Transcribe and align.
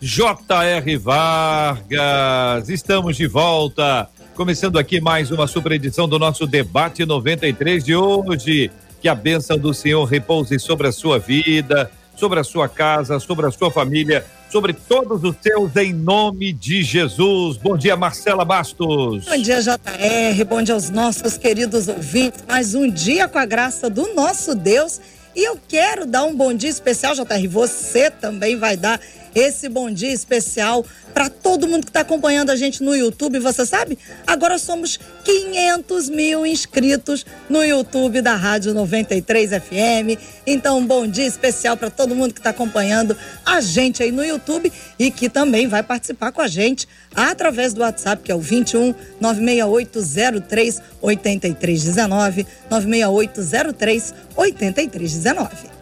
J.R. 0.00 0.96
Vargas. 0.96 2.68
Estamos 2.68 3.16
de 3.16 3.26
volta. 3.26 4.08
Começando 4.36 4.78
aqui 4.78 5.00
mais 5.00 5.32
uma 5.32 5.48
super 5.48 5.72
edição 5.72 6.08
do 6.08 6.20
nosso 6.20 6.46
debate 6.46 7.04
93 7.04 7.82
de 7.82 7.96
hoje. 7.96 8.70
Que 9.00 9.08
a 9.08 9.14
bênção 9.14 9.58
do 9.58 9.74
Senhor 9.74 10.04
repouse 10.04 10.56
sobre 10.60 10.86
a 10.86 10.92
sua 10.92 11.18
vida, 11.18 11.90
sobre 12.16 12.38
a 12.38 12.44
sua 12.44 12.68
casa, 12.68 13.18
sobre 13.18 13.46
a 13.46 13.50
sua 13.50 13.72
família, 13.72 14.24
sobre 14.48 14.72
todos 14.72 15.24
os 15.24 15.34
seus, 15.42 15.74
em 15.74 15.92
nome 15.92 16.52
de 16.52 16.84
Jesus. 16.84 17.56
Bom 17.56 17.76
dia, 17.76 17.96
Marcela 17.96 18.44
Bastos. 18.44 19.24
Bom 19.24 19.42
dia, 19.42 19.60
JR. 19.60 20.44
Bom 20.48 20.62
dia 20.62 20.74
aos 20.74 20.90
nossos 20.90 21.36
queridos 21.36 21.88
ouvintes. 21.88 22.44
Mais 22.46 22.72
um 22.72 22.88
dia 22.88 23.26
com 23.26 23.38
a 23.38 23.44
graça 23.44 23.90
do 23.90 24.14
nosso 24.14 24.54
Deus. 24.54 25.00
E 25.34 25.44
eu 25.44 25.58
quero 25.68 26.06
dar 26.06 26.24
um 26.24 26.34
bom 26.34 26.54
dia 26.54 26.70
especial, 26.70 27.14
JR. 27.14 27.48
Você 27.48 28.10
também 28.10 28.56
vai 28.56 28.76
dar 28.76 29.00
esse 29.38 29.68
bom 29.68 29.90
dia 29.90 30.12
especial 30.12 30.84
para 31.14 31.30
todo 31.30 31.68
mundo 31.68 31.84
que 31.84 31.90
está 31.90 32.00
acompanhando 32.00 32.50
a 32.50 32.56
gente 32.56 32.82
no 32.82 32.94
YouTube. 32.94 33.38
Você 33.38 33.64
sabe? 33.64 33.96
Agora 34.26 34.58
somos 34.58 34.98
500 35.24 36.08
mil 36.08 36.44
inscritos 36.44 37.24
no 37.48 37.62
YouTube 37.62 38.20
da 38.20 38.34
Rádio 38.34 38.74
93 38.74 39.50
FM. 39.50 40.20
Então, 40.46 40.78
um 40.78 40.86
bom 40.86 41.06
dia 41.06 41.26
especial 41.26 41.76
para 41.76 41.90
todo 41.90 42.14
mundo 42.14 42.34
que 42.34 42.40
está 42.40 42.50
acompanhando 42.50 43.16
a 43.44 43.60
gente 43.60 44.02
aí 44.02 44.10
no 44.10 44.24
YouTube 44.24 44.72
e 44.98 45.10
que 45.10 45.28
também 45.28 45.68
vai 45.68 45.82
participar 45.82 46.32
com 46.32 46.42
a 46.42 46.48
gente 46.48 46.88
através 47.14 47.72
do 47.72 47.80
WhatsApp, 47.80 48.22
que 48.22 48.32
é 48.32 48.34
o 48.34 48.40
21 48.40 48.94
96803 49.20 50.82
8319 51.00 52.46
96803 52.70 54.14
8319. 54.36 55.77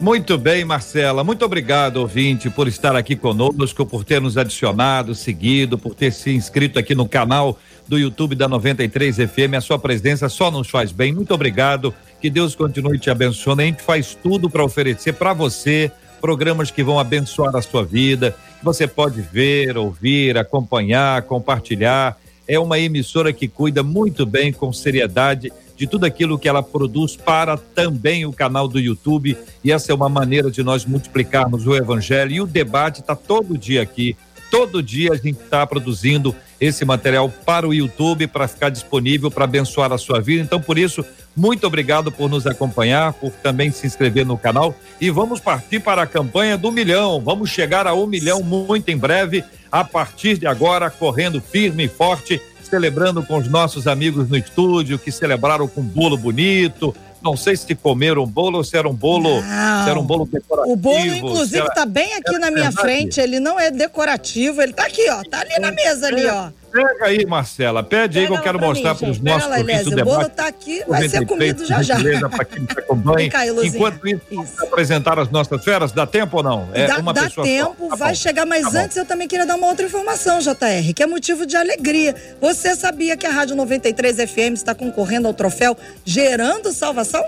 Muito 0.00 0.38
bem, 0.38 0.64
Marcela. 0.64 1.24
Muito 1.24 1.44
obrigado, 1.44 1.96
ouvinte, 1.96 2.48
por 2.48 2.68
estar 2.68 2.94
aqui 2.94 3.16
conosco, 3.16 3.84
por 3.84 4.04
ter 4.04 4.20
nos 4.20 4.38
adicionado, 4.38 5.12
seguido, 5.12 5.76
por 5.76 5.92
ter 5.92 6.12
se 6.12 6.30
inscrito 6.30 6.78
aqui 6.78 6.94
no 6.94 7.08
canal 7.08 7.58
do 7.88 7.98
YouTube 7.98 8.36
da 8.36 8.46
93 8.46 9.16
FM. 9.16 9.54
A 9.56 9.60
sua 9.60 9.76
presença 9.76 10.28
só 10.28 10.52
nos 10.52 10.70
faz 10.70 10.92
bem. 10.92 11.12
Muito 11.12 11.34
obrigado. 11.34 11.92
Que 12.20 12.30
Deus 12.30 12.54
continue 12.54 12.96
te 12.96 13.10
abençoando. 13.10 13.62
A 13.62 13.64
gente 13.64 13.82
faz 13.82 14.14
tudo 14.14 14.48
para 14.48 14.64
oferecer 14.64 15.14
para 15.14 15.32
você 15.32 15.90
programas 16.20 16.70
que 16.70 16.84
vão 16.84 17.00
abençoar 17.00 17.56
a 17.56 17.62
sua 17.62 17.84
vida. 17.84 18.36
Você 18.62 18.86
pode 18.86 19.20
ver, 19.20 19.76
ouvir, 19.76 20.38
acompanhar, 20.38 21.22
compartilhar. 21.22 22.16
É 22.46 22.56
uma 22.58 22.78
emissora 22.78 23.32
que 23.32 23.48
cuida 23.48 23.82
muito 23.82 24.24
bem, 24.24 24.52
com 24.52 24.72
seriedade 24.72 25.52
de 25.78 25.86
tudo 25.86 26.04
aquilo 26.04 26.38
que 26.38 26.48
ela 26.48 26.60
produz 26.60 27.14
para 27.16 27.56
também 27.56 28.26
o 28.26 28.32
canal 28.32 28.66
do 28.66 28.80
YouTube. 28.80 29.38
E 29.62 29.70
essa 29.70 29.92
é 29.92 29.94
uma 29.94 30.08
maneira 30.08 30.50
de 30.50 30.60
nós 30.60 30.84
multiplicarmos 30.84 31.68
o 31.68 31.76
evangelho. 31.76 32.32
E 32.32 32.40
o 32.40 32.46
debate 32.46 33.00
está 33.00 33.14
todo 33.14 33.56
dia 33.56 33.80
aqui. 33.80 34.16
Todo 34.50 34.82
dia 34.82 35.12
a 35.12 35.16
gente 35.16 35.40
está 35.40 35.64
produzindo 35.64 36.34
esse 36.60 36.84
material 36.84 37.32
para 37.46 37.68
o 37.68 37.72
YouTube, 37.72 38.26
para 38.26 38.48
ficar 38.48 38.70
disponível, 38.70 39.30
para 39.30 39.44
abençoar 39.44 39.92
a 39.92 39.98
sua 39.98 40.20
vida. 40.20 40.42
Então, 40.42 40.60
por 40.60 40.76
isso, 40.76 41.04
muito 41.36 41.64
obrigado 41.64 42.10
por 42.10 42.28
nos 42.28 42.44
acompanhar, 42.44 43.12
por 43.12 43.30
também 43.30 43.70
se 43.70 43.86
inscrever 43.86 44.26
no 44.26 44.36
canal. 44.36 44.74
E 45.00 45.10
vamos 45.10 45.38
partir 45.38 45.78
para 45.78 46.02
a 46.02 46.06
campanha 46.06 46.58
do 46.58 46.72
milhão. 46.72 47.20
Vamos 47.20 47.50
chegar 47.50 47.86
a 47.86 47.94
um 47.94 48.06
milhão 48.06 48.42
muito 48.42 48.88
em 48.88 48.96
breve, 48.96 49.44
a 49.70 49.84
partir 49.84 50.38
de 50.38 50.46
agora, 50.48 50.90
correndo 50.90 51.40
firme 51.40 51.84
e 51.84 51.88
forte 51.88 52.42
celebrando 52.68 53.22
com 53.22 53.36
os 53.36 53.48
nossos 53.48 53.86
amigos 53.86 54.28
no 54.28 54.36
estúdio, 54.36 54.98
que 54.98 55.10
celebraram 55.10 55.66
com 55.66 55.82
bolo 55.82 56.16
bonito. 56.16 56.94
Não 57.20 57.36
sei 57.36 57.56
se 57.56 57.74
comeram 57.74 58.24
bolo 58.24 58.58
ou 58.58 58.64
se 58.64 58.76
era 58.76 58.88
um 58.88 58.94
bolo, 58.94 59.40
se 59.40 59.90
era 59.90 59.98
um 59.98 60.04
bolo 60.04 60.24
decorativo. 60.24 60.72
O 60.72 60.76
bolo, 60.76 61.14
inclusive, 61.14 61.66
está 61.66 61.84
bem 61.84 62.14
aqui 62.14 62.38
na 62.38 62.50
minha 62.50 62.70
frente. 62.70 63.20
Ele 63.20 63.40
não 63.40 63.58
é 63.58 63.72
decorativo, 63.72 64.62
ele 64.62 64.70
está 64.70 64.86
aqui, 64.86 65.04
ó. 65.10 65.22
Tá 65.28 65.40
ali 65.40 65.58
na 65.58 65.72
mesa 65.72 66.06
ali, 66.06 66.26
ó. 66.26 66.50
Pega 66.70 67.06
aí, 67.06 67.26
Marcela. 67.26 67.82
Pede 67.82 68.14
Pega 68.14 68.20
aí 68.20 68.26
que 68.26 68.32
eu 68.32 68.42
quero 68.42 68.58
mostrar 68.60 68.94
para 68.94 69.10
os 69.10 69.20
nossos 69.20 69.46
o 69.46 69.64
debate. 69.64 69.88
O 69.88 70.04
bolo 70.04 70.28
tá 70.28 70.46
aqui, 70.46 70.82
vai 70.86 71.08
ser 71.08 71.26
comido 71.26 71.64
já 71.64 71.82
já. 71.82 71.96
Para 72.28 72.44
quem 72.44 72.62
nos 72.62 72.70
acompanha. 72.76 73.30
Enquanto 73.64 74.06
isso, 74.06 74.22
isso. 74.30 74.64
apresentar 74.64 75.18
as 75.18 75.30
nossas 75.30 75.62
feras, 75.64 75.92
dá 75.92 76.06
tempo 76.06 76.38
ou 76.38 76.42
não? 76.42 76.68
É 76.72 76.86
dá, 76.86 76.98
uma 76.98 77.12
dá 77.12 77.22
pessoa 77.22 77.46
tempo, 77.46 77.88
tá 77.88 77.96
vai 77.96 78.14
chegar, 78.14 78.46
mas 78.46 78.70
tá 78.70 78.80
antes 78.80 78.96
eu 78.96 79.04
também 79.04 79.26
queria 79.26 79.46
dar 79.46 79.56
uma 79.56 79.66
outra 79.66 79.86
informação, 79.86 80.38
JR, 80.40 80.92
que 80.94 81.02
é 81.02 81.06
motivo 81.06 81.46
de 81.46 81.56
alegria. 81.56 82.14
Você 82.40 82.74
sabia 82.76 83.16
que 83.16 83.26
a 83.26 83.30
Rádio 83.30 83.56
93 83.56 84.16
FM 84.30 84.54
está 84.54 84.74
concorrendo 84.74 85.26
ao 85.26 85.34
troféu 85.34 85.76
Gerando 86.04 86.72
Salvação? 86.72 87.24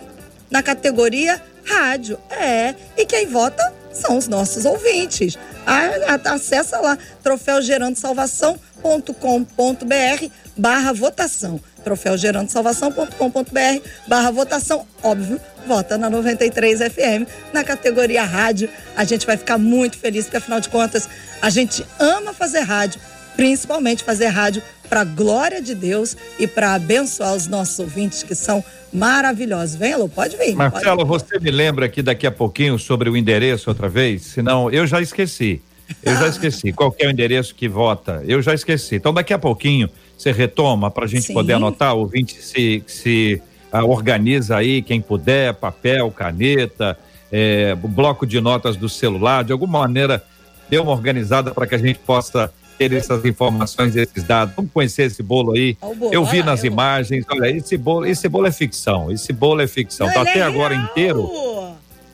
Na 0.51 0.63
categoria 0.63 1.41
Rádio. 1.65 2.19
É, 2.31 2.75
e 2.97 3.07
quem 3.07 3.27
vota 3.27 3.80
são 3.93 4.17
os 4.17 4.29
nossos 4.29 4.65
ouvintes. 4.65 5.37
Lá, 5.67 6.99
troféu 7.23 7.63
Gerando 7.63 7.97
Salvação 7.97 8.59
troféugerandosalvação.com.br 8.83 10.27
barra 10.57 10.93
votação. 10.93 11.61
troféugerandosalvação.com.br 11.85 13.89
barra 14.07 14.31
votação. 14.31 14.87
Óbvio, 15.03 15.41
vota 15.67 15.99
na 15.99 16.11
93 16.11 16.81
FM, 16.81 17.29
na 17.53 17.65
categoria 17.65 18.25
rádio. 18.25 18.69
A 18.97 19.05
gente 19.05 19.27
vai 19.27 19.37
ficar 19.37 19.59
muito 19.59 19.99
feliz, 19.99 20.25
porque 20.25 20.39
afinal 20.39 20.61
de 20.61 20.69
contas, 20.69 21.09
a 21.41 21.51
gente 21.51 21.85
ama 21.99 22.33
fazer 22.33 22.61
rádio, 22.61 23.01
principalmente 23.37 24.05
fazer 24.05 24.27
rádio 24.27 24.63
para 24.91 25.05
glória 25.05 25.63
de 25.63 25.73
Deus 25.73 26.17
e 26.37 26.49
para 26.49 26.75
abençoar 26.75 27.35
os 27.35 27.47
nossos 27.47 27.79
ouvintes 27.79 28.25
que 28.25 28.35
são 28.35 28.63
maravilhosos. 28.93 29.77
Vem, 29.77 29.93
Alô, 29.93 30.09
pode 30.09 30.37
vir. 30.37 30.57
Marcelo, 30.57 31.07
pode 31.07 31.25
vir. 31.25 31.31
você 31.31 31.39
me 31.39 31.51
lembra 31.53 31.87
aqui 31.87 32.03
daqui 32.03 32.27
a 32.27 32.31
pouquinho 32.33 32.77
sobre 32.77 33.09
o 33.09 33.17
endereço 33.17 33.71
outra 33.71 33.89
vez? 33.89 34.23
Senão, 34.23 34.69
eu 34.69 34.89
já 34.89 35.01
esqueci. 35.01 35.63
Eu 36.03 36.17
já 36.17 36.27
esqueci. 36.27 36.73
Qual 36.75 36.93
é 36.99 37.07
o 37.07 37.11
endereço 37.11 37.55
que 37.55 37.69
vota? 37.69 38.23
Eu 38.27 38.43
já 38.43 38.53
esqueci. 38.53 38.97
Então, 38.97 39.15
daqui 39.15 39.33
a 39.33 39.39
pouquinho, 39.39 39.89
você 40.19 40.33
retoma 40.33 40.91
para 40.91 41.05
a 41.05 41.09
gente 41.09 41.29
Sim. 41.29 41.35
poder 41.35 41.53
anotar. 41.53 41.95
O 41.95 42.01
ouvinte 42.01 42.35
se, 42.43 42.83
se 42.87 43.41
uh, 43.73 43.89
organiza 43.89 44.57
aí, 44.57 44.83
quem 44.83 45.01
puder, 45.01 45.55
papel, 45.55 46.11
caneta, 46.11 46.99
é, 47.31 47.77
bloco 47.77 48.27
de 48.27 48.41
notas 48.41 48.77
do 48.77 48.89
celular, 48.89 49.45
de 49.45 49.53
alguma 49.53 49.79
maneira, 49.79 50.23
dê 50.69 50.79
uma 50.79 50.91
organizada 50.91 51.53
para 51.53 51.65
que 51.67 51.77
a 51.77 51.79
gente 51.79 52.01
possa 52.01 52.53
ter 52.81 52.95
essas 52.95 53.23
informações, 53.27 53.95
esses 53.95 54.25
dados. 54.25 54.55
Vamos 54.57 54.73
conhecer 54.73 55.03
esse 55.03 55.23
bolo 55.23 55.53
aí. 55.53 55.77
Bolo, 55.81 56.15
eu 56.15 56.25
vi 56.25 56.43
nas 56.43 56.65
eu... 56.65 56.73
imagens, 56.73 57.27
olha, 57.31 57.51
esse 57.51 57.77
bolo, 57.77 58.07
esse 58.07 58.27
bolo 58.27 58.47
é 58.47 58.53
ficção. 58.53 59.13
Esse 59.13 59.35
bolo 59.35 59.61
é 59.61 59.67
ficção. 59.67 60.07
Não, 60.07 60.15
tá 60.15 60.23
até 60.23 60.39
é 60.39 60.43
agora 60.43 60.75
inteiro. 60.75 61.31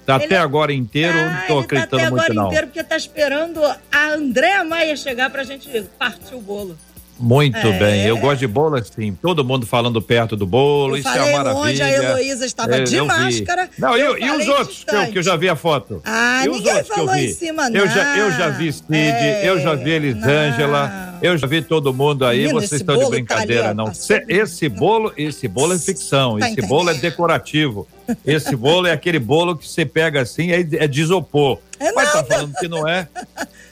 Tá 0.04 0.16
até 0.16 0.36
agora 0.36 0.72
inteiro, 0.72 1.18
ah, 1.18 1.32
não 1.32 1.46
tô 1.46 1.54
tá 1.54 1.60
acreditando 1.64 2.02
tá 2.02 2.10
muito 2.10 2.34
não. 2.34 2.42
agora 2.42 2.46
inteiro 2.46 2.66
porque 2.68 2.84
tá 2.84 2.96
esperando 2.96 3.60
a 3.90 4.08
Andréa 4.12 4.64
Maia 4.64 4.96
chegar 4.96 5.30
pra 5.30 5.42
gente 5.42 5.68
partir 5.98 6.34
o 6.34 6.40
bolo. 6.40 6.76
Muito 7.18 7.56
é. 7.56 7.78
bem, 7.78 8.06
eu 8.06 8.18
gosto 8.18 8.40
de 8.40 8.46
bolo 8.46 8.76
assim, 8.76 9.16
todo 9.20 9.44
mundo 9.44 9.66
falando 9.66 10.00
perto 10.02 10.36
do 10.36 10.46
bolo, 10.46 10.94
eu 10.94 11.00
isso 11.00 11.08
é 11.08 11.22
uma 11.22 11.32
maravilha. 11.32 11.62
Onde 11.62 11.82
a 11.82 11.90
Heloísa 11.90 12.46
estava 12.46 12.76
é, 12.76 12.82
de 12.82 13.00
máscara. 13.00 13.70
Não, 13.78 13.96
eu, 13.96 14.18
e 14.18 14.30
os 14.30 14.48
outros 14.48 14.84
que 14.84 14.94
eu, 14.94 15.06
que 15.12 15.18
eu, 15.18 15.22
já 15.22 15.36
vi 15.36 15.48
a 15.48 15.56
foto? 15.56 16.02
Ah, 16.04 16.42
e 16.44 16.48
ninguém 16.48 16.84
falou 16.84 17.14
em 17.14 17.32
cima, 17.32 17.70
não. 17.70 17.80
Eu 17.80 17.88
já, 17.88 18.18
eu 18.18 18.30
já 18.32 18.48
vi 18.50 18.72
Cid, 18.72 18.92
é, 18.92 19.48
eu 19.48 19.58
já 19.60 19.74
vi 19.74 19.90
Elisângela, 19.90 21.15
eu 21.22 21.36
já 21.36 21.46
vi 21.46 21.62
todo 21.62 21.92
mundo 21.92 22.24
aí, 22.24 22.40
Menino, 22.40 22.60
vocês 22.60 22.80
estão 22.80 22.96
de 22.96 23.08
brincadeira, 23.08 23.62
tá 23.62 23.68
ali, 23.68 23.76
não. 23.76 23.92
esse 24.28 24.68
bolo, 24.68 25.12
esse 25.16 25.48
bolo 25.48 25.74
é 25.74 25.78
ficção, 25.78 26.38
tá 26.38 26.46
esse 26.46 26.52
entendendo? 26.52 26.68
bolo 26.68 26.90
é 26.90 26.94
decorativo. 26.94 27.86
Esse 28.24 28.54
bolo 28.54 28.86
é 28.86 28.92
aquele 28.92 29.18
bolo 29.18 29.56
que 29.56 29.68
você 29.68 29.84
pega 29.84 30.22
assim, 30.22 30.50
é, 30.52 30.60
é 30.60 30.86
de 30.86 31.00
isopor. 31.00 31.58
É 31.78 31.92
Mas 31.92 32.12
tá 32.12 32.24
falando 32.24 32.54
que 32.54 32.68
não 32.68 32.86
é? 32.88 33.08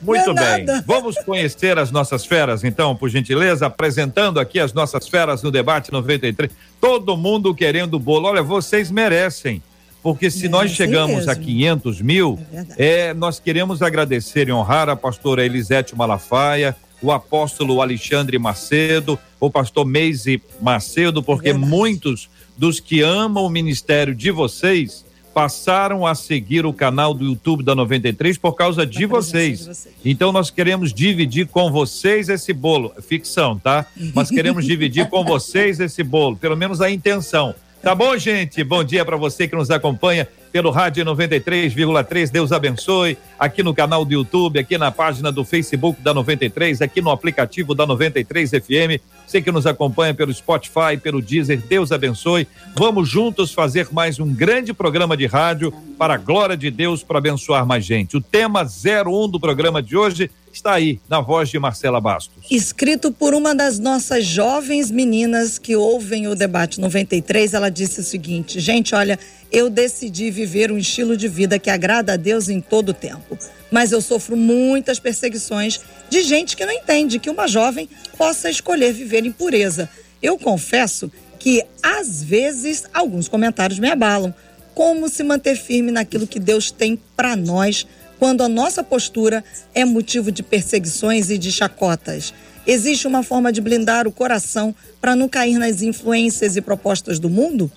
Muito 0.03 0.33
não 0.33 0.43
é 0.43 0.57
bem. 0.57 0.65
Nada. 0.67 0.85
Vamos 0.87 1.17
conhecer 1.19 1.79
as 1.79 1.91
nossas 1.91 2.27
feras, 2.27 2.65
então, 2.65 2.95
por 2.95 3.09
gentileza, 3.09 3.67
apresentando 3.67 4.39
aqui 4.41 4.59
as 4.61 4.73
nossas 4.73 5.09
feras 5.09 5.43
no 5.43 5.51
debate 5.51 5.93
93. 5.93 6.51
Todo 6.81 7.17
mundo 7.17 7.55
querendo 7.55 7.99
bolo. 7.99 8.29
Olha, 8.29 8.43
vocês 8.43 8.91
merecem. 8.91 9.63
Porque 10.05 10.31
se 10.31 10.51
nós 10.51 10.71
chegamos 10.71 11.29
a 11.29 11.35
500 11.35 12.03
mil, 12.03 12.39
é, 12.77 13.09
é, 13.09 13.15
nós 13.15 13.41
queremos 13.41 13.81
agradecer 13.81 14.49
e 14.49 14.53
honrar 14.53 14.87
a 14.91 14.95
pastora 14.95 15.43
Elisete 15.43 15.97
Malafaia, 15.97 16.77
o 17.05 17.13
apóstolo 17.13 17.83
Alexandre 17.83 18.39
Macedo, 18.39 19.19
o 19.39 19.51
pastor 19.51 19.85
Meise 19.85 20.41
Macedo, 20.59 21.23
porque 21.23 21.51
é 21.51 21.53
muitos 21.53 22.31
dos 22.57 22.81
que 22.81 23.03
amam 23.03 23.45
o 23.45 23.51
ministério 23.51 24.15
de 24.15 24.31
vocês 24.31 25.05
passaram 25.35 26.07
a 26.07 26.15
seguir 26.15 26.65
o 26.65 26.73
canal 26.73 27.13
do 27.13 27.25
YouTube 27.25 27.63
da 27.63 27.75
93 27.75 28.39
por 28.39 28.55
causa 28.55 28.87
de 28.87 29.05
vocês. 29.05 29.59
de 29.59 29.65
vocês. 29.67 29.95
Então 30.03 30.33
nós 30.33 30.49
queremos 30.49 30.95
dividir 30.95 31.49
com 31.49 31.71
vocês 31.71 32.31
esse 32.31 32.53
bolo. 32.55 32.95
Ficção, 33.03 33.59
tá? 33.59 33.85
Mas 34.15 34.31
queremos 34.31 34.65
dividir 34.65 35.09
com 35.11 35.25
vocês 35.25 35.81
esse 35.81 36.03
bolo, 36.03 36.37
pelo 36.37 36.57
menos 36.57 36.81
a 36.81 36.89
intenção. 36.89 37.55
Tá 37.83 37.95
bom, 37.95 38.17
gente? 38.17 38.65
Bom 38.65 38.83
dia 38.83 39.05
para 39.05 39.17
você 39.17 39.47
que 39.47 39.55
nos 39.55 39.71
acompanha 39.71 40.27
pelo 40.55 40.71
rádio 40.71 41.05
93,3. 41.05 42.31
Deus 42.31 42.53
abençoe. 42.53 43.19
Aqui 43.37 43.61
no 43.61 43.75
canal 43.75 44.05
do 44.05 44.13
YouTube, 44.15 44.57
aqui 44.57 44.79
na 44.79 44.93
página 44.93 45.33
do 45.33 45.45
Facebook 45.45 46.01
da 46.01 46.15
93, 46.15 46.81
aqui 46.81 47.03
no 47.03 47.11
aplicativo 47.11 47.75
da 47.75 47.85
93 47.85 48.51
FM. 48.51 49.03
Você 49.27 49.43
que 49.43 49.51
nos 49.51 49.67
acompanha 49.67 50.15
pelo 50.15 50.33
Spotify, 50.33 50.97
pelo 51.03 51.21
Deezer, 51.21 51.61
Deus 51.61 51.91
abençoe. 51.91 52.47
Vamos 52.77 53.09
juntos 53.09 53.53
fazer 53.53 53.89
mais 53.91 54.21
um 54.21 54.33
grande 54.33 54.73
programa 54.73 55.17
de 55.17 55.27
rádio 55.27 55.75
para 55.99 56.15
a 56.15 56.19
glória 56.19 56.57
de 56.57 56.71
Deus, 56.71 57.03
para 57.03 57.19
abençoar 57.19 57.67
mais 57.67 57.85
gente. 57.85 58.17
O 58.17 58.21
tema 58.21 58.63
01 58.63 59.29
do 59.29 59.41
programa 59.41 59.83
de 59.83 59.97
hoje 59.97 60.31
está 60.57 60.75
aí, 60.75 61.01
na 61.09 61.21
voz 61.21 61.49
de 61.49 61.59
Marcela 61.59 62.01
Bastos. 62.01 62.45
Escrito 62.51 63.11
por 63.13 63.35
uma 63.35 63.55
das 63.55 63.79
nossas 63.79 64.25
jovens 64.25 64.91
meninas 64.91 65.59
que 65.59 65.77
ouvem 65.77 66.27
o 66.29 66.35
debate 66.35 66.81
93, 66.81 67.55
ela 67.55 67.71
disse 67.71 68.01
o 68.01 68.05
seguinte: 68.05 68.61
gente, 68.61 68.95
olha, 68.95 69.19
eu 69.51 69.71
decidi 69.71 70.31
viver 70.31 70.73
um 70.73 70.79
estilo 70.79 71.17
de 71.17 71.29
vida 71.29 71.59
que 71.59 71.71
agrada 71.71 72.15
a 72.15 72.17
Deus 72.17 72.49
em 72.49 72.61
todo 72.61 72.91
o 72.91 72.95
tempo. 72.95 73.39
Mas 73.71 73.93
eu 73.93 74.01
sofro 74.01 74.37
muitas 74.37 74.99
perseguições 74.99 75.81
de 76.09 76.23
gente 76.23 76.57
que 76.57 76.65
não 76.65 76.73
entende 76.73 77.19
que 77.19 77.31
uma 77.31 77.49
jovem 77.49 77.89
possa 78.17 78.49
escolher 78.49 78.93
viver 78.93 79.25
em 79.25 79.33
pureza. 79.33 79.89
Eu 80.23 80.39
confesso 80.39 81.11
que, 81.39 81.65
às 81.83 82.23
vezes, 82.23 82.85
alguns 82.95 83.29
comentários 83.29 83.79
me 83.79 83.91
abalam. 83.91 84.35
Como 84.75 85.09
se 85.09 85.23
manter 85.23 85.57
firme 85.57 85.93
naquilo 85.93 86.27
que 86.27 86.41
Deus 86.41 86.71
tem 86.71 86.99
para 87.17 87.37
nós 87.37 87.87
quando 88.19 88.43
a 88.43 88.49
nossa 88.49 88.83
postura 88.83 89.45
é 89.75 89.85
motivo 89.85 90.31
de 90.31 90.43
perseguições 90.43 91.31
e 91.31 91.39
de 91.39 91.51
chacotas. 91.51 92.33
Existe 92.67 93.07
uma 93.07 93.23
forma 93.23 93.53
de 93.53 93.61
blindar 93.61 94.07
o 94.07 94.13
coração 94.13 94.75
para 95.01 95.15
não 95.15 95.29
cair 95.29 95.59
nas 95.59 95.83
influências 95.83 96.57
e 96.57 96.61
propostas 96.61 97.19
do 97.19 97.29
mundo? 97.29 97.71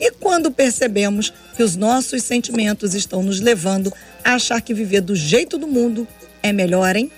E 0.00 0.10
quando 0.10 0.50
percebemos 0.50 1.32
que 1.56 1.62
os 1.62 1.76
nossos 1.76 2.24
sentimentos 2.24 2.92
estão 2.92 3.22
nos 3.22 3.40
levando 3.40 3.92
a 4.24 4.34
achar 4.34 4.60
que 4.60 4.74
viver 4.74 5.00
do 5.00 5.14
jeito 5.14 5.56
do 5.56 5.68
mundo 5.68 6.08
é 6.42 6.52
melhor, 6.52 6.96
hein? 6.96 7.10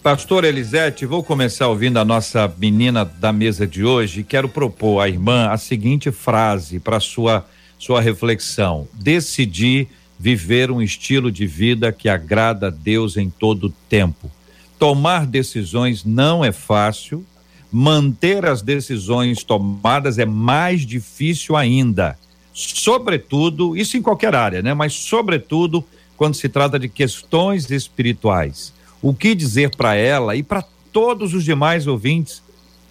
Pastor 0.00 0.44
Elisete, 0.44 1.04
vou 1.04 1.22
começar 1.22 1.68
ouvindo 1.68 1.98
a 1.98 2.04
nossa 2.04 2.50
menina 2.56 3.04
da 3.04 3.32
mesa 3.32 3.66
de 3.66 3.84
hoje. 3.84 4.22
Quero 4.22 4.48
propor 4.48 5.00
à 5.00 5.08
irmã 5.08 5.48
a 5.50 5.58
seguinte 5.58 6.10
frase 6.10 6.78
para 6.78 7.00
sua 7.00 7.44
sua 7.80 8.00
reflexão: 8.00 8.86
decidir 8.94 9.88
viver 10.20 10.70
um 10.70 10.82
estilo 10.82 11.32
de 11.32 11.46
vida 11.46 11.90
que 11.90 12.06
agrada 12.06 12.66
a 12.66 12.70
Deus 12.70 13.16
em 13.16 13.30
todo 13.30 13.68
o 13.68 13.74
tempo. 13.88 14.30
Tomar 14.78 15.24
decisões 15.24 16.04
não 16.04 16.44
é 16.44 16.52
fácil, 16.52 17.24
manter 17.72 18.44
as 18.44 18.60
decisões 18.60 19.42
tomadas 19.42 20.18
é 20.18 20.26
mais 20.26 20.82
difícil 20.82 21.56
ainda. 21.56 22.18
Sobretudo, 22.52 23.74
isso 23.74 23.96
em 23.96 24.02
qualquer 24.02 24.34
área, 24.34 24.60
né? 24.60 24.74
Mas 24.74 24.92
sobretudo 24.92 25.82
quando 26.18 26.34
se 26.34 26.50
trata 26.50 26.78
de 26.78 26.90
questões 26.90 27.70
espirituais. 27.70 28.74
O 29.00 29.14
que 29.14 29.34
dizer 29.34 29.74
para 29.74 29.94
ela 29.94 30.36
e 30.36 30.42
para 30.42 30.62
todos 30.92 31.32
os 31.32 31.44
demais 31.44 31.86
ouvintes 31.86 32.42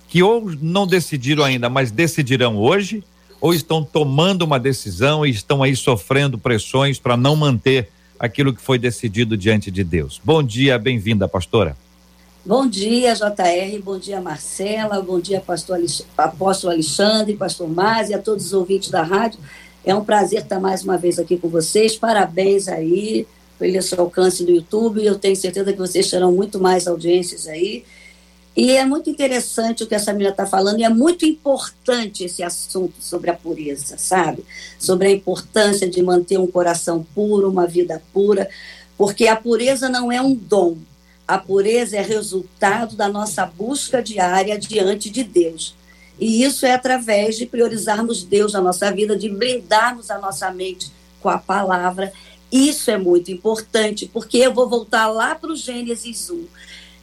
que 0.08 0.24
ou 0.24 0.52
não 0.60 0.88
decidiram 0.88 1.44
ainda, 1.44 1.70
mas 1.70 1.92
decidirão 1.92 2.58
hoje 2.58 3.04
ou 3.42 3.54
estão 3.54 3.84
tomando 3.84 4.44
uma 4.44 4.60
decisão 4.60 5.26
e 5.26 5.30
estão 5.30 5.64
aí 5.64 5.76
sofrendo 5.76 6.38
pressões 6.38 7.00
para 7.00 7.16
não 7.16 7.36
manter 7.36 7.90
aquilo 8.20 8.54
que 8.54 8.62
foi 8.62 8.78
decidido 8.78 9.38
diante 9.38 9.72
de 9.72 9.84
Deus. 9.84 10.20
Bom 10.24 10.44
dia, 10.44 10.78
bem-vinda, 10.78 11.28
pastora. 11.28 11.76
Bom 12.46 12.68
dia, 12.68 13.14
JR, 13.14 13.82
bom 13.84 14.00
dia, 14.00 14.20
Marcela, 14.20 15.02
bom 15.02 15.20
dia, 15.20 15.40
pastor 15.40 15.80
apóstolo 16.18 16.74
Alexandre, 16.74 17.36
pastor 17.36 17.70
Maz 17.70 18.10
e 18.10 18.14
a 18.14 18.20
todos 18.20 18.48
os 18.48 18.54
ouvintes 18.54 18.90
da 18.90 19.04
rádio. 19.04 19.40
É 19.86 19.94
um 19.96 20.04
prazer 20.04 20.42
estar 20.42 20.60
mais 20.60 20.84
uma 20.84 20.98
vez 20.98 21.20
aqui 21.20 21.38
com 21.38 21.48
vocês. 21.48 21.96
Parabéns 21.96 22.68
aí 22.68 23.26
pelo 23.58 23.82
seu 23.82 24.02
alcance 24.02 24.44
no 24.44 24.52
YouTube. 24.52 25.04
Eu 25.04 25.18
tenho 25.18 25.36
certeza 25.36 25.72
que 25.72 25.78
vocês 25.80 26.10
terão 26.10 26.32
muito 26.32 26.60
mais 26.60 26.88
audiências 26.88 27.48
aí. 27.48 27.84
E 28.60 28.72
é 28.72 28.84
muito 28.84 29.10
interessante 29.10 29.86
o 29.86 29.88
que 29.88 29.96
essa 29.96 30.12
menina 30.12 30.32
está 30.32 30.46
falando, 30.46 30.82
e 30.82 30.84
é 30.84 30.90
muito 30.90 31.26
importante 31.26 32.26
esse 32.26 32.44
assunto 32.44 32.96
sobre 33.00 33.30
a 33.30 33.34
pureza, 33.34 33.98
sabe? 33.98 34.44
Sobre 34.78 35.08
a 35.08 35.12
importância 35.12 35.90
de 35.90 36.04
manter 36.04 36.38
um 36.38 36.46
coração 36.46 37.08
puro, 37.16 37.50
uma 37.50 37.66
vida 37.66 38.04
pura, 38.12 38.50
porque 38.98 39.30
a 39.30 39.36
pureza 39.38 39.88
não 39.88 40.12
é 40.12 40.22
um 40.22 40.36
dom, 40.36 40.76
a 41.26 41.38
pureza 41.38 41.96
é 41.96 42.02
resultado 42.02 42.98
da 42.98 43.08
nossa 43.08 43.46
busca 43.46 44.04
diária 44.04 44.60
diante 44.60 45.10
de 45.10 45.24
Deus. 45.24 45.74
E 46.20 46.44
isso 46.44 46.66
é 46.66 46.74
através 46.74 47.38
de 47.38 47.46
priorizarmos 47.46 48.26
Deus 48.26 48.52
na 48.52 48.60
nossa 48.60 48.92
vida, 48.92 49.16
de 49.16 49.30
blindarmos 49.30 50.12
a 50.12 50.20
nossa 50.20 50.52
mente 50.52 50.92
com 51.22 51.30
a 51.30 51.38
palavra. 51.38 52.12
Isso 52.52 52.92
é 52.92 52.98
muito 52.98 53.32
importante, 53.32 54.06
porque 54.06 54.38
eu 54.38 54.54
vou 54.54 54.68
voltar 54.68 55.08
lá 55.08 55.34
para 55.34 55.50
o 55.50 55.56
Gênesis 55.56 56.30
1 56.30 56.59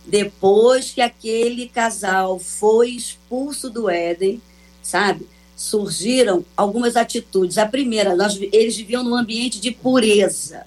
depois 0.07 0.93
que 0.93 1.01
aquele 1.01 1.69
casal 1.69 2.39
foi 2.39 2.91
expulso 2.91 3.69
do 3.69 3.91
Éden, 3.91 4.41
sabe? 4.81 5.27
Surgiram 5.57 6.45
algumas 6.57 6.97
atitudes. 6.97 7.59
A 7.59 7.67
primeira, 7.67 8.15
nós, 8.15 8.39
eles 8.53 8.77
viviam 8.77 9.03
num 9.03 9.17
ambiente 9.17 9.59
de 9.59 9.73
pureza, 9.73 10.65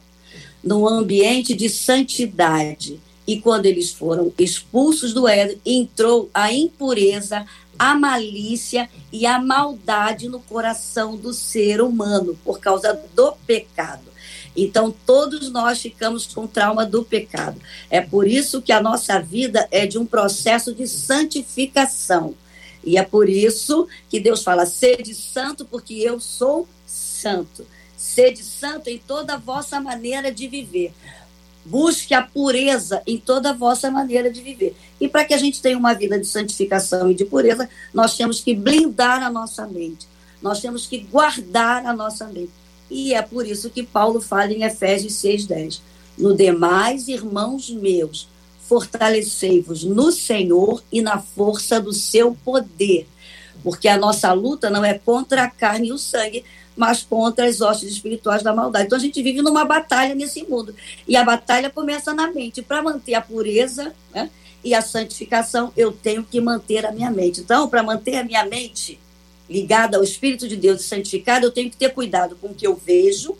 num 0.61 0.85
ambiente 0.85 1.53
de 1.53 1.69
santidade. 1.69 2.99
E 3.25 3.39
quando 3.39 3.67
eles 3.67 3.91
foram 3.91 4.33
expulsos 4.37 5.13
do 5.13 5.27
Éden, 5.27 5.61
entrou 5.65 6.29
a 6.33 6.51
impureza, 6.51 7.45
a 7.77 7.95
malícia 7.95 8.89
e 9.11 9.25
a 9.25 9.39
maldade 9.39 10.27
no 10.27 10.41
coração 10.41 11.15
do 11.15 11.31
ser 11.31 11.79
humano 11.79 12.37
por 12.43 12.59
causa 12.59 12.99
do 13.15 13.31
pecado. 13.47 14.08
Então, 14.63 14.93
todos 15.05 15.49
nós 15.49 15.81
ficamos 15.81 16.25
com 16.25 16.45
trauma 16.45 16.85
do 16.85 17.03
pecado. 17.03 17.59
É 17.89 18.01
por 18.01 18.27
isso 18.27 18.61
que 18.61 18.71
a 18.71 18.81
nossa 18.81 19.19
vida 19.19 19.67
é 19.71 19.85
de 19.85 19.97
um 19.97 20.05
processo 20.05 20.73
de 20.73 20.87
santificação. 20.87 22.35
E 22.83 22.97
é 22.97 23.03
por 23.03 23.29
isso 23.29 23.87
que 24.09 24.19
Deus 24.19 24.43
fala: 24.43 24.65
sede 24.65 25.15
santo, 25.15 25.65
porque 25.65 25.93
eu 25.93 26.19
sou 26.19 26.67
santo. 26.85 27.65
Sede 27.97 28.43
santo 28.43 28.89
em 28.89 28.97
toda 28.97 29.35
a 29.35 29.37
vossa 29.37 29.79
maneira 29.79 30.31
de 30.31 30.47
viver. 30.47 30.93
Busque 31.65 32.13
a 32.13 32.21
pureza 32.21 33.01
em 33.05 33.17
toda 33.17 33.51
a 33.51 33.53
vossa 33.53 33.91
maneira 33.91 34.31
de 34.31 34.41
viver. 34.41 34.75
E 34.99 35.07
para 35.07 35.25
que 35.25 35.33
a 35.33 35.37
gente 35.37 35.61
tenha 35.61 35.77
uma 35.77 35.93
vida 35.93 36.17
de 36.17 36.25
santificação 36.25 37.11
e 37.11 37.13
de 37.13 37.25
pureza, 37.25 37.69
nós 37.93 38.15
temos 38.15 38.39
que 38.39 38.53
blindar 38.53 39.21
a 39.21 39.29
nossa 39.29 39.67
mente. 39.67 40.07
Nós 40.41 40.61
temos 40.61 40.87
que 40.87 40.99
guardar 40.99 41.85
a 41.85 41.93
nossa 41.93 42.25
mente. 42.27 42.51
E 42.89 43.13
é 43.13 43.21
por 43.21 43.45
isso 43.45 43.69
que 43.69 43.83
Paulo 43.83 44.19
fala 44.19 44.51
em 44.51 44.63
Efésios 44.63 45.13
6,10. 45.13 45.81
No 46.17 46.35
demais, 46.35 47.07
irmãos 47.07 47.69
meus, 47.69 48.27
fortalecei-vos 48.67 49.83
no 49.83 50.11
Senhor 50.11 50.83
e 50.91 51.01
na 51.01 51.19
força 51.19 51.79
do 51.79 51.93
seu 51.93 52.35
poder. 52.43 53.07
Porque 53.63 53.87
a 53.87 53.97
nossa 53.97 54.31
luta 54.33 54.69
não 54.69 54.83
é 54.83 54.97
contra 54.97 55.43
a 55.43 55.49
carne 55.49 55.89
e 55.89 55.91
o 55.91 55.97
sangue, 55.97 56.43
mas 56.75 57.03
contra 57.03 57.45
as 57.45 57.61
hostes 57.61 57.89
espirituais 57.89 58.41
da 58.41 58.53
maldade. 58.53 58.85
Então 58.85 58.97
a 58.97 59.01
gente 59.01 59.21
vive 59.21 59.41
numa 59.41 59.65
batalha 59.65 60.15
nesse 60.15 60.43
mundo. 60.43 60.73
E 61.07 61.15
a 61.15 61.23
batalha 61.23 61.69
começa 61.69 62.13
na 62.13 62.31
mente. 62.31 62.61
Para 62.61 62.81
manter 62.81 63.15
a 63.15 63.21
pureza 63.21 63.93
né, 64.13 64.29
e 64.63 64.73
a 64.73 64.81
santificação, 64.81 65.73
eu 65.75 65.91
tenho 65.91 66.23
que 66.23 66.39
manter 66.39 66.85
a 66.85 66.91
minha 66.91 67.11
mente. 67.11 67.41
Então, 67.41 67.67
para 67.67 67.83
manter 67.83 68.15
a 68.15 68.23
minha 68.23 68.45
mente 68.45 68.97
ligada 69.49 69.97
ao 69.97 70.03
Espírito 70.03 70.47
de 70.47 70.55
Deus 70.55 70.81
e 70.81 70.83
santificada, 70.83 71.45
eu 71.45 71.51
tenho 71.51 71.69
que 71.69 71.77
ter 71.77 71.89
cuidado 71.89 72.35
com 72.35 72.47
o 72.47 72.53
que 72.53 72.67
eu 72.67 72.75
vejo, 72.75 73.35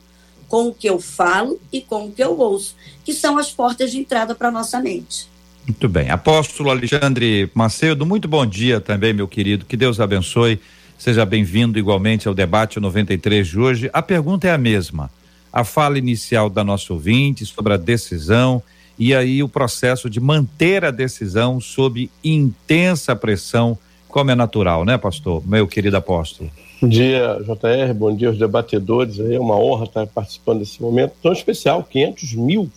com 0.47 0.69
o 0.69 0.73
que 0.73 0.89
eu 0.89 0.99
falo 0.99 1.59
e 1.71 1.79
com 1.79 2.07
o 2.07 2.11
que 2.11 2.23
eu 2.23 2.37
ouço, 2.37 2.75
que 3.05 3.13
são 3.13 3.37
as 3.37 3.51
portas 3.51 3.91
de 3.91 3.99
entrada 3.99 4.33
para 4.33 4.47
a 4.47 4.51
nossa 4.51 4.79
mente. 4.79 5.27
Muito 5.67 5.87
bem. 5.87 6.09
Apóstolo 6.09 6.71
Alexandre 6.71 7.51
Macedo, 7.53 8.05
muito 8.05 8.27
bom 8.27 8.43
dia 8.43 8.81
também, 8.81 9.13
meu 9.13 9.27
querido. 9.27 9.65
Que 9.65 9.77
Deus 9.77 9.99
abençoe. 9.99 10.59
Seja 10.97 11.25
bem-vindo 11.25 11.77
igualmente 11.77 12.27
ao 12.27 12.33
debate 12.33 12.79
93 12.79 13.47
de 13.47 13.59
hoje. 13.59 13.89
A 13.93 14.01
pergunta 14.01 14.47
é 14.47 14.51
a 14.51 14.57
mesma. 14.57 15.11
A 15.53 15.63
fala 15.63 15.99
inicial 15.99 16.49
da 16.49 16.63
nossa 16.63 16.91
ouvinte 16.91 17.45
sobre 17.45 17.73
a 17.73 17.77
decisão 17.77 18.63
e 18.97 19.13
aí 19.15 19.41
o 19.41 19.47
processo 19.47 20.09
de 20.09 20.19
manter 20.19 20.83
a 20.83 20.91
decisão 20.91 21.61
sob 21.61 22.09
intensa 22.23 23.15
pressão 23.15 23.77
como 24.09 24.31
é 24.31 24.35
natural, 24.35 24.83
né, 24.83 24.97
pastor? 24.97 25.41
Meu 25.45 25.67
querido 25.67 25.95
apóstolo. 25.95 26.49
Bom 26.81 26.89
dia, 26.89 27.37
JR, 27.43 27.93
bom 27.93 28.13
dia 28.13 28.29
aos 28.29 28.37
debatedores. 28.37 29.19
É 29.19 29.39
uma 29.39 29.55
honra 29.55 29.85
estar 29.85 30.07
participando 30.07 30.59
desse 30.59 30.81
momento 30.81 31.13
tão 31.21 31.31
especial 31.31 31.83
500 31.83 32.33
mil. 32.33 32.69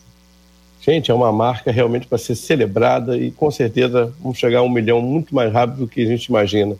Gente, 0.80 1.10
é 1.10 1.14
uma 1.14 1.32
marca 1.32 1.70
realmente 1.70 2.06
para 2.06 2.18
ser 2.18 2.34
celebrada 2.34 3.16
e 3.16 3.30
com 3.30 3.50
certeza 3.50 4.12
vamos 4.20 4.38
chegar 4.38 4.58
a 4.58 4.62
um 4.62 4.68
milhão 4.68 5.00
muito 5.00 5.34
mais 5.34 5.52
rápido 5.52 5.78
do 5.78 5.88
que 5.88 6.02
a 6.02 6.06
gente 6.06 6.26
imagina. 6.26 6.76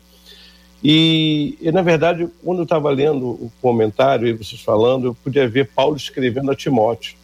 E, 0.83 1.57
e, 1.61 1.71
na 1.71 1.81
verdade, 1.81 2.27
quando 2.43 2.59
eu 2.59 2.63
estava 2.63 2.89
lendo 2.89 3.25
o 3.25 3.51
comentário 3.61 4.27
e 4.27 4.33
vocês 4.33 4.61
falando, 4.61 5.07
eu 5.07 5.15
podia 5.15 5.47
ver 5.47 5.69
Paulo 5.73 5.95
escrevendo 5.95 6.51
a 6.51 6.55
Timóteo. 6.55 7.15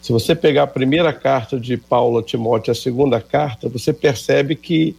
Se 0.00 0.12
você 0.12 0.36
pegar 0.36 0.62
a 0.62 0.68
primeira 0.68 1.12
carta 1.12 1.58
de 1.58 1.76
Paulo 1.76 2.18
a 2.18 2.22
Timóteo 2.22 2.70
e 2.70 2.72
a 2.72 2.76
segunda 2.76 3.20
carta, 3.20 3.68
você 3.68 3.92
percebe 3.92 4.54
que 4.54 4.94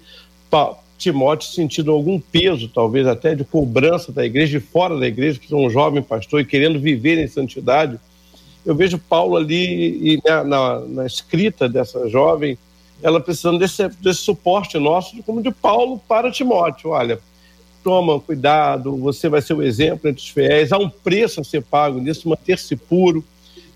Timóteo 0.97 1.49
sentindo 1.49 1.91
algum 1.91 2.19
peso, 2.19 2.67
talvez 2.67 3.05
até 3.05 3.35
de 3.35 3.43
cobrança 3.43 4.11
da 4.11 4.25
igreja, 4.25 4.59
de 4.59 4.65
fora 4.65 4.97
da 4.97 5.07
igreja, 5.07 5.39
que 5.39 5.53
é 5.53 5.55
um 5.57 5.69
jovem 5.69 6.01
pastor 6.01 6.41
e 6.41 6.45
querendo 6.45 6.79
viver 6.79 7.17
em 7.19 7.27
santidade. 7.27 7.99
Eu 8.65 8.75
vejo 8.75 8.97
Paulo 8.97 9.37
ali 9.37 10.13
e 10.13 10.21
na, 10.25 10.43
na, 10.43 10.79
na 10.79 11.05
escrita 11.05 11.69
dessa 11.69 12.09
jovem, 12.09 12.57
ela 13.01 13.21
precisando 13.21 13.59
desse, 13.59 13.87
desse 14.01 14.21
suporte 14.21 14.77
nosso, 14.79 15.21
como 15.23 15.41
de 15.41 15.51
Paulo 15.51 16.01
para 16.07 16.31
Timóteo. 16.31 16.89
Olha, 16.89 17.19
toma 17.83 18.19
cuidado, 18.19 18.97
você 18.97 19.29
vai 19.29 19.41
ser 19.41 19.53
o 19.53 19.63
exemplo 19.63 20.09
entre 20.09 20.21
os 20.21 20.29
fiéis, 20.29 20.71
há 20.71 20.77
um 20.77 20.89
preço 20.89 21.39
a 21.39 21.43
ser 21.43 21.61
pago 21.61 21.99
nisso, 21.99 22.27
manter-se 22.27 22.75
puro. 22.75 23.23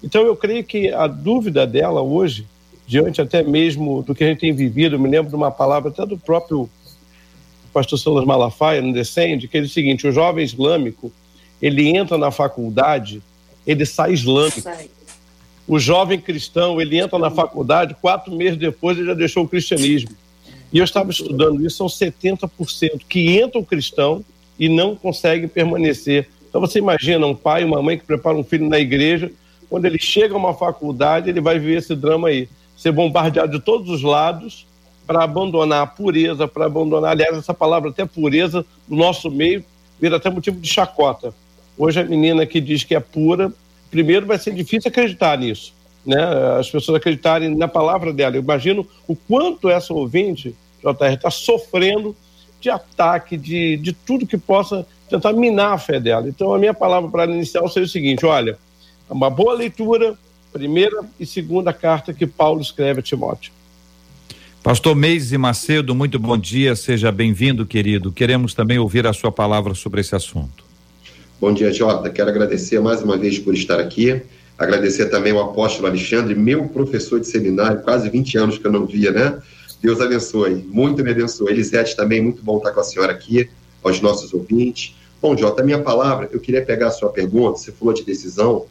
Então 0.03 0.23
eu 0.23 0.35
creio 0.35 0.63
que 0.63 0.91
a 0.91 1.05
dúvida 1.05 1.67
dela 1.67 2.01
hoje, 2.01 2.47
diante 2.87 3.21
até 3.21 3.43
mesmo 3.43 4.01
do 4.01 4.15
que 4.15 4.23
a 4.23 4.27
gente 4.27 4.39
tem 4.39 4.53
vivido, 4.53 4.99
me 4.99 5.07
lembro 5.07 5.29
de 5.29 5.35
uma 5.35 5.51
palavra 5.51 5.91
até 5.91 6.03
do 6.05 6.17
próprio 6.17 6.67
pastor 7.71 7.97
Silas 7.97 8.25
Malafaia, 8.25 8.81
no 8.81 8.93
Descende, 8.93 9.47
que 9.47 9.57
é 9.57 9.61
o 9.61 9.69
seguinte, 9.69 10.07
o 10.07 10.11
jovem 10.11 10.43
islâmico, 10.43 11.11
ele 11.61 11.95
entra 11.95 12.17
na 12.17 12.31
faculdade, 12.31 13.21
ele 13.65 13.85
sai 13.85 14.13
islâmico. 14.13 14.61
Sai. 14.61 14.89
O 15.67 15.79
jovem 15.79 16.19
cristão, 16.19 16.81
ele 16.81 16.97
entra 16.97 17.17
na 17.17 17.29
faculdade, 17.29 17.95
quatro 18.01 18.35
meses 18.35 18.57
depois 18.57 18.97
ele 18.97 19.07
já 19.07 19.13
deixou 19.13 19.43
o 19.43 19.47
cristianismo. 19.47 20.11
E 20.73 20.77
eu 20.77 20.83
estava 20.83 21.11
estudando 21.11 21.65
isso, 21.65 21.77
são 21.77 21.87
70% 21.87 23.01
que 23.07 23.39
entram 23.39 23.63
cristão 23.63 24.23
e 24.59 24.67
não 24.69 24.95
conseguem 24.95 25.47
permanecer. 25.47 26.27
Então 26.49 26.59
você 26.59 26.79
imagina 26.79 27.25
um 27.25 27.35
pai 27.35 27.61
e 27.61 27.65
uma 27.65 27.81
mãe 27.81 27.97
que 27.97 28.05
prepara 28.05 28.37
um 28.37 28.43
filho 28.43 28.67
na 28.67 28.79
igreja, 28.79 29.31
quando 29.69 29.85
ele 29.85 29.99
chega 29.99 30.33
a 30.33 30.37
uma 30.37 30.53
faculdade, 30.53 31.29
ele 31.29 31.39
vai 31.39 31.57
ver 31.57 31.77
esse 31.77 31.95
drama 31.95 32.27
aí. 32.27 32.49
Ser 32.75 32.91
bombardeado 32.91 33.57
de 33.57 33.63
todos 33.63 33.89
os 33.89 34.01
lados 34.01 34.65
para 35.11 35.25
abandonar 35.25 35.83
a 35.83 35.87
pureza, 35.87 36.47
para 36.47 36.67
abandonar, 36.67 37.11
aliás, 37.11 37.37
essa 37.37 37.53
palavra 37.53 37.89
até 37.89 38.05
pureza, 38.05 38.65
no 38.87 38.95
nosso 38.95 39.29
meio, 39.29 39.61
vira 39.99 40.15
até 40.15 40.29
motivo 40.29 40.57
de 40.57 40.69
chacota. 40.69 41.33
Hoje 41.77 41.99
a 41.99 42.05
menina 42.05 42.45
que 42.45 42.61
diz 42.61 42.85
que 42.85 42.95
é 42.95 42.99
pura, 43.01 43.51
primeiro 43.89 44.25
vai 44.25 44.37
ser 44.37 44.53
difícil 44.53 44.87
acreditar 44.87 45.37
nisso 45.37 45.73
né, 46.05 46.17
as 46.57 46.69
pessoas 46.69 46.97
acreditarem 46.97 47.53
na 47.53 47.67
palavra 47.67 48.13
dela. 48.13 48.37
Eu 48.37 48.41
imagino 48.41 48.87
o 49.05 49.13
quanto 49.13 49.69
essa 49.69 49.93
ouvinte, 49.93 50.55
JR, 50.81 51.13
está 51.13 51.29
sofrendo 51.29 52.15
de 52.61 52.69
ataque, 52.69 53.35
de, 53.35 53.75
de 53.75 53.91
tudo 53.91 54.25
que 54.25 54.37
possa 54.37 54.87
tentar 55.09 55.33
minar 55.33 55.73
a 55.73 55.77
fé 55.77 55.99
dela. 55.99 56.25
Então, 56.29 56.53
a 56.53 56.57
minha 56.57 56.73
palavra 56.73 57.11
para 57.11 57.25
inicial 57.25 57.67
seria 57.67 57.85
o 57.85 57.89
seguinte: 57.89 58.25
olha, 58.25 58.57
uma 59.09 59.29
boa 59.29 59.53
leitura, 59.55 60.17
primeira 60.53 61.03
e 61.19 61.25
segunda 61.25 61.73
carta 61.73 62.13
que 62.13 62.25
Paulo 62.25 62.61
escreve 62.61 63.01
a 63.01 63.03
Timóteo. 63.03 63.51
Pastor 64.63 64.95
Meise 64.95 65.39
Macedo, 65.39 65.95
muito 65.95 66.19
bom 66.19 66.37
dia, 66.37 66.75
seja 66.75 67.11
bem-vindo, 67.11 67.65
querido. 67.65 68.11
Queremos 68.11 68.53
também 68.53 68.77
ouvir 68.77 69.07
a 69.07 69.11
sua 69.11 69.31
palavra 69.31 69.73
sobre 69.73 70.01
esse 70.01 70.15
assunto. 70.15 70.63
Bom 71.39 71.51
dia, 71.51 71.73
Jota. 71.73 72.11
Quero 72.11 72.29
agradecer 72.29 72.79
mais 72.79 73.01
uma 73.01 73.17
vez 73.17 73.39
por 73.39 73.55
estar 73.55 73.79
aqui. 73.79 74.21
Agradecer 74.59 75.07
também 75.07 75.33
ao 75.33 75.49
apóstolo 75.49 75.87
Alexandre, 75.87 76.35
meu 76.35 76.67
professor 76.67 77.19
de 77.19 77.25
seminário, 77.25 77.81
quase 77.81 78.07
20 78.07 78.37
anos 78.37 78.57
que 78.59 78.67
eu 78.67 78.71
não 78.71 78.85
via, 78.85 79.11
né? 79.11 79.41
Deus 79.81 79.99
abençoe, 79.99 80.63
muito 80.69 81.03
me 81.03 81.09
abençoe. 81.09 81.51
Elisete 81.51 81.95
também, 81.95 82.21
muito 82.21 82.43
bom 82.43 82.57
estar 82.57 82.69
com 82.71 82.81
a 82.81 82.83
senhora 82.83 83.11
aqui, 83.11 83.49
aos 83.83 83.99
nossos 83.99 84.31
ouvintes. 84.31 84.95
Bom, 85.19 85.35
Jota, 85.35 85.63
minha 85.63 85.79
palavra, 85.79 86.29
eu 86.31 86.39
queria 86.39 86.63
pegar 86.63 86.89
a 86.89 86.91
sua 86.91 87.09
pergunta, 87.09 87.57
você 87.57 87.71
falou 87.71 87.95
de 87.95 88.03
decisão, 88.03 88.67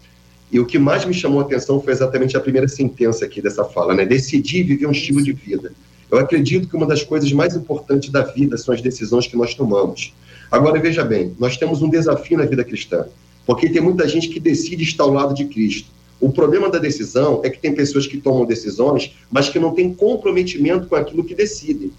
e 0.53 0.59
o 0.59 0.67
que 0.67 0.79
mais 0.79 1.05
me 1.05 1.15
chamou 1.15 1.41
a 1.41 1.45
atenção 1.45 1.81
foi 1.81 1.93
exatamente 1.93 2.37
a 2.37 2.41
primeira 2.41 2.67
sentença 2.67 3.25
aqui 3.25 3.41
dessa 3.41 3.65
fala, 3.65 3.95
né? 3.95 4.05
Decidir 4.05 4.65
viver 4.65 4.87
um 4.87 4.91
estilo 4.91 5.23
de 5.23 5.33
vida. 5.33 5.73
Eu 6.11 6.19
acredito 6.19 6.69
que 6.69 6.77
uma 6.77 6.87
das 6.87 7.05
coisas 7.05 7.31
mais 7.33 7.55
importantes 7.55 8.11
da 8.11 8.23
vida 8.23 8.57
são 8.57 8.75
as 8.75 8.83
decisões 8.83 9.29
que 9.29 9.37
nós 9.37 9.55
tomamos. 9.55 10.13
Agora, 10.51 10.81
veja 10.81 11.05
bem, 11.05 11.35
nós 11.39 11.57
temos 11.57 11.83
um 11.83 11.89
desafio 11.89 12.37
na 12.37 12.45
vida 12.45 12.65
cristã. 12.65 13.07
Porque 13.47 13.69
tem 13.69 13.81
muita 13.81 14.09
gente 14.09 14.29
que 14.29 14.41
decide 14.41 14.83
estar 14.83 15.05
ao 15.05 15.13
lado 15.13 15.35
de 15.35 15.45
Cristo. 15.45 15.89
O 16.21 16.31
problema 16.31 16.69
da 16.69 16.79
decisão 16.79 17.41
é 17.45 17.49
que 17.49 17.59
tem 17.59 17.75
pessoas 17.75 18.07
que 18.07 18.19
tomam 18.19 18.45
decisões, 18.45 19.17
mas 19.31 19.49
que 19.49 19.59
não 19.59 19.73
têm 19.73 19.95
comprometimento 19.95 20.87
com 20.87 20.97
aquilo 20.97 21.25
que 21.25 21.35
decidem. 21.35 21.93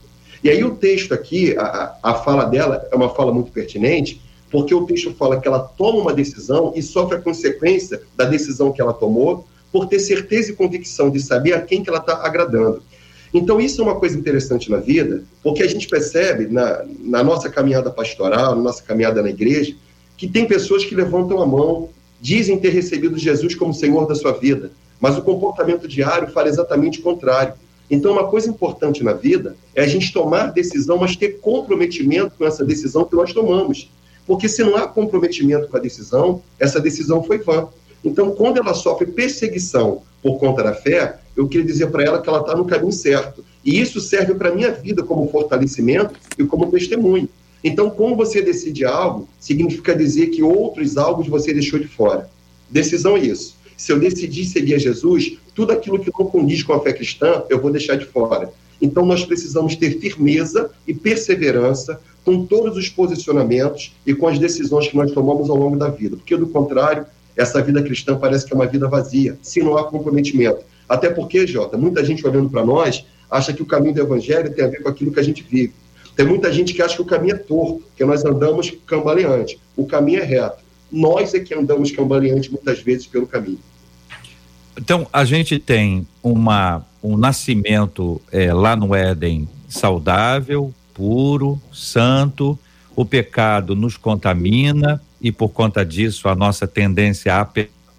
E 0.44 0.50
aí 0.50 0.64
o 0.64 0.76
texto 0.76 1.14
aqui, 1.14 1.56
a, 1.58 1.96
a 2.04 2.14
fala 2.16 2.46
dela 2.46 2.88
é 2.92 2.96
uma 2.96 3.10
fala 3.10 3.34
muito 3.34 3.52
pertinente, 3.52 4.22
porque 4.52 4.76
o 4.76 4.86
texto 4.86 5.14
fala 5.14 5.40
que 5.40 5.48
ela 5.48 5.60
toma 5.60 6.00
uma 6.00 6.14
decisão 6.14 6.74
e 6.76 6.84
sofre 6.84 7.18
a 7.18 7.22
consequência 7.22 8.02
da 8.16 8.26
decisão 8.26 8.72
que 8.72 8.82
ela 8.82 8.94
tomou, 8.94 9.48
por 9.72 9.88
ter 9.88 10.00
certeza 10.00 10.52
e 10.52 10.56
convicção 10.56 11.10
de 11.10 11.22
saber 11.22 11.54
a 11.54 11.62
quem 11.62 11.82
que 11.82 11.90
ela 11.90 12.00
está 12.00 12.26
agradando. 12.26 12.84
Então, 13.34 13.62
isso 13.62 13.80
é 13.80 13.86
uma 13.86 13.96
coisa 13.96 14.18
interessante 14.18 14.70
na 14.70 14.78
vida, 14.78 15.24
porque 15.42 15.64
a 15.64 15.68
gente 15.68 15.88
percebe 15.88 16.48
na, 16.48 16.84
na 17.00 17.24
nossa 17.24 17.50
caminhada 17.50 17.90
pastoral, 17.90 18.56
na 18.56 18.62
nossa 18.62 18.84
caminhada 18.84 19.24
na 19.24 19.30
igreja, 19.30 19.74
que 20.18 20.28
tem 20.28 20.46
pessoas 20.46 20.84
que 20.84 20.94
levantam 20.94 21.42
a 21.42 21.46
mão, 21.46 21.88
dizem 22.20 22.60
ter 22.60 22.70
recebido 22.72 23.18
Jesus 23.18 23.56
como 23.56 23.74
Senhor 23.74 24.06
da 24.06 24.16
sua 24.16 24.34
vida, 24.34 24.72
mas 25.00 25.18
o 25.18 25.22
comportamento 25.22 25.88
diário 25.88 26.28
fala 26.28 26.50
exatamente 26.50 27.00
o 27.00 27.02
contrário. 27.02 27.54
Então, 27.90 28.12
uma 28.12 28.28
coisa 28.28 28.50
importante 28.50 29.04
na 29.04 29.14
vida 29.14 29.56
é 29.74 29.82
a 29.82 29.88
gente 29.88 30.12
tomar 30.12 30.52
decisão, 30.52 30.98
mas 30.98 31.16
ter 31.16 31.40
comprometimento 31.40 32.34
com 32.38 32.46
essa 32.46 32.66
decisão 32.66 33.06
que 33.06 33.16
nós 33.16 33.34
tomamos. 33.34 33.90
Porque 34.26 34.48
se 34.48 34.64
não 34.64 34.76
há 34.76 34.88
comprometimento 34.88 35.68
com 35.68 35.78
a 35.78 35.80
decisão, 35.80 36.42
essa 36.60 36.80
decisão 36.80 37.24
foi 37.24 37.40
vã. 37.40 37.68
Então, 38.04 38.32
quando 38.32 38.58
ela 38.58 38.74
sofre 38.74 39.08
perseguição 39.08 40.02
por 40.22 40.38
conta 40.38 40.64
da 40.64 40.74
fé, 40.74 41.20
eu 41.36 41.48
queria 41.48 41.66
dizer 41.66 41.88
para 41.88 42.04
ela 42.04 42.22
que 42.22 42.30
ela 42.30 42.40
está 42.40 42.56
no 42.56 42.66
caminho 42.66 42.92
certo. 42.92 43.44
E 43.64 43.80
isso 43.80 44.00
serve 44.00 44.34
para 44.36 44.50
a 44.50 44.56
minha 44.56 44.72
vida 44.72 45.04
como 45.04 45.30
fortalecimento 45.30 46.16
e 46.38 46.44
como 46.44 46.72
testemunho. 46.72 47.30
Então, 47.64 47.90
como 47.90 48.16
você 48.16 48.42
decide 48.42 48.84
algo, 48.86 49.28
significa 49.40 49.96
dizer 49.96 50.28
que 50.28 50.42
outros 50.42 50.98
alvos 50.98 51.28
você 51.28 51.54
deixou 51.54 51.80
de 51.80 51.88
fora. 51.88 52.30
Decisão 52.70 53.18
é 53.18 53.22
isso. 53.22 53.56
Se 53.78 53.92
eu 53.92 54.00
decidir 54.00 54.46
seguir 54.46 54.76
a 54.76 54.80
Jesus, 54.80 55.38
tudo 55.54 55.72
aquilo 55.72 56.00
que 56.00 56.12
não 56.18 56.26
condiz 56.26 56.64
com 56.64 56.74
a 56.74 56.80
fé 56.80 56.94
cristã, 56.94 57.44
eu 57.50 57.60
vou 57.60 57.72
deixar 57.72 57.96
de 57.96 58.06
fora. 58.06 58.52
Então, 58.82 59.06
nós 59.06 59.24
precisamos 59.24 59.76
ter 59.76 60.00
firmeza 60.00 60.72
e 60.88 60.94
perseverança 60.94 62.02
com 62.26 62.46
todos 62.46 62.78
os 62.78 62.90
posicionamentos 62.90 63.94
e 64.06 64.14
com 64.14 64.28
as 64.28 64.40
decisões 64.40 64.88
que 64.88 64.96
nós 64.96 65.12
tomamos 65.12 65.50
ao 65.50 65.56
longo 65.56 65.78
da 65.78 65.90
vida. 65.90 66.16
Porque, 66.18 66.36
do 66.36 66.48
contrário, 66.48 67.06
essa 67.36 67.62
vida 67.62 67.82
cristã 67.82 68.18
parece 68.18 68.46
que 68.46 68.54
é 68.54 68.56
uma 68.56 68.68
vida 68.68 68.88
vazia, 68.88 69.38
se 69.42 69.62
não 69.62 69.78
há 69.78 69.84
comprometimento. 69.84 70.62
Até 70.88 71.10
porque, 71.10 71.48
Jota, 71.48 71.78
muita 71.78 72.04
gente 72.04 72.26
olhando 72.26 72.50
para 72.50 72.66
nós 72.66 73.06
acha 73.30 73.54
que 73.54 73.62
o 73.62 73.66
caminho 73.66 73.94
do 73.94 74.02
evangelho 74.02 74.54
tem 74.54 74.66
a 74.66 74.68
ver 74.68 74.82
com 74.82 74.90
aquilo 74.90 75.12
que 75.12 75.20
a 75.20 75.24
gente 75.24 75.42
vive. 75.42 75.74
Tem 76.16 76.26
muita 76.26 76.52
gente 76.52 76.74
que 76.74 76.82
acha 76.82 76.96
que 76.96 77.02
o 77.02 77.06
caminho 77.06 77.36
é 77.36 77.38
torto, 77.38 77.82
que 77.96 78.04
nós 78.04 78.26
andamos 78.26 78.74
cambaleante. 78.86 79.58
O 79.78 79.86
caminho 79.86 80.20
é 80.20 80.26
reto. 80.26 80.62
Nós 80.92 81.34
é 81.34 81.40
que 81.40 81.54
andamos 81.54 81.92
cambaleante 81.92 82.52
muitas 82.52 82.82
vezes 82.82 83.08
pelo 83.08 83.26
caminho. 83.26 83.60
Então, 84.78 85.08
a 85.14 85.24
gente 85.24 85.58
tem 85.58 86.06
uma, 86.22 86.86
um 87.04 87.18
nascimento 87.18 88.22
é, 88.32 88.54
lá 88.54 88.76
no 88.76 88.94
Éden 88.94 89.48
saudável, 89.68 90.74
puro, 90.94 91.60
santo. 91.72 92.58
O 92.96 93.06
pecado 93.06 93.76
nos 93.76 93.98
contamina 93.98 95.02
e, 95.20 95.32
por 95.32 95.50
conta 95.50 95.86
disso, 95.86 96.28
a 96.28 96.36
nossa 96.36 96.68
tendência 96.68 97.40
a 97.40 97.46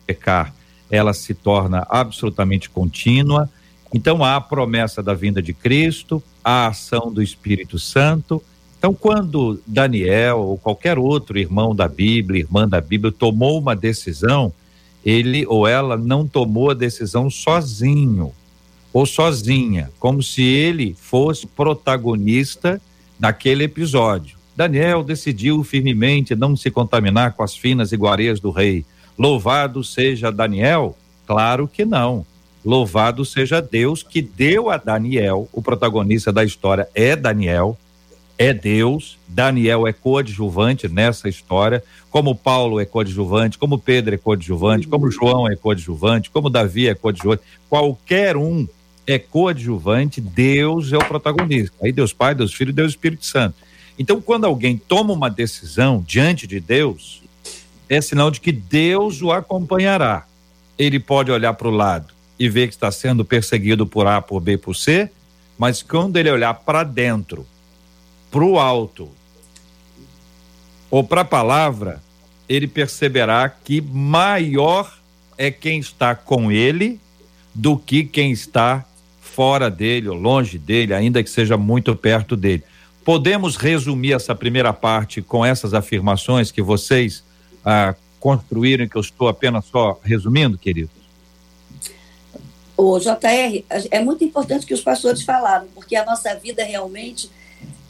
pecar 0.06 0.54
ela 0.90 1.14
se 1.14 1.32
torna 1.32 1.86
absolutamente 1.88 2.68
contínua. 2.68 3.48
Então, 3.94 4.22
há 4.22 4.36
a 4.36 4.40
promessa 4.42 5.02
da 5.02 5.14
vinda 5.14 5.40
de 5.40 5.54
Cristo, 5.54 6.22
a 6.44 6.66
ação 6.66 7.10
do 7.10 7.22
Espírito 7.22 7.78
Santo. 7.78 8.42
Então, 8.78 8.92
quando 8.92 9.58
Daniel 9.66 10.40
ou 10.40 10.58
qualquer 10.58 10.98
outro 10.98 11.38
irmão 11.38 11.74
da 11.74 11.88
Bíblia, 11.88 12.40
irmã 12.40 12.68
da 12.68 12.78
Bíblia, 12.78 13.10
tomou 13.10 13.58
uma 13.58 13.74
decisão, 13.74 14.52
ele 15.02 15.46
ou 15.46 15.66
ela 15.66 15.96
não 15.96 16.26
tomou 16.26 16.70
a 16.70 16.74
decisão 16.74 17.30
sozinho 17.30 18.32
ou 18.92 19.06
sozinha, 19.06 19.90
como 19.98 20.22
se 20.22 20.42
ele 20.42 20.94
fosse 20.98 21.46
protagonista 21.46 22.80
daquele 23.18 23.64
episódio. 23.64 24.36
Daniel 24.54 25.02
decidiu 25.02 25.64
firmemente 25.64 26.34
não 26.34 26.54
se 26.54 26.70
contaminar 26.70 27.32
com 27.32 27.42
as 27.42 27.56
finas 27.56 27.90
iguarias 27.90 28.38
do 28.38 28.50
rei. 28.50 28.84
Louvado 29.18 29.82
seja 29.82 30.30
Daniel? 30.30 30.96
Claro 31.26 31.66
que 31.66 31.84
não. 31.84 32.26
Louvado 32.64 33.24
seja 33.24 33.60
Deus 33.60 34.02
que 34.02 34.20
deu 34.22 34.70
a 34.70 34.76
Daniel, 34.76 35.48
o 35.52 35.62
protagonista 35.62 36.32
da 36.32 36.44
história 36.44 36.88
é 36.94 37.16
Daniel, 37.16 37.76
é 38.38 38.52
Deus. 38.52 39.18
Daniel 39.26 39.86
é 39.86 39.92
coadjuvante 39.92 40.88
nessa 40.88 41.28
história, 41.28 41.82
como 42.10 42.34
Paulo 42.34 42.78
é 42.78 42.84
coadjuvante, 42.84 43.58
como 43.58 43.78
Pedro 43.78 44.14
é 44.14 44.18
coadjuvante, 44.18 44.86
como 44.86 45.10
João 45.10 45.50
é 45.50 45.56
coadjuvante, 45.56 46.30
como 46.30 46.50
Davi 46.50 46.88
é 46.88 46.94
coadjuvante. 46.94 47.42
Qualquer 47.68 48.36
um 48.36 48.68
é 49.06 49.18
coadjuvante, 49.18 50.20
Deus 50.20 50.92
é 50.92 50.96
o 50.96 51.04
protagonista. 51.04 51.74
Aí 51.82 51.92
Deus 51.92 52.12
Pai, 52.12 52.34
Deus 52.34 52.54
Filho, 52.54 52.72
Deus 52.72 52.92
Espírito 52.92 53.26
Santo. 53.26 53.56
Então, 53.98 54.20
quando 54.20 54.46
alguém 54.46 54.76
toma 54.76 55.12
uma 55.12 55.28
decisão 55.28 56.02
diante 56.06 56.46
de 56.46 56.60
Deus, 56.60 57.22
é 57.88 58.00
sinal 58.00 58.30
de 58.30 58.40
que 58.40 58.52
Deus 58.52 59.20
o 59.22 59.30
acompanhará. 59.30 60.26
Ele 60.78 60.98
pode 60.98 61.30
olhar 61.30 61.52
para 61.54 61.68
o 61.68 61.70
lado 61.70 62.12
e 62.38 62.48
ver 62.48 62.68
que 62.68 62.74
está 62.74 62.90
sendo 62.90 63.24
perseguido 63.24 63.86
por 63.86 64.06
A, 64.06 64.20
por 64.20 64.40
B, 64.40 64.56
por 64.56 64.74
C, 64.74 65.10
mas 65.58 65.82
quando 65.82 66.16
ele 66.16 66.30
olhar 66.30 66.54
para 66.54 66.82
dentro, 66.82 67.46
para 68.30 68.42
o 68.42 68.58
alto 68.58 69.10
ou 70.90 71.04
para 71.04 71.20
a 71.20 71.24
palavra, 71.24 72.02
ele 72.48 72.66
perceberá 72.66 73.48
que 73.48 73.80
maior 73.80 74.98
é 75.36 75.50
quem 75.50 75.78
está 75.78 76.14
com 76.14 76.50
ele 76.50 76.98
do 77.54 77.76
que 77.76 78.04
quem 78.04 78.32
está 78.32 78.84
fora 79.34 79.70
dele 79.70 80.08
ou 80.08 80.16
longe 80.16 80.58
dele, 80.58 80.92
ainda 80.92 81.22
que 81.22 81.30
seja 81.30 81.56
muito 81.56 81.94
perto 81.96 82.36
dele. 82.36 82.62
Podemos 83.04 83.56
resumir 83.56 84.12
essa 84.12 84.34
primeira 84.34 84.72
parte 84.72 85.22
com 85.22 85.44
essas 85.44 85.74
afirmações 85.74 86.52
que 86.52 86.62
vocês 86.62 87.24
ah, 87.64 87.94
construíram, 88.20 88.86
que 88.86 88.96
eu 88.96 89.00
estou 89.00 89.28
apenas 89.28 89.64
só 89.64 89.98
resumindo, 90.04 90.56
querido? 90.56 90.90
O 92.76 92.98
JR, 92.98 93.64
é 93.90 94.00
muito 94.00 94.24
importante 94.24 94.66
que 94.66 94.74
os 94.74 94.80
pastores 94.80 95.22
falaram, 95.22 95.66
porque 95.74 95.96
a 95.96 96.04
nossa 96.04 96.34
vida 96.34 96.64
realmente 96.64 97.30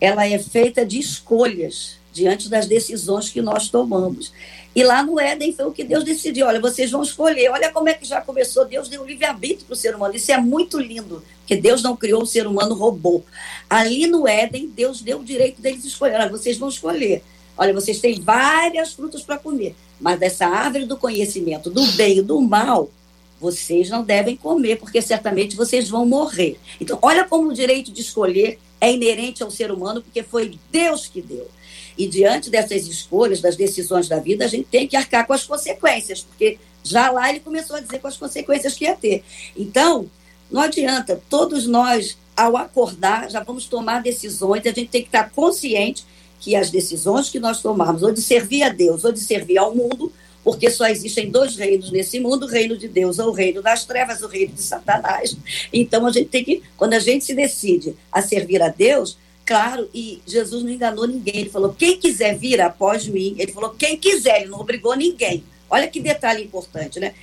ela 0.01 0.27
é 0.27 0.39
feita 0.39 0.85
de 0.85 0.99
escolhas 0.99 1.99
diante 2.13 2.49
das 2.49 2.67
decisões 2.67 3.29
que 3.29 3.41
nós 3.41 3.69
tomamos. 3.69 4.33
E 4.75 4.83
lá 4.83 5.03
no 5.03 5.21
Éden 5.21 5.53
foi 5.53 5.67
o 5.67 5.73
que 5.73 5.85
Deus 5.85 6.03
decidiu. 6.03 6.47
Olha, 6.47 6.61
vocês 6.61 6.91
vão 6.91 7.03
escolher. 7.03 7.51
Olha 7.51 7.71
como 7.71 7.89
é 7.89 7.95
que 7.95 8.07
já 8.07 8.21
começou. 8.21 8.65
Deus 8.65 8.89
deu 8.89 9.05
livre-arbítrio 9.05 9.67
para 9.67 9.75
o 9.75 9.77
ser 9.77 9.95
humano. 9.95 10.17
Isso 10.17 10.33
é 10.33 10.39
muito 10.39 10.79
lindo, 10.79 11.23
porque 11.41 11.57
Deus 11.57 11.83
não 11.83 11.95
criou 11.95 12.23
o 12.23 12.27
ser 12.27 12.47
humano 12.47 12.75
robô. 12.75 13.23
Ali 13.69 14.07
no 14.07 14.27
Éden, 14.27 14.69
Deus 14.69 15.03
deu 15.03 15.21
o 15.21 15.25
direito 15.25 15.61
deles 15.61 15.85
escolher. 15.85 16.15
Olha, 16.15 16.31
vocês 16.31 16.57
vão 16.57 16.69
escolher. 16.69 17.23
Olha, 17.57 17.75
vocês 17.75 18.01
têm 18.01 18.21
várias 18.21 18.95
frutas 18.95 19.23
para 19.23 19.39
comer, 19.39 19.75
mas 20.01 20.19
dessa 20.19 20.47
árvore 20.47 20.87
do 20.87 20.97
conhecimento 20.97 21.69
do 21.69 21.85
bem 21.93 22.19
e 22.19 22.23
do 22.23 22.41
mal, 22.41 22.91
vocês 23.39 23.91
não 23.91 24.03
devem 24.03 24.37
comer, 24.37 24.77
porque 24.77 25.03
certamente 25.03 25.55
vocês 25.55 25.89
vão 25.89 26.07
morrer. 26.07 26.59
Então, 26.81 26.99
olha 27.03 27.25
como 27.25 27.49
o 27.49 27.55
direito 27.55 27.93
de 27.93 28.01
escolher 28.01 28.59
é 28.81 28.91
inerente 28.93 29.43
ao 29.43 29.51
ser 29.51 29.71
humano, 29.71 30.01
porque 30.01 30.23
foi 30.23 30.59
Deus 30.71 31.07
que 31.07 31.21
deu. 31.21 31.49
E 31.97 32.07
diante 32.07 32.51
dessas 32.51 32.87
escolhas, 32.87 33.41
das 33.41 33.57
decisões 33.57 34.09
da 34.09 34.19
vida, 34.19 34.45
a 34.45 34.49
gente 34.49 34.67
tem 34.71 34.87
que 34.87 34.97
arcar 34.97 35.27
com 35.27 35.33
as 35.33 35.45
consequências, 35.45 36.23
porque 36.23 36.59
já 36.83 37.11
lá 37.11 37.31
ele 37.31 37.41
começou 37.41 37.77
a 37.77 37.81
dizer 37.81 37.99
com 37.99 38.09
as 38.09 38.17
consequências 38.17 38.75
que 38.75 38.85
ia 38.85 38.95
ter. 38.95 39.23
Então, 39.57 40.09
não 40.51 40.61
adianta, 40.61 41.21
todos 41.31 41.67
nós, 41.67 42.17
ao 42.37 42.57
acordar, 42.57 43.31
já 43.31 43.41
vamos 43.41 43.67
tomar 43.67 44.03
decisões, 44.03 44.67
a 44.67 44.71
gente 44.71 44.89
tem 44.89 45.03
que 45.03 45.09
estar 45.09 45.31
consciente 45.31 46.05
que 46.41 46.57
as 46.57 46.71
decisões 46.71 47.31
que 47.31 47.39
nós 47.39 47.61
tomarmos, 47.61 48.03
ou 48.03 48.13
de 48.13 48.21
servir 48.21 48.65
a 48.65 48.69
Deus, 48.69 49.05
ou 49.05 49.13
de 49.13 49.21
servir 49.21 49.59
ao 49.59 49.75
mundo, 49.75 50.13
porque 50.43 50.71
só 50.71 50.87
existem 50.87 51.31
dois 51.31 51.57
reinos 51.57 51.91
nesse 51.91 52.19
mundo, 52.19 52.47
o 52.47 52.49
reino 52.49 52.77
de 52.77 52.89
Deus 52.89 53.19
ou 53.19 53.29
o 53.29 53.33
reino 53.33 53.63
das 53.63 53.85
trevas, 53.85 54.23
o 54.23 54.27
reino 54.27 54.53
de 54.53 54.63
Satanás. 54.63 55.37
Então 55.73 56.05
a 56.07 56.11
gente 56.11 56.29
tem 56.29 56.45
que, 56.45 56.63
quando 56.77 56.95
a 56.95 56.99
gente 56.99 57.25
se 57.25 57.35
decide 57.35 57.95
a 58.11 58.21
servir 58.21 58.61
a 58.61 58.69
Deus, 58.69 59.17
claro, 59.45 59.89
e 59.95 60.21
Jesus 60.27 60.63
não 60.63 60.71
enganou 60.71 61.07
ninguém. 61.07 61.37
Ele 61.37 61.51
falou: 61.51 61.73
quem 61.73 61.99
quiser 61.99 62.37
vir 62.37 62.61
após 62.61 63.07
mim, 63.07 63.35
ele 63.39 63.53
falou: 63.53 63.71
quem 63.71 63.97
quiser, 63.97 64.43
ele 64.43 64.51
não 64.51 64.61
obrigou 64.61 64.97
ninguém. 64.97 65.45
Olha 65.69 65.89
que 65.89 66.01
detalhe 66.01 66.43
importante, 66.43 67.01
né? 67.01 67.15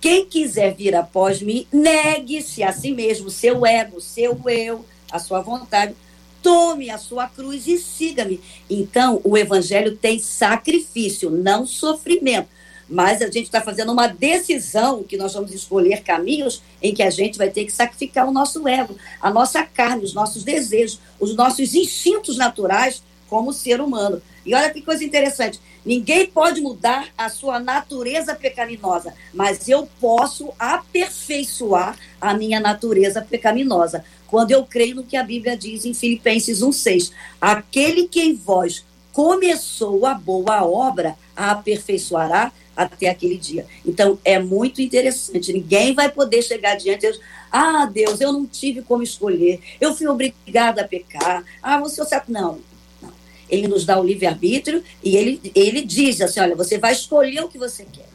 Quem 0.00 0.24
quiser 0.24 0.74
vir 0.74 0.94
após 0.94 1.42
mim, 1.42 1.66
negue-se 1.70 2.62
a 2.62 2.72
si 2.72 2.90
mesmo, 2.92 3.30
seu 3.30 3.66
ego, 3.66 4.00
seu 4.00 4.40
eu, 4.48 4.84
a 5.10 5.18
sua 5.18 5.40
vontade. 5.42 5.94
Tome 6.42 6.88
a 6.88 6.96
sua 6.96 7.26
cruz 7.26 7.66
e 7.66 7.76
siga-me. 7.76 8.40
Então, 8.68 9.20
o 9.22 9.36
evangelho 9.36 9.94
tem 9.94 10.18
sacrifício, 10.18 11.28
não 11.28 11.66
sofrimento 11.66 12.48
mas 12.90 13.22
a 13.22 13.26
gente 13.26 13.44
está 13.44 13.60
fazendo 13.60 13.92
uma 13.92 14.08
decisão 14.08 15.04
que 15.04 15.16
nós 15.16 15.32
vamos 15.32 15.54
escolher 15.54 16.02
caminhos 16.02 16.60
em 16.82 16.92
que 16.92 17.02
a 17.02 17.10
gente 17.10 17.38
vai 17.38 17.48
ter 17.48 17.64
que 17.64 17.72
sacrificar 17.72 18.28
o 18.28 18.32
nosso 18.32 18.66
ego, 18.66 18.96
a 19.20 19.30
nossa 19.30 19.62
carne, 19.62 20.04
os 20.04 20.12
nossos 20.12 20.42
desejos, 20.42 20.98
os 21.20 21.36
nossos 21.36 21.74
instintos 21.74 22.36
naturais 22.36 23.02
como 23.28 23.52
ser 23.52 23.80
humano. 23.80 24.20
E 24.44 24.54
olha 24.54 24.70
que 24.70 24.82
coisa 24.82 25.04
interessante: 25.04 25.60
ninguém 25.86 26.26
pode 26.26 26.60
mudar 26.60 27.08
a 27.16 27.28
sua 27.28 27.60
natureza 27.60 28.34
pecaminosa, 28.34 29.14
mas 29.32 29.68
eu 29.68 29.88
posso 30.00 30.52
aperfeiçoar 30.58 31.96
a 32.20 32.34
minha 32.34 32.58
natureza 32.58 33.22
pecaminosa. 33.22 34.04
Quando 34.26 34.50
eu 34.50 34.64
creio 34.64 34.96
no 34.96 35.04
que 35.04 35.16
a 35.16 35.22
Bíblia 35.22 35.56
diz 35.56 35.84
em 35.84 35.94
Filipenses 35.94 36.60
1,6: 36.60 37.12
aquele 37.40 38.08
que 38.08 38.20
em 38.20 38.34
vós 38.34 38.84
começou 39.12 40.06
a 40.06 40.14
boa 40.14 40.64
obra, 40.64 41.16
a 41.36 41.52
aperfeiçoará 41.52 42.52
até 42.82 43.08
aquele 43.08 43.36
dia. 43.36 43.66
Então, 43.84 44.18
é 44.24 44.38
muito 44.38 44.80
interessante. 44.80 45.52
Ninguém 45.52 45.94
vai 45.94 46.10
poder 46.10 46.42
chegar 46.42 46.76
diante 46.76 47.00
de 47.00 47.08
Deus. 47.08 47.20
Ah, 47.52 47.84
Deus, 47.86 48.20
eu 48.20 48.32
não 48.32 48.46
tive 48.46 48.80
como 48.82 49.02
escolher. 49.02 49.60
Eu 49.80 49.94
fui 49.94 50.06
obrigada 50.06 50.82
a 50.82 50.88
pecar. 50.88 51.44
Ah, 51.62 51.78
você 51.78 52.04
sabe. 52.04 52.32
Não. 52.32 52.58
não. 53.02 53.12
Ele 53.48 53.68
nos 53.68 53.84
dá 53.84 54.00
o 54.00 54.04
livre-arbítrio 54.04 54.82
e 55.04 55.16
ele, 55.16 55.52
ele 55.54 55.84
diz 55.84 56.20
assim: 56.20 56.40
olha, 56.40 56.56
você 56.56 56.78
vai 56.78 56.92
escolher 56.92 57.44
o 57.44 57.48
que 57.48 57.58
você 57.58 57.84
quer. 57.84 58.08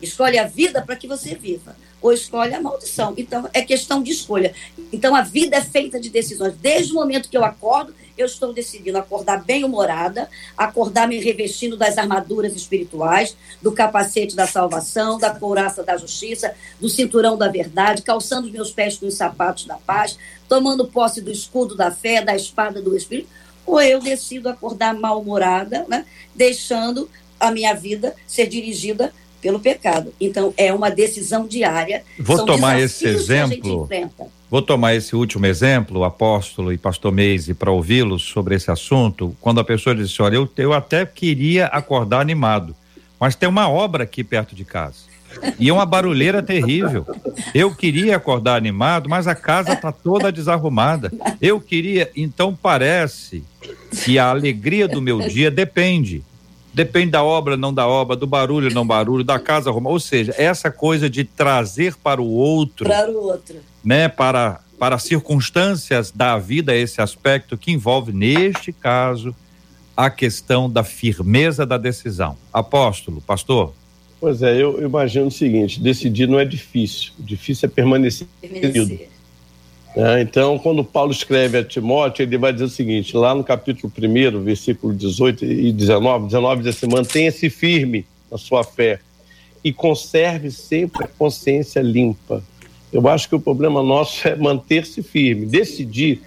Escolhe 0.00 0.38
a 0.38 0.46
vida 0.46 0.82
para 0.82 0.96
que 0.96 1.06
você 1.06 1.34
viva, 1.34 1.76
ou 2.02 2.12
escolhe 2.12 2.52
a 2.52 2.60
maldição. 2.60 3.14
Então, 3.16 3.48
é 3.52 3.62
questão 3.62 4.02
de 4.02 4.10
escolha. 4.10 4.52
Então, 4.92 5.14
a 5.14 5.22
vida 5.22 5.56
é 5.56 5.62
feita 5.62 6.00
de 6.00 6.10
decisões. 6.10 6.54
Desde 6.60 6.92
o 6.92 6.96
momento 6.96 7.28
que 7.28 7.36
eu 7.36 7.44
acordo, 7.44 7.94
eu 8.18 8.26
estou 8.26 8.52
decidindo 8.52 8.98
acordar 8.98 9.42
bem-humorada, 9.44 10.28
acordar 10.56 11.08
me 11.08 11.18
revestindo 11.18 11.76
das 11.76 11.96
armaduras 11.96 12.54
espirituais, 12.54 13.36
do 13.62 13.72
capacete 13.72 14.36
da 14.36 14.46
salvação, 14.46 15.18
da 15.18 15.30
couraça 15.30 15.82
da 15.82 15.96
justiça, 15.96 16.54
do 16.80 16.88
cinturão 16.88 17.38
da 17.38 17.48
verdade, 17.48 18.02
calçando 18.02 18.48
os 18.48 18.52
meus 18.52 18.70
pés 18.70 18.98
com 18.98 19.06
os 19.06 19.14
sapatos 19.14 19.64
da 19.64 19.76
paz, 19.76 20.18
tomando 20.48 20.86
posse 20.86 21.20
do 21.20 21.30
escudo 21.30 21.76
da 21.76 21.90
fé, 21.90 22.22
da 22.22 22.36
espada 22.36 22.82
do 22.82 22.96
Espírito, 22.96 23.28
ou 23.64 23.80
eu 23.80 24.00
decido 24.00 24.48
acordar 24.48 24.92
mal-humorada, 24.94 25.86
né, 25.88 26.04
deixando 26.34 27.08
a 27.38 27.50
minha 27.50 27.74
vida 27.74 28.14
ser 28.26 28.46
dirigida 28.46 29.12
pelo 29.42 29.58
pecado. 29.58 30.14
Então, 30.20 30.54
é 30.56 30.72
uma 30.72 30.88
decisão 30.88 31.46
diária. 31.46 32.04
Vou 32.18 32.36
São 32.36 32.46
tomar 32.46 32.80
esse 32.80 33.04
exemplo. 33.06 33.88
Vou 34.48 34.62
tomar 34.62 34.94
esse 34.94 35.16
último 35.16 35.46
exemplo, 35.46 36.04
apóstolo 36.04 36.72
e 36.72 36.78
pastor 36.78 37.10
Meise, 37.10 37.52
para 37.52 37.72
ouvi-los 37.72 38.22
sobre 38.22 38.54
esse 38.54 38.70
assunto. 38.70 39.36
Quando 39.40 39.60
a 39.60 39.64
pessoa 39.64 39.94
diz: 39.94 40.18
Olha, 40.20 40.36
eu, 40.36 40.48
eu 40.56 40.72
até 40.72 41.04
queria 41.04 41.66
acordar 41.66 42.20
animado, 42.20 42.76
mas 43.18 43.34
tem 43.34 43.48
uma 43.48 43.68
obra 43.68 44.04
aqui 44.04 44.22
perto 44.22 44.54
de 44.54 44.64
casa. 44.64 45.12
E 45.58 45.70
é 45.70 45.72
uma 45.72 45.86
barulheira 45.86 46.42
terrível. 46.42 47.06
Eu 47.54 47.74
queria 47.74 48.16
acordar 48.16 48.56
animado, 48.56 49.08
mas 49.08 49.26
a 49.26 49.34
casa 49.34 49.72
está 49.72 49.90
toda 49.90 50.30
desarrumada. 50.30 51.10
Eu 51.40 51.58
queria. 51.58 52.10
Então 52.14 52.54
parece 52.54 53.42
que 54.04 54.18
a 54.18 54.28
alegria 54.28 54.86
do 54.86 55.00
meu 55.00 55.20
dia 55.20 55.50
depende 55.50 56.22
depende 56.72 57.12
da 57.12 57.22
obra, 57.22 57.56
não 57.56 57.72
da 57.72 57.86
obra, 57.86 58.16
do 58.16 58.26
barulho, 58.26 58.72
não 58.72 58.86
barulho, 58.86 59.24
da 59.24 59.38
casa 59.38 59.70
arrumada. 59.70 59.92
Ou 59.92 60.00
seja, 60.00 60.34
essa 60.36 60.70
coisa 60.70 61.08
de 61.08 61.24
trazer 61.24 61.96
para 61.96 62.20
o 62.20 62.30
outro. 62.30 62.86
Para 62.86 63.10
o 63.10 63.24
outro. 63.24 63.56
Né, 63.84 64.08
para, 64.08 64.60
para 64.78 64.98
circunstâncias 64.98 66.10
da 66.10 66.38
vida, 66.38 66.74
esse 66.74 67.00
aspecto 67.00 67.56
que 67.56 67.72
envolve, 67.72 68.12
neste 68.12 68.72
caso, 68.72 69.34
a 69.96 70.08
questão 70.08 70.70
da 70.70 70.82
firmeza 70.82 71.66
da 71.66 71.76
decisão. 71.76 72.36
Apóstolo, 72.52 73.20
pastor. 73.20 73.74
Pois 74.20 74.40
é, 74.40 74.62
eu 74.62 74.80
imagino 74.82 75.26
o 75.26 75.30
seguinte: 75.30 75.80
decidir 75.80 76.28
não 76.28 76.38
é 76.38 76.44
difícil, 76.44 77.12
o 77.18 77.22
difícil 77.22 77.68
é 77.68 77.70
permanecer. 77.70 78.26
permanecer. 78.40 79.11
É, 79.94 80.22
então, 80.22 80.58
quando 80.58 80.82
Paulo 80.82 81.12
escreve 81.12 81.58
a 81.58 81.64
Timóteo, 81.64 82.22
ele 82.22 82.38
vai 82.38 82.52
dizer 82.52 82.64
o 82.64 82.68
seguinte, 82.68 83.14
lá 83.14 83.34
no 83.34 83.44
capítulo 83.44 83.92
1, 83.94 84.42
versículo 84.42 84.94
18 84.94 85.44
e 85.44 85.72
19, 85.72 86.26
19 86.26 86.62
diz 86.62 86.76
assim, 86.76 86.86
mantenha-se 86.86 87.50
firme 87.50 88.06
na 88.30 88.38
sua 88.38 88.64
fé 88.64 89.00
e 89.62 89.72
conserve 89.72 90.50
sempre 90.50 91.04
a 91.04 91.08
consciência 91.08 91.80
limpa. 91.80 92.42
Eu 92.90 93.06
acho 93.06 93.28
que 93.28 93.34
o 93.34 93.40
problema 93.40 93.82
nosso 93.82 94.26
é 94.26 94.34
manter-se 94.34 95.02
firme, 95.02 95.46
decidir. 95.46 96.22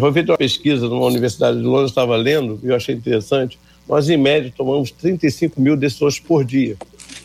Foi 0.00 0.12
feita 0.12 0.32
uma 0.32 0.38
pesquisa 0.38 0.88
numa 0.88 1.06
universidade 1.06 1.58
de 1.58 1.64
Londres, 1.64 1.90
estava 1.90 2.16
lendo, 2.16 2.60
e 2.62 2.68
eu 2.68 2.76
achei 2.76 2.94
interessante, 2.94 3.58
nós 3.88 4.08
em 4.08 4.16
média 4.16 4.52
tomamos 4.56 4.90
35 4.90 5.60
mil 5.60 5.76
decisões 5.76 6.18
por 6.18 6.44
dia. 6.44 6.76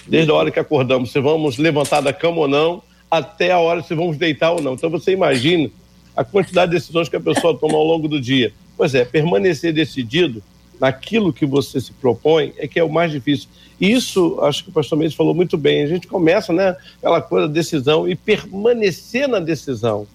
Desde 0.06 0.32
a 0.32 0.34
hora 0.34 0.52
que 0.52 0.60
acordamos, 0.60 1.12
se 1.12 1.20
vamos 1.20 1.58
levantar 1.58 2.02
da 2.02 2.12
cama 2.12 2.40
ou 2.40 2.48
não, 2.48 2.82
até 3.10 3.52
a 3.52 3.60
hora 3.60 3.82
se 3.82 3.96
vamos 3.96 4.18
deitar 4.18 4.52
ou 4.52 4.62
não. 4.62 4.74
Então 4.74 4.90
você 4.90 5.12
imagina 5.12 5.70
a 6.16 6.24
quantidade 6.24 6.72
de 6.72 6.78
decisões 6.78 7.08
que 7.08 7.16
a 7.16 7.22
pessoa 7.22 7.58
toma 7.58 7.78
ao 7.78 7.84
longo 7.84 8.08
do 8.08 8.20
dia. 8.20 8.52
Pois 8.76 8.94
é, 8.94 9.06
permanecer 9.06 9.74
decidido 9.74 10.44
naquilo 10.80 11.34
que 11.34 11.46
você 11.46 11.80
se 11.82 11.92
propõe 11.94 12.54
é 12.58 12.68
que 12.68 12.80
é 12.80 12.84
o 12.84 12.90
mais 12.90 13.12
difícil. 13.12 13.50
Isso, 13.80 14.40
acho 14.42 14.64
que 14.64 14.70
o 14.70 14.74
pastor 14.74 14.98
Mendes 14.98 15.16
falou 15.16 15.34
muito 15.34 15.58
bem. 15.58 15.84
A 15.84 15.88
gente 15.88 16.08
começa, 16.08 16.52
né, 16.52 16.76
aquela 16.98 17.22
coisa 17.22 17.48
da 17.48 17.54
decisão 17.54 18.08
e 18.08 18.16
permanecer 18.16 19.28
na 19.28 19.40
decisão. 19.40 20.08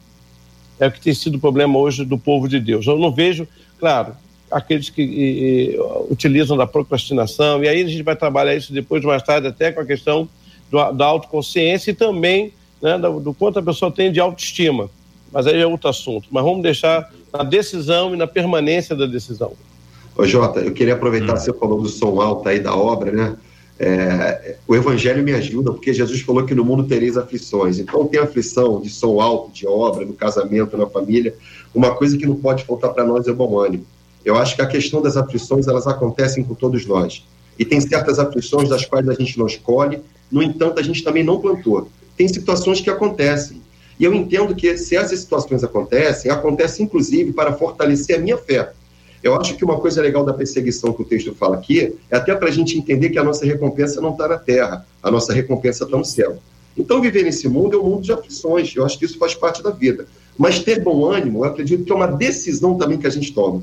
É 0.78 0.86
o 0.86 0.92
que 0.92 1.00
tem 1.00 1.14
sido 1.14 1.36
o 1.36 1.40
problema 1.40 1.78
hoje 1.78 2.04
do 2.04 2.18
povo 2.18 2.48
de 2.48 2.58
Deus. 2.58 2.86
Eu 2.86 2.98
não 2.98 3.12
vejo, 3.12 3.46
claro, 3.78 4.16
aqueles 4.50 4.90
que 4.90 5.02
e, 5.02 5.74
e, 5.74 5.80
utilizam 6.10 6.56
da 6.56 6.66
procrastinação, 6.66 7.62
e 7.62 7.68
aí 7.68 7.82
a 7.82 7.88
gente 7.88 8.02
vai 8.02 8.16
trabalhar 8.16 8.54
isso 8.54 8.72
depois, 8.72 9.04
mais 9.04 9.22
tarde, 9.22 9.46
até 9.46 9.70
com 9.70 9.80
a 9.80 9.86
questão 9.86 10.28
do, 10.70 10.92
da 10.92 11.06
autoconsciência 11.06 11.92
e 11.92 11.94
também 11.94 12.52
né, 12.82 12.98
do, 12.98 13.20
do, 13.20 13.32
quanto 13.32 13.60
a 13.60 13.62
pessoa 13.62 13.90
tem 13.90 14.10
de 14.10 14.18
autoestima. 14.18 14.90
Mas 15.32 15.46
aí 15.46 15.60
é 15.60 15.66
outro 15.66 15.88
assunto. 15.88 16.28
Mas 16.30 16.44
vamos 16.44 16.62
deixar 16.62 17.10
na 17.32 17.42
decisão 17.42 18.12
e 18.12 18.16
na 18.16 18.26
permanência 18.26 18.94
da 18.94 19.06
decisão. 19.06 19.52
Ô, 20.16 20.26
Jota, 20.26 20.60
eu 20.60 20.72
queria 20.72 20.94
aproveitar, 20.94 21.34
hum. 21.34 21.36
você 21.36 21.52
falou 21.52 21.80
do 21.80 21.88
som 21.88 22.20
alto 22.20 22.48
aí 22.48 22.60
da 22.60 22.74
obra, 22.74 23.12
né? 23.12 23.36
É, 23.78 24.56
o 24.68 24.76
Evangelho 24.76 25.24
me 25.24 25.32
ajuda, 25.32 25.72
porque 25.72 25.92
Jesus 25.94 26.20
falou 26.20 26.44
que 26.44 26.54
no 26.54 26.64
mundo 26.64 26.84
tereis 26.84 27.16
aflições. 27.16 27.78
Então, 27.78 28.06
tem 28.06 28.20
aflição 28.20 28.80
de 28.80 28.90
som 28.90 29.20
alto, 29.20 29.50
de 29.50 29.66
obra, 29.66 30.04
no 30.04 30.12
casamento, 30.12 30.76
na 30.76 30.86
família. 30.86 31.34
Uma 31.74 31.94
coisa 31.94 32.16
que 32.16 32.26
não 32.26 32.36
pode 32.36 32.64
faltar 32.64 32.92
para 32.92 33.04
nós 33.04 33.26
é 33.26 33.32
o 33.32 33.34
bom 33.34 33.58
ânimo. 33.58 33.86
Eu 34.24 34.36
acho 34.36 34.54
que 34.54 34.62
a 34.62 34.66
questão 34.66 35.02
das 35.02 35.16
aflições, 35.16 35.66
elas 35.66 35.86
acontecem 35.86 36.44
com 36.44 36.54
todos 36.54 36.86
nós. 36.86 37.24
E 37.58 37.64
tem 37.64 37.80
certas 37.80 38.18
aflições 38.18 38.68
das 38.68 38.84
quais 38.84 39.08
a 39.08 39.14
gente 39.14 39.38
não 39.38 39.46
escolhe, 39.46 40.00
no 40.30 40.42
entanto, 40.42 40.78
a 40.78 40.82
gente 40.82 41.02
também 41.02 41.24
não 41.24 41.40
plantou. 41.40 41.88
Tem 42.16 42.28
situações 42.28 42.80
que 42.80 42.90
acontecem. 42.90 43.60
E 43.98 44.04
eu 44.04 44.14
entendo 44.14 44.54
que 44.54 44.76
se 44.76 44.96
essas 44.96 45.20
situações 45.20 45.62
acontecem, 45.62 46.30
acontece 46.30 46.82
inclusive 46.82 47.32
para 47.32 47.52
fortalecer 47.52 48.16
a 48.16 48.18
minha 48.18 48.36
fé. 48.36 48.72
Eu 49.22 49.36
acho 49.36 49.56
que 49.56 49.64
uma 49.64 49.78
coisa 49.78 50.02
legal 50.02 50.24
da 50.24 50.32
perseguição 50.32 50.92
que 50.92 51.02
o 51.02 51.04
texto 51.04 51.34
fala 51.34 51.56
aqui 51.56 51.94
é 52.10 52.16
até 52.16 52.34
para 52.34 52.48
a 52.48 52.52
gente 52.52 52.76
entender 52.76 53.10
que 53.10 53.18
a 53.18 53.24
nossa 53.24 53.46
recompensa 53.46 54.00
não 54.00 54.10
está 54.10 54.26
na 54.26 54.38
terra, 54.38 54.84
a 55.02 55.10
nossa 55.10 55.32
recompensa 55.32 55.84
está 55.84 55.96
no 55.96 56.04
céu. 56.04 56.38
Então, 56.76 57.00
viver 57.00 57.22
nesse 57.22 57.48
mundo 57.48 57.76
é 57.76 57.80
um 57.80 57.84
mundo 57.84 58.02
de 58.02 58.12
aflições, 58.12 58.74
eu 58.74 58.84
acho 58.84 58.98
que 58.98 59.04
isso 59.04 59.18
faz 59.18 59.34
parte 59.34 59.62
da 59.62 59.70
vida. 59.70 60.06
Mas 60.36 60.58
ter 60.58 60.80
bom 60.80 61.04
ânimo, 61.04 61.40
eu 61.40 61.44
acredito 61.44 61.84
que 61.84 61.92
é 61.92 61.94
uma 61.94 62.06
decisão 62.08 62.76
também 62.76 62.98
que 62.98 63.06
a 63.06 63.10
gente 63.10 63.32
toma 63.32 63.62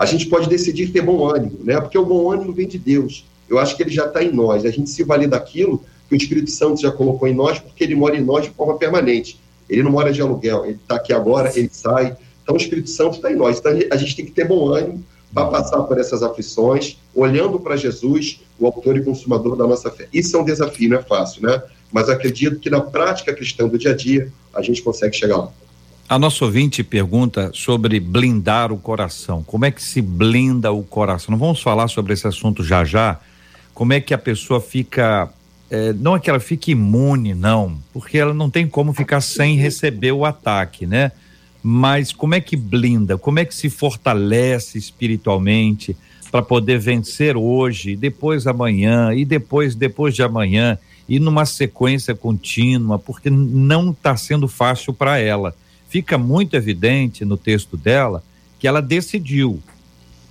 a 0.00 0.06
gente 0.06 0.28
pode 0.28 0.48
decidir 0.48 0.92
ter 0.92 1.02
bom 1.02 1.28
ânimo, 1.28 1.58
né? 1.62 1.78
Porque 1.78 1.98
o 1.98 2.06
bom 2.06 2.32
ânimo 2.32 2.54
vem 2.54 2.66
de 2.66 2.78
Deus. 2.78 3.26
Eu 3.46 3.58
acho 3.58 3.76
que 3.76 3.82
ele 3.82 3.90
já 3.90 4.06
está 4.06 4.24
em 4.24 4.32
nós. 4.32 4.64
A 4.64 4.70
gente 4.70 4.88
se 4.88 5.04
vale 5.04 5.26
daquilo 5.26 5.84
que 6.10 6.16
o 6.16 6.16
Espírito 6.16 6.50
Santo 6.50 6.82
já 6.82 6.90
colocou 6.90 7.28
em 7.28 7.34
nós, 7.34 7.60
porque 7.60 7.84
ele 7.84 7.94
mora 7.94 8.16
em 8.16 8.20
nós 8.20 8.44
de 8.44 8.50
forma 8.50 8.76
permanente. 8.76 9.38
Ele 9.68 9.84
não 9.84 9.92
mora 9.92 10.12
de 10.12 10.20
aluguel, 10.20 10.64
ele 10.64 10.78
está 10.82 10.96
aqui 10.96 11.12
agora, 11.12 11.56
ele 11.56 11.70
sai. 11.72 12.16
Então 12.42 12.56
o 12.56 12.58
Espírito 12.58 12.90
Santo 12.90 13.14
está 13.14 13.30
em 13.30 13.36
nós. 13.36 13.58
Então 13.58 13.72
a 13.90 13.96
gente 13.96 14.16
tem 14.16 14.24
que 14.24 14.32
ter 14.32 14.46
bom 14.46 14.68
ânimo 14.68 15.04
para 15.32 15.46
passar 15.46 15.82
por 15.82 15.96
essas 15.98 16.24
aflições, 16.24 16.96
olhando 17.14 17.60
para 17.60 17.76
Jesus, 17.76 18.40
o 18.58 18.66
autor 18.66 18.96
e 18.96 19.04
consumador 19.04 19.54
da 19.54 19.64
nossa 19.64 19.88
fé. 19.88 20.08
Isso 20.12 20.36
é 20.36 20.40
um 20.40 20.44
desafio, 20.44 20.90
não 20.90 20.98
é 20.98 21.02
fácil, 21.02 21.42
né? 21.42 21.62
Mas 21.92 22.08
acredito 22.08 22.58
que 22.58 22.68
na 22.68 22.80
prática 22.80 23.32
cristã 23.32 23.68
do 23.68 23.78
dia 23.78 23.92
a 23.92 23.96
dia, 23.96 24.32
a 24.52 24.60
gente 24.60 24.82
consegue 24.82 25.16
chegar 25.16 25.36
lá. 25.36 25.52
A 26.08 26.18
nossa 26.18 26.44
ouvinte 26.44 26.82
pergunta 26.82 27.52
sobre 27.54 28.00
blindar 28.00 28.72
o 28.72 28.78
coração. 28.78 29.44
Como 29.44 29.64
é 29.64 29.70
que 29.70 29.80
se 29.80 30.02
blinda 30.02 30.72
o 30.72 30.82
coração? 30.82 31.30
Não 31.30 31.38
vamos 31.38 31.62
falar 31.62 31.86
sobre 31.86 32.12
esse 32.12 32.26
assunto 32.26 32.64
já 32.64 32.84
já. 32.84 33.20
Como 33.72 33.92
é 33.92 34.00
que 34.00 34.12
a 34.12 34.18
pessoa 34.18 34.60
fica. 34.60 35.30
É, 35.70 35.92
não 35.92 36.16
é 36.16 36.20
que 36.20 36.28
ela 36.28 36.40
fique 36.40 36.72
imune, 36.72 37.34
não, 37.34 37.78
porque 37.92 38.18
ela 38.18 38.34
não 38.34 38.50
tem 38.50 38.66
como 38.66 38.92
ficar 38.92 39.20
sem 39.20 39.56
receber 39.56 40.12
o 40.12 40.24
ataque, 40.24 40.86
né? 40.86 41.12
Mas 41.62 42.12
como 42.12 42.34
é 42.34 42.40
que 42.40 42.56
blinda? 42.56 43.16
Como 43.16 43.38
é 43.38 43.44
que 43.44 43.54
se 43.54 43.70
fortalece 43.70 44.78
espiritualmente 44.78 45.96
para 46.30 46.42
poder 46.42 46.78
vencer 46.78 47.36
hoje, 47.36 47.96
depois 47.96 48.46
amanhã 48.46 49.14
e 49.14 49.24
depois 49.24 49.74
depois 49.74 50.14
de 50.14 50.22
amanhã 50.22 50.78
e 51.08 51.18
numa 51.18 51.44
sequência 51.44 52.14
contínua, 52.14 52.98
porque 52.98 53.30
não 53.30 53.90
está 53.90 54.16
sendo 54.16 54.48
fácil 54.48 54.92
para 54.92 55.18
ela 55.18 55.54
fica 55.90 56.16
muito 56.16 56.54
evidente 56.54 57.24
no 57.24 57.36
texto 57.36 57.76
dela 57.76 58.22
que 58.60 58.68
ela 58.68 58.80
decidiu, 58.80 59.60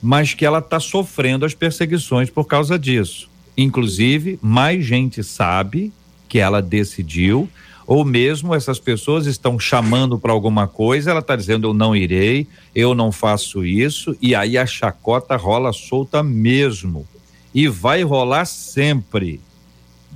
mas 0.01 0.33
que 0.33 0.45
ela 0.45 0.59
está 0.59 0.79
sofrendo 0.79 1.45
as 1.45 1.53
perseguições 1.53 2.29
por 2.29 2.45
causa 2.45 2.79
disso. 2.79 3.28
Inclusive, 3.61 4.39
mais 4.41 4.85
gente 4.85 5.21
sabe 5.21 5.91
que 6.29 6.39
ela 6.39 6.61
decidiu, 6.61 7.49
ou 7.85 8.05
mesmo 8.05 8.55
essas 8.55 8.79
pessoas 8.79 9.25
estão 9.25 9.59
chamando 9.59 10.17
para 10.17 10.31
alguma 10.31 10.65
coisa, 10.65 11.11
ela 11.11 11.19
está 11.19 11.35
dizendo 11.35 11.67
eu 11.67 11.73
não 11.73 11.93
irei, 11.93 12.47
eu 12.73 12.95
não 12.95 13.11
faço 13.11 13.65
isso, 13.65 14.15
e 14.21 14.33
aí 14.33 14.57
a 14.57 14.65
chacota 14.65 15.35
rola 15.35 15.73
solta 15.73 16.23
mesmo. 16.23 17.05
E 17.53 17.67
vai 17.67 18.01
rolar 18.01 18.45
sempre. 18.45 19.41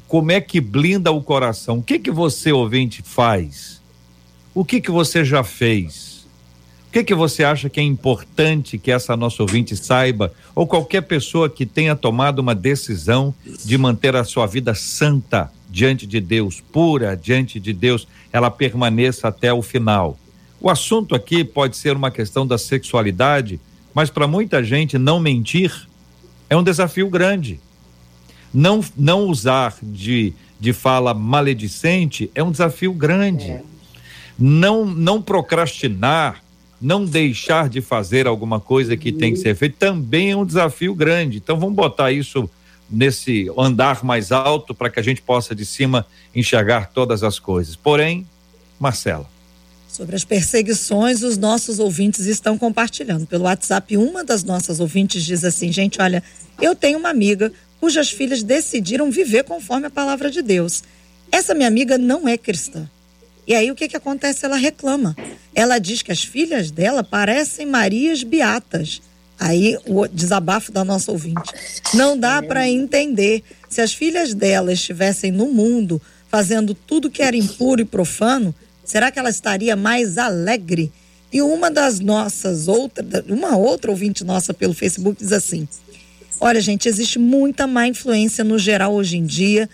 Como 0.08 0.32
é 0.32 0.39
que 0.39 0.62
blinda 0.62 1.12
o 1.12 1.21
coração? 1.21 1.79
O 1.79 1.84
que 1.84 1.99
que 1.99 2.12
você, 2.12 2.53
ouvinte, 2.53 3.01
faz? 3.03 3.82
O 4.56 4.63
que 4.63 4.79
que 4.79 4.89
você 4.91 5.25
já 5.25 5.43
fez? 5.43 6.12
O 6.93 6.95
que 6.95 7.06
que 7.06 7.15
você 7.15 7.43
acha 7.43 7.71
que 7.71 7.79
é 7.79 7.84
importante 7.84 8.77
que 8.77 8.91
essa 8.91 9.17
nossa 9.17 9.41
ouvinte 9.41 9.75
saiba 9.75 10.32
ou 10.53 10.67
qualquer 10.67 11.01
pessoa 11.01 11.49
que 11.49 11.65
tenha 11.65 11.95
tomado 11.95 12.38
uma 12.38 12.53
decisão 12.53 13.34
de 13.65 13.79
manter 13.79 14.15
a 14.15 14.23
sua 14.23 14.45
vida 14.45 14.75
santa 14.75 15.51
diante 15.67 16.06
de 16.06 16.21
Deus, 16.21 16.62
pura 16.62 17.17
diante 17.17 17.60
de 17.60 17.73
Deus, 17.73 18.08
ela 18.32 18.51
permaneça 18.51 19.27
até 19.27 19.51
o 19.51 19.63
final. 19.63 20.19
O 20.62 20.69
assunto 20.69 21.15
aqui 21.15 21.43
pode 21.43 21.77
ser 21.77 21.95
uma 21.95 22.12
questão 22.12 22.45
da 22.45 22.60
sexualidade, 22.60 23.60
mas 23.91 24.12
para 24.12 24.27
muita 24.27 24.63
gente 24.63 24.95
não 24.99 25.19
mentir 25.19 25.88
é 26.47 26.56
um 26.56 26.62
desafio 26.62 27.10
grande. 27.10 27.60
Não 28.53 28.86
não 28.95 29.25
usar 29.25 29.75
de 29.82 30.32
de 30.60 30.71
fala 30.71 31.12
maledicente 31.15 32.29
é 32.36 32.43
um 32.43 32.51
desafio 32.51 32.93
grande. 32.93 33.49
É 33.49 33.63
não 34.38 34.86
não 34.86 35.21
procrastinar, 35.21 36.42
não 36.84 37.06
deixar 37.06 37.69
de 37.69 37.80
fazer 37.80 38.28
alguma 38.28 38.60
coisa 38.60 38.98
que 38.98 39.12
tem 39.12 39.32
que 39.32 39.39
ser 39.39 39.56
feita 39.56 39.78
também 39.80 40.32
é 40.32 40.36
um 40.36 40.46
desafio 40.46 40.93
grande. 40.93 41.38
Então 41.38 41.58
vamos 41.58 41.76
botar 41.76 42.12
isso 42.12 42.50
nesse 42.89 43.50
andar 43.58 44.04
mais 44.04 44.34
alto 44.34 44.76
para 44.76 44.89
que 44.89 45.00
a 45.00 45.04
gente 45.04 45.22
possa 45.22 45.56
de 45.56 45.65
cima 45.65 46.06
enxergar 46.36 46.91
todas 46.93 47.24
as 47.24 47.39
coisas. 47.39 47.78
Porém, 47.78 48.28
Marcela. 48.78 49.32
Sobre 49.88 50.15
as 50.15 50.26
perseguições, 50.26 51.24
os 51.24 51.38
nossos 51.38 51.80
ouvintes 51.80 52.26
estão 52.26 52.58
compartilhando. 52.58 53.26
Pelo 53.28 53.46
WhatsApp, 53.46 53.96
uma 53.96 54.24
das 54.24 54.43
nossas 54.43 54.80
ouvintes 54.82 55.24
diz 55.24 55.46
assim: 55.46 55.72
gente, 55.72 56.02
olha, 56.02 56.22
eu 56.62 56.76
tenho 56.76 57.00
uma 57.00 57.10
amiga 57.10 57.54
cujas 57.80 58.10
filhas 58.10 58.43
decidiram 58.43 59.10
viver 59.10 59.43
conforme 59.43 59.88
a 59.88 59.91
palavra 59.91 60.30
de 60.30 60.41
Deus. 60.41 60.84
Essa 61.32 61.54
minha 61.54 61.67
amiga 61.67 61.98
não 61.98 62.28
é 62.28 62.38
cristã. 62.38 62.89
E 63.45 63.53
aí 63.53 63.69
o 63.71 63.75
que, 63.75 63.88
que 63.88 63.97
acontece? 63.97 64.45
Ela 64.45 64.56
reclama. 64.56 65.15
Ela 65.53 65.79
diz 65.79 66.01
que 66.01 66.12
as 66.12 66.23
filhas 66.23 66.71
dela 66.71 67.03
parecem 67.03 67.65
Marias 67.65 68.23
Beatas. 68.23 69.01
Aí 69.39 69.77
o 69.86 70.08
desabafo 70.08 70.71
da 70.71 70.86
nossa 70.86 71.12
ouvinte. 71.12 71.51
Não 71.93 72.17
dá 72.17 72.41
para 72.41 72.67
entender. 72.67 73.43
Se 73.69 73.82
as 73.82 73.93
filhas 73.93 74.34
dela 74.34 74.71
estivessem 74.71 75.32
no 75.32 75.47
mundo 75.47 76.01
fazendo 76.29 76.73
tudo 76.73 77.12
que 77.12 77.21
era 77.21 77.36
impuro 77.36 77.82
e 77.82 77.86
profano, 77.86 78.56
será 78.84 79.12
que 79.12 79.19
ela 79.19 79.29
estaria 79.29 79.75
mais 79.75 80.17
alegre? 80.17 80.91
E 81.32 81.41
uma 81.41 81.69
das 81.69 81.99
nossas 81.99 82.67
outras, 82.67 83.06
uma 83.27 83.58
outra 83.58 83.91
ouvinte 83.91 84.23
nossa 84.23 84.53
pelo 84.53 84.73
Facebook 84.73 85.17
diz 85.19 85.32
assim: 85.32 85.67
Olha, 86.39 86.62
gente, 86.62 86.88
existe 86.88 87.17
muita 87.17 87.65
má 87.65 87.88
influência 87.88 88.43
no 88.43 88.60
geral 88.60 88.93
hoje 88.93 89.17
em 89.17 89.25
dia 89.25 89.69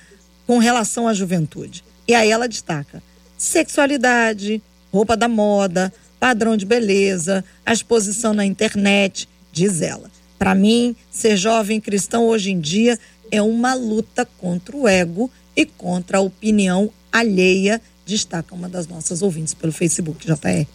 com 0.47 0.57
relação 0.57 1.07
à 1.07 1.13
juventude. 1.13 1.83
E 2.07 2.15
aí 2.15 2.31
ela 2.31 2.47
destaca: 2.47 3.03
sexualidade, 3.39 4.61
roupa 4.91 5.15
da 5.15 5.29
moda, 5.29 5.91
padrão 6.19 6.57
de 6.57 6.65
beleza, 6.65 7.43
a 7.65 7.71
exposição 7.71 8.33
na 8.33 8.45
internet, 8.45 9.29
diz 9.51 9.81
ela. 9.81 10.11
Para 10.37 10.53
mim, 10.53 10.95
ser 11.09 11.37
jovem 11.37 11.79
cristão 11.79 12.27
hoje 12.27 12.51
em 12.51 12.59
dia 12.59 12.99
é 13.31 13.41
uma 13.41 13.73
luta 13.73 14.27
contra 14.37 14.75
o 14.75 14.87
ego 14.87 15.31
e 15.55 15.65
contra 15.65 16.17
a 16.17 16.21
opinião 16.21 16.91
alheia, 17.11 17.81
destaca 18.05 18.53
uma 18.53 18.67
das 18.67 18.87
nossas 18.87 19.21
ouvintes 19.21 19.53
pelo 19.53 19.71
Facebook, 19.71 20.25
JR. 20.25 20.67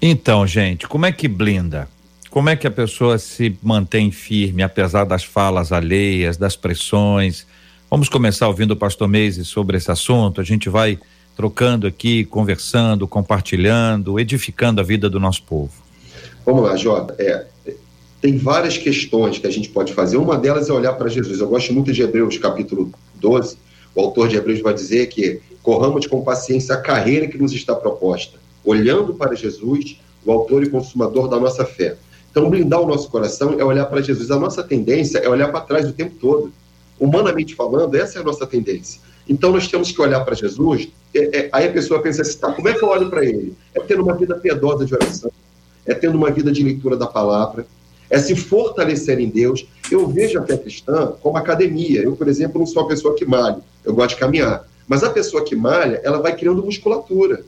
Então, 0.00 0.46
gente, 0.46 0.88
como 0.88 1.06
é 1.06 1.12
que 1.12 1.28
blinda? 1.28 1.88
Como 2.30 2.48
é 2.48 2.56
que 2.56 2.66
a 2.66 2.70
pessoa 2.70 3.18
se 3.18 3.56
mantém 3.62 4.10
firme, 4.10 4.62
apesar 4.62 5.04
das 5.04 5.22
falas 5.22 5.70
alheias, 5.72 6.38
das 6.38 6.56
pressões? 6.56 7.46
Vamos 7.90 8.08
começar 8.08 8.48
ouvindo 8.48 8.70
o 8.70 8.76
pastor 8.76 9.06
Meise 9.06 9.44
sobre 9.44 9.76
esse 9.76 9.90
assunto. 9.90 10.40
A 10.40 10.44
gente 10.44 10.70
vai 10.70 10.98
trocando 11.36 11.86
aqui, 11.86 12.24
conversando, 12.24 13.06
compartilhando, 13.08 14.18
edificando 14.18 14.80
a 14.80 14.84
vida 14.84 15.08
do 15.08 15.18
nosso 15.18 15.42
povo? 15.42 15.72
Vamos 16.44 16.64
lá, 16.64 16.76
Jota. 16.76 17.14
É, 17.18 17.46
tem 18.20 18.36
várias 18.36 18.76
questões 18.76 19.38
que 19.38 19.46
a 19.46 19.50
gente 19.50 19.68
pode 19.68 19.92
fazer. 19.92 20.16
Uma 20.16 20.36
delas 20.36 20.68
é 20.68 20.72
olhar 20.72 20.92
para 20.94 21.08
Jesus. 21.08 21.40
Eu 21.40 21.48
gosto 21.48 21.72
muito 21.72 21.92
de 21.92 22.02
Hebreus, 22.02 22.36
capítulo 22.38 22.92
12. 23.16 23.56
O 23.94 24.00
autor 24.00 24.28
de 24.28 24.36
Hebreus 24.36 24.60
vai 24.60 24.74
dizer 24.74 25.08
que 25.08 25.40
corramos 25.62 26.06
com 26.06 26.22
paciência 26.22 26.74
a 26.74 26.80
carreira 26.80 27.26
que 27.26 27.38
nos 27.38 27.52
está 27.52 27.74
proposta, 27.74 28.38
olhando 28.64 29.14
para 29.14 29.34
Jesus, 29.34 29.98
o 30.24 30.32
autor 30.32 30.62
e 30.62 30.70
consumador 30.70 31.28
da 31.28 31.38
nossa 31.38 31.64
fé. 31.64 31.96
Então, 32.30 32.48
blindar 32.48 32.80
o 32.80 32.86
nosso 32.86 33.10
coração 33.10 33.56
é 33.58 33.64
olhar 33.64 33.86
para 33.86 34.00
Jesus. 34.00 34.30
A 34.30 34.38
nossa 34.38 34.62
tendência 34.62 35.18
é 35.18 35.28
olhar 35.28 35.48
para 35.48 35.60
trás 35.60 35.88
o 35.88 35.92
tempo 35.92 36.14
todo. 36.20 36.52
Humanamente 36.98 37.54
falando, 37.54 37.94
essa 37.94 38.18
é 38.18 38.22
a 38.22 38.24
nossa 38.24 38.46
tendência. 38.46 39.00
Então 39.28 39.52
nós 39.52 39.68
temos 39.68 39.90
que 39.90 40.00
olhar 40.00 40.20
para 40.24 40.34
Jesus, 40.34 40.88
é, 41.14 41.38
é, 41.38 41.48
aí 41.52 41.68
a 41.68 41.72
pessoa 41.72 42.00
pensa 42.00 42.22
assim, 42.22 42.38
tá, 42.38 42.52
como 42.52 42.68
é 42.68 42.72
que 42.72 42.82
eu 42.82 42.88
olho 42.88 43.10
para 43.10 43.24
ele? 43.24 43.54
É 43.74 43.80
tendo 43.80 44.02
uma 44.02 44.14
vida 44.14 44.34
piedosa 44.34 44.84
de 44.84 44.94
oração, 44.94 45.30
é 45.86 45.94
tendo 45.94 46.16
uma 46.16 46.30
vida 46.30 46.50
de 46.50 46.62
leitura 46.62 46.96
da 46.96 47.06
palavra, 47.06 47.66
é 48.08 48.18
se 48.18 48.36
fortalecer 48.36 49.18
em 49.18 49.28
Deus. 49.28 49.66
Eu 49.90 50.06
vejo 50.06 50.38
a 50.38 50.42
fé 50.42 50.56
cristã 50.56 51.14
como 51.22 51.38
academia. 51.38 52.02
Eu, 52.02 52.14
por 52.14 52.28
exemplo, 52.28 52.58
não 52.58 52.66
sou 52.66 52.82
uma 52.82 52.88
pessoa 52.88 53.14
que 53.14 53.24
malha, 53.24 53.58
eu 53.84 53.94
gosto 53.94 54.10
de 54.10 54.16
caminhar. 54.16 54.66
Mas 54.86 55.02
a 55.02 55.10
pessoa 55.10 55.44
que 55.44 55.56
malha, 55.56 56.00
ela 56.04 56.20
vai 56.20 56.36
criando 56.36 56.62
musculatura. 56.62 57.42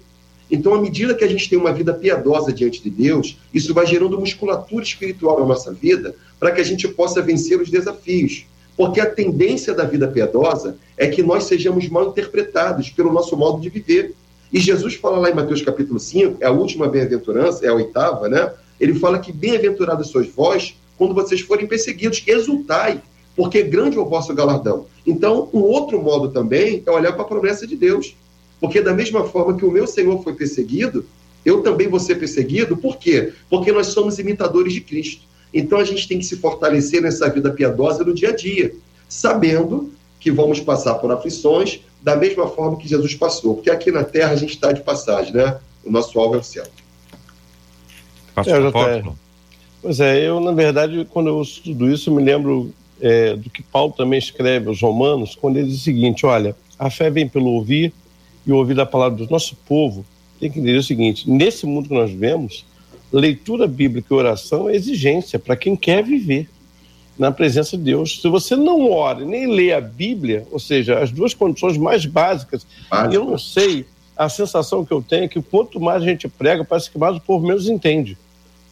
Então, 0.50 0.74
à 0.74 0.81
medida 0.81 1.14
que 1.14 1.24
a 1.24 1.29
gente 1.29 1.48
tem 1.48 1.59
uma 1.59 1.72
vida 1.72 1.92
piedosa 1.92 2.53
diante 2.53 2.83
de 2.83 2.90
Deus, 2.90 3.38
isso 3.53 3.74
vai 3.74 3.87
gerando 3.87 4.18
musculatura 4.18 4.83
espiritual 4.83 5.40
na 5.40 5.46
nossa 5.46 5.72
vida 5.72 6.14
para 6.38 6.50
que 6.50 6.61
a 6.61 6.64
gente 6.64 6.87
possa 6.88 7.20
vencer 7.22 7.61
os 7.61 7.70
desafios. 7.70 8.46
Porque 8.76 9.00
a 9.00 9.06
tendência 9.06 9.72
da 9.72 9.84
vida 9.84 10.08
piedosa 10.08 10.76
é 10.96 11.06
que 11.08 11.22
nós 11.22 11.44
sejamos 11.44 11.88
mal 11.88 12.08
interpretados 12.08 12.90
pelo 12.90 13.12
nosso 13.12 13.37
modo 13.37 13.60
de 13.60 13.68
viver. 13.68 14.14
E 14.52 14.58
Jesus 14.60 14.94
fala 14.94 15.18
lá 15.18 15.30
em 15.30 15.34
Mateus 15.34 15.62
capítulo 15.62 15.98
5, 15.98 16.38
é 16.40 16.46
a 16.46 16.50
última 16.50 16.88
bem-aventurança, 16.88 17.64
é 17.64 17.68
a 17.68 17.74
oitava, 17.74 18.28
né? 18.28 18.52
Ele 18.80 18.94
fala 18.94 19.18
que 19.18 19.32
bem-aventurados 19.32 20.08
sois 20.08 20.28
vós 20.28 20.76
quando 20.96 21.14
vocês 21.14 21.40
forem 21.40 21.66
perseguidos, 21.66 22.22
exultai, 22.26 23.00
porque 23.37 23.62
grande 23.62 23.96
é 23.96 24.00
o 24.00 24.06
vosso 24.06 24.32
galardão. 24.34 24.87
Então, 25.06 25.48
um 25.52 25.60
outro 25.60 26.00
modo 26.00 26.28
também 26.30 26.82
é 26.87 26.90
olhar 26.90 27.12
para 27.12 27.22
a 27.22 27.28
promessa 27.28 27.66
de 27.66 27.76
Deus. 27.76 28.16
Porque 28.60 28.80
da 28.80 28.94
mesma 28.94 29.24
forma 29.24 29.56
que 29.56 29.64
o 29.64 29.70
meu 29.70 29.87
Senhor 29.87 30.22
foi 30.22 30.34
perseguido, 30.34 31.04
eu 31.44 31.62
também 31.62 31.88
vou 31.88 32.00
ser 32.00 32.14
perseguido. 32.14 32.76
Por 32.76 32.96
quê? 32.96 33.32
Porque 33.50 33.72
nós 33.72 33.88
somos 33.88 34.18
imitadores 34.18 34.72
de 34.72 34.80
Cristo. 34.80 35.22
Então 35.54 35.78
a 35.78 35.84
gente 35.84 36.08
tem 36.08 36.18
que 36.18 36.24
se 36.24 36.36
fortalecer 36.36 37.00
nessa 37.00 37.30
vida 37.30 37.50
piedosa 37.52 38.02
no 38.02 38.12
dia 38.12 38.30
a 38.30 38.36
dia, 38.36 38.74
sabendo 39.08 39.92
que 40.18 40.32
vamos 40.32 40.58
passar 40.58 40.94
por 40.94 41.12
aflições 41.12 41.80
da 42.02 42.16
mesma 42.16 42.48
forma 42.48 42.76
que 42.76 42.88
Jesus 42.88 43.14
passou. 43.14 43.54
Porque 43.54 43.70
aqui 43.70 43.92
na 43.92 44.02
terra 44.02 44.32
a 44.32 44.36
gente 44.36 44.54
está 44.54 44.72
de 44.72 44.82
passagem, 44.82 45.32
né? 45.32 45.58
O 45.84 45.90
nosso 45.92 46.18
alvo 46.18 46.34
é 46.34 46.38
o 46.38 46.42
céu. 46.42 46.64
É, 48.36 49.02
pois 49.80 50.00
é, 50.00 50.28
eu, 50.28 50.40
na 50.40 50.50
verdade, 50.50 51.06
quando 51.10 51.28
eu 51.28 51.36
ouço 51.36 51.62
tudo 51.62 51.88
isso, 51.88 52.10
eu 52.10 52.14
me 52.14 52.24
lembro 52.24 52.72
é, 53.00 53.36
do 53.36 53.48
que 53.48 53.62
Paulo 53.62 53.92
também 53.92 54.18
escreve 54.18 54.68
aos 54.68 54.80
Romanos, 54.80 55.36
quando 55.36 55.56
ele 55.58 55.68
diz 55.68 55.80
o 55.80 55.84
seguinte: 55.84 56.26
olha, 56.26 56.56
a 56.76 56.90
fé 56.90 57.10
vem 57.10 57.28
pelo 57.28 57.50
ouvir 57.50 57.92
e 58.44 58.52
ouvir 58.52 58.78
a 58.80 58.86
palavra 58.86 59.24
do 59.24 59.30
nosso 59.30 59.56
povo, 59.68 60.04
tem 60.40 60.50
que 60.50 60.58
entender 60.58 60.78
o 60.78 60.82
seguinte: 60.82 61.30
nesse 61.30 61.64
mundo 61.64 61.88
que 61.88 61.94
nós 61.94 62.10
vivemos, 62.10 62.64
leitura 63.18 63.66
bíblica 63.66 64.12
e 64.12 64.16
oração 64.16 64.68
é 64.68 64.74
exigência 64.74 65.38
para 65.38 65.57
quem 65.57 65.77
quer 65.77 66.03
viver 66.03 66.48
na 67.16 67.31
presença 67.31 67.77
de 67.77 67.85
Deus. 67.85 68.20
Se 68.20 68.29
você 68.29 68.57
não 68.57 68.90
ora 68.90 69.24
nem 69.24 69.46
lê 69.46 69.72
a 69.72 69.81
Bíblia, 69.81 70.44
ou 70.50 70.59
seja, 70.59 70.98
as 70.98 71.12
duas 71.12 71.33
condições 71.33 71.77
mais 71.79 72.05
básicas, 72.05 72.66
Básico. 72.90 73.14
eu 73.14 73.24
não 73.24 73.38
sei, 73.38 73.87
a 74.16 74.29
sensação 74.29 74.85
que 74.85 74.92
eu 74.92 75.00
tenho 75.00 75.24
é 75.24 75.29
que 75.29 75.40
quanto 75.40 75.79
mais 75.79 76.03
a 76.03 76.07
gente 76.07 76.27
prega, 76.29 76.64
parece 76.64 76.90
que 76.90 76.98
mais 76.98 77.16
o 77.16 77.20
povo 77.20 77.46
menos 77.46 77.68
entende. 77.68 78.18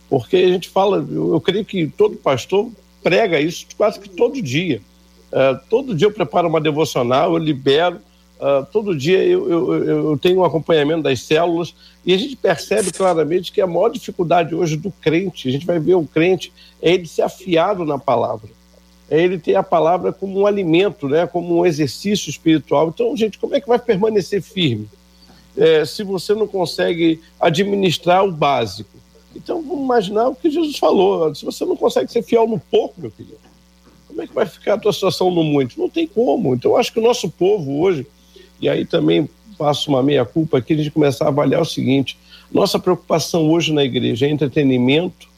Porque 0.09 0.37
a 0.37 0.49
gente 0.49 0.69
fala, 0.69 0.97
eu, 1.09 1.33
eu 1.35 1.41
creio 1.41 1.65
que 1.65 1.87
todo 1.87 2.17
pastor 2.17 2.69
prega 3.03 3.41
isso 3.41 3.67
quase 3.77 4.01
que 4.01 4.09
todo 4.09 4.43
dia. 4.43 4.81
Uh, 5.33 5.59
todo 5.71 5.95
dia 5.95 6.09
eu 6.09 6.13
preparo 6.13 6.49
uma 6.49 6.61
devocional, 6.61 7.33
eu 7.33 7.39
libero, 7.39 8.01
Uh, 8.43 8.67
todo 8.73 8.99
dia 8.99 9.23
eu, 9.23 9.49
eu, 9.49 9.85
eu, 9.85 10.19
tenho 10.19 10.41
um 10.41 10.45
acompanhamento 10.45 11.05
das 11.05 11.21
células 11.21 11.73
e 12.05 12.13
a 12.13 12.19
gente 12.19 12.35
percebe 12.35 12.91
claramente 12.91 13.53
que 13.53 13.61
a 13.61 13.69
maior 13.69 13.89
dificuldade 13.89 14.53
hoje 14.53 14.77
do 14.77 14.91
crente, 14.91 15.49
a 15.49 15.53
gente 15.53 15.65
vai 15.65 15.79
ver 15.79 15.95
o 15.95 16.05
crente, 16.05 16.53
é 16.83 16.93
ele 16.93 17.07
ser 17.07 17.23
afiado 17.23 17.85
na 17.85 18.01
palavra. 18.01 18.51
É 19.09 19.23
ele 19.23 19.39
ter 19.39 19.55
a 19.55 19.63
palavra 19.63 20.13
como 20.13 20.41
um 20.41 20.45
alimento, 20.45 21.09
né, 21.09 21.25
como 21.25 21.57
um 21.57 21.65
exercício 21.65 22.29
espiritual. 22.29 22.89
Então, 22.89 23.17
gente, 23.17 23.39
como 23.39 23.55
é 23.55 23.61
que 23.61 23.69
vai 23.69 23.79
permanecer 23.79 24.43
firme 24.43 24.89
é, 25.57 25.85
se 25.85 26.03
você 26.03 26.35
não 26.35 26.49
consegue 26.49 27.21
administrar 27.39 28.25
o 28.25 28.33
básico? 28.33 28.91
Então, 29.37 29.63
vamos 29.63 29.85
imaginar 29.85 30.27
o 30.27 30.35
que 30.35 30.51
Jesus 30.51 30.79
falou. 30.79 31.33
Se 31.33 31.45
você 31.45 31.65
não 31.65 31.77
consegue 31.77 32.11
ser 32.11 32.25
fiel 32.25 32.49
no 32.49 32.59
pouco, 32.59 33.01
meu 33.01 33.13
querido, 33.13 33.39
como 34.09 34.21
é 34.21 34.27
que 34.27 34.35
vai 34.35 34.47
ficar 34.47 34.75
a 34.75 34.79
tua 34.79 34.93
situação 34.93 35.31
no 35.31 35.45
muito? 35.45 35.79
Não 35.79 35.89
tem 35.89 36.09
como. 36.09 36.57
Então, 36.57 36.73
eu 36.73 36.77
acho 36.77 36.93
que 36.93 36.99
o 36.99 37.03
nosso 37.05 37.31
povo 37.31 37.81
hoje 37.81 38.05
e 38.63 38.69
aí 38.69 38.87
também 38.87 39.29
faço 39.59 39.91
uma 39.91 40.03
meia-culpa 40.03 40.59
aqui, 40.59 40.73
a 40.73 40.77
gente 40.77 40.91
começar 40.93 41.27
a 41.27 41.29
avaliar 41.29 41.61
o 41.61 41.67
seguinte: 41.67 42.17
nossa 42.51 42.79
preocupação 42.79 43.51
hoje 43.51 43.73
na 43.73 43.85
igreja 43.85 44.27
é 44.27 44.31
entretenimento 44.31 45.29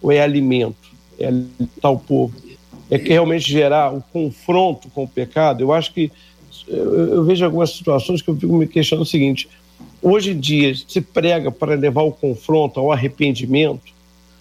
ou 0.00 0.10
é 0.10 0.20
alimento? 0.20 0.94
É 1.18 1.26
alimentar 1.26 1.90
o 1.90 1.98
povo? 1.98 2.34
É 2.90 2.98
que 2.98 3.10
realmente 3.10 3.50
gerar 3.50 3.92
o 3.94 4.02
confronto 4.12 4.88
com 4.88 5.04
o 5.04 5.08
pecado? 5.08 5.62
Eu 5.62 5.72
acho 5.72 5.92
que 5.92 6.10
eu, 6.66 7.24
vejo 7.24 7.44
algumas 7.44 7.70
situações 7.70 8.22
que 8.22 8.30
eu 8.30 8.36
fico 8.36 8.56
me 8.56 8.66
questionando 8.66 9.04
o 9.04 9.08
seguinte: 9.08 9.48
hoje 10.00 10.30
em 10.30 10.40
dia 10.40 10.74
se 10.74 11.00
prega 11.00 11.50
para 11.50 11.74
levar 11.74 12.02
o 12.02 12.12
confronto 12.12 12.80
ao 12.80 12.90
arrependimento. 12.90 13.92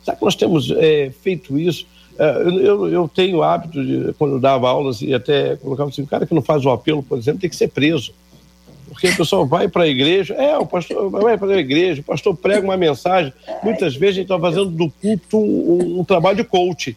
Será 0.04 0.16
que 0.16 0.24
nós 0.24 0.36
temos 0.36 0.72
é, 0.72 1.12
feito 1.22 1.58
isso? 1.60 1.86
É, 2.18 2.42
eu, 2.46 2.88
eu, 2.88 3.08
tenho 3.08 3.38
o 3.38 3.44
hábito 3.44 3.84
de, 3.84 4.14
quando 4.14 4.40
dava 4.40 4.70
aulas, 4.70 5.02
e 5.02 5.14
até 5.14 5.56
colocava 5.56 5.90
assim: 5.90 6.04
o 6.04 6.08
cara 6.08 6.26
que 6.26 6.34
não 6.34 6.42
faz 6.42 6.66
o 6.66 6.70
apelo, 6.70 7.02
por 7.02 7.18
exemplo, 7.18 7.42
tem 7.42 7.50
que 7.50 7.56
ser 7.56 7.70
preso. 7.70 8.14
Porque 8.90 9.08
o 9.08 9.18
pessoal 9.18 9.46
vai 9.46 9.68
para 9.68 9.84
a 9.84 9.88
igreja, 9.88 10.36
é, 10.36 10.56
o 10.58 10.68
pastor 10.68 11.10
vai 11.10 11.36
para 11.36 11.56
a 11.56 11.58
igreja, 11.58 12.02
o 12.02 12.04
pastor 12.04 12.36
prega 12.36 12.64
uma 12.64 12.78
mensagem. 12.78 13.34
Muitas 13.64 13.96
vezes 13.96 14.18
a 14.18 14.20
gente 14.22 14.26
está 14.26 14.40
fazendo 14.40 14.68
do 14.68 14.90
culto 14.90 15.38
um, 15.40 16.02
um, 16.02 16.04
trabalho 16.04 16.38
de 16.38 16.44
coach. 16.44 16.96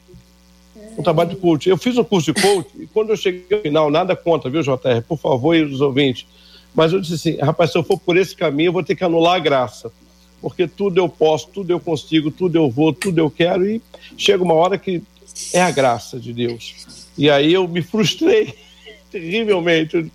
Um 0.99 1.03
trabalho 1.03 1.31
de 1.31 1.37
coach. 1.37 1.69
Eu 1.71 1.79
fiz 1.79 1.97
um 1.97 2.05
curso 2.05 2.35
de 2.35 2.43
coach 2.43 2.69
e 2.79 2.87
quando 2.87 3.11
eu 3.11 3.17
cheguei 3.17 3.47
ao 3.51 3.61
final, 3.61 3.91
nada 3.91 4.15
contra, 4.15 4.51
viu, 4.51 4.63
JR? 4.63 5.03
Por 5.09 5.17
favor, 5.17 5.57
e 5.57 5.63
os 5.63 5.81
ouvintes. 5.81 6.27
Mas 6.75 6.93
eu 6.93 7.01
disse 7.01 7.15
assim: 7.15 7.41
rapaz, 7.41 7.73
se 7.73 7.79
eu 7.79 7.83
for 7.83 7.99
por 7.99 8.17
esse 8.19 8.37
caminho, 8.37 8.69
eu 8.69 8.73
vou 8.73 8.83
ter 8.83 8.95
que 8.95 9.05
anular 9.05 9.37
a 9.37 9.39
graça 9.39 9.91
porque 10.41 10.67
tudo 10.67 10.99
eu 10.99 11.09
posso, 11.09 11.49
tudo 11.49 11.71
eu 11.71 11.81
consigo, 11.81 12.31
tudo 12.31 12.57
eu 12.57 12.71
vou, 12.71 12.93
tudo 12.93 13.19
eu 13.19 13.31
quero, 13.31 13.69
e 13.69 13.81
chega 14.17 14.43
uma 14.43 14.55
hora 14.55 14.79
que 14.79 15.03
é 15.53 15.61
a 15.61 15.71
graça 15.71 16.19
de 16.19 16.33
Deus. 16.33 17.07
E 17.17 17.31
aí 17.31 17.53
eu 17.53 17.67
me 17.67 17.83
frustrei 17.83 18.55
terrivelmente. 19.11 20.11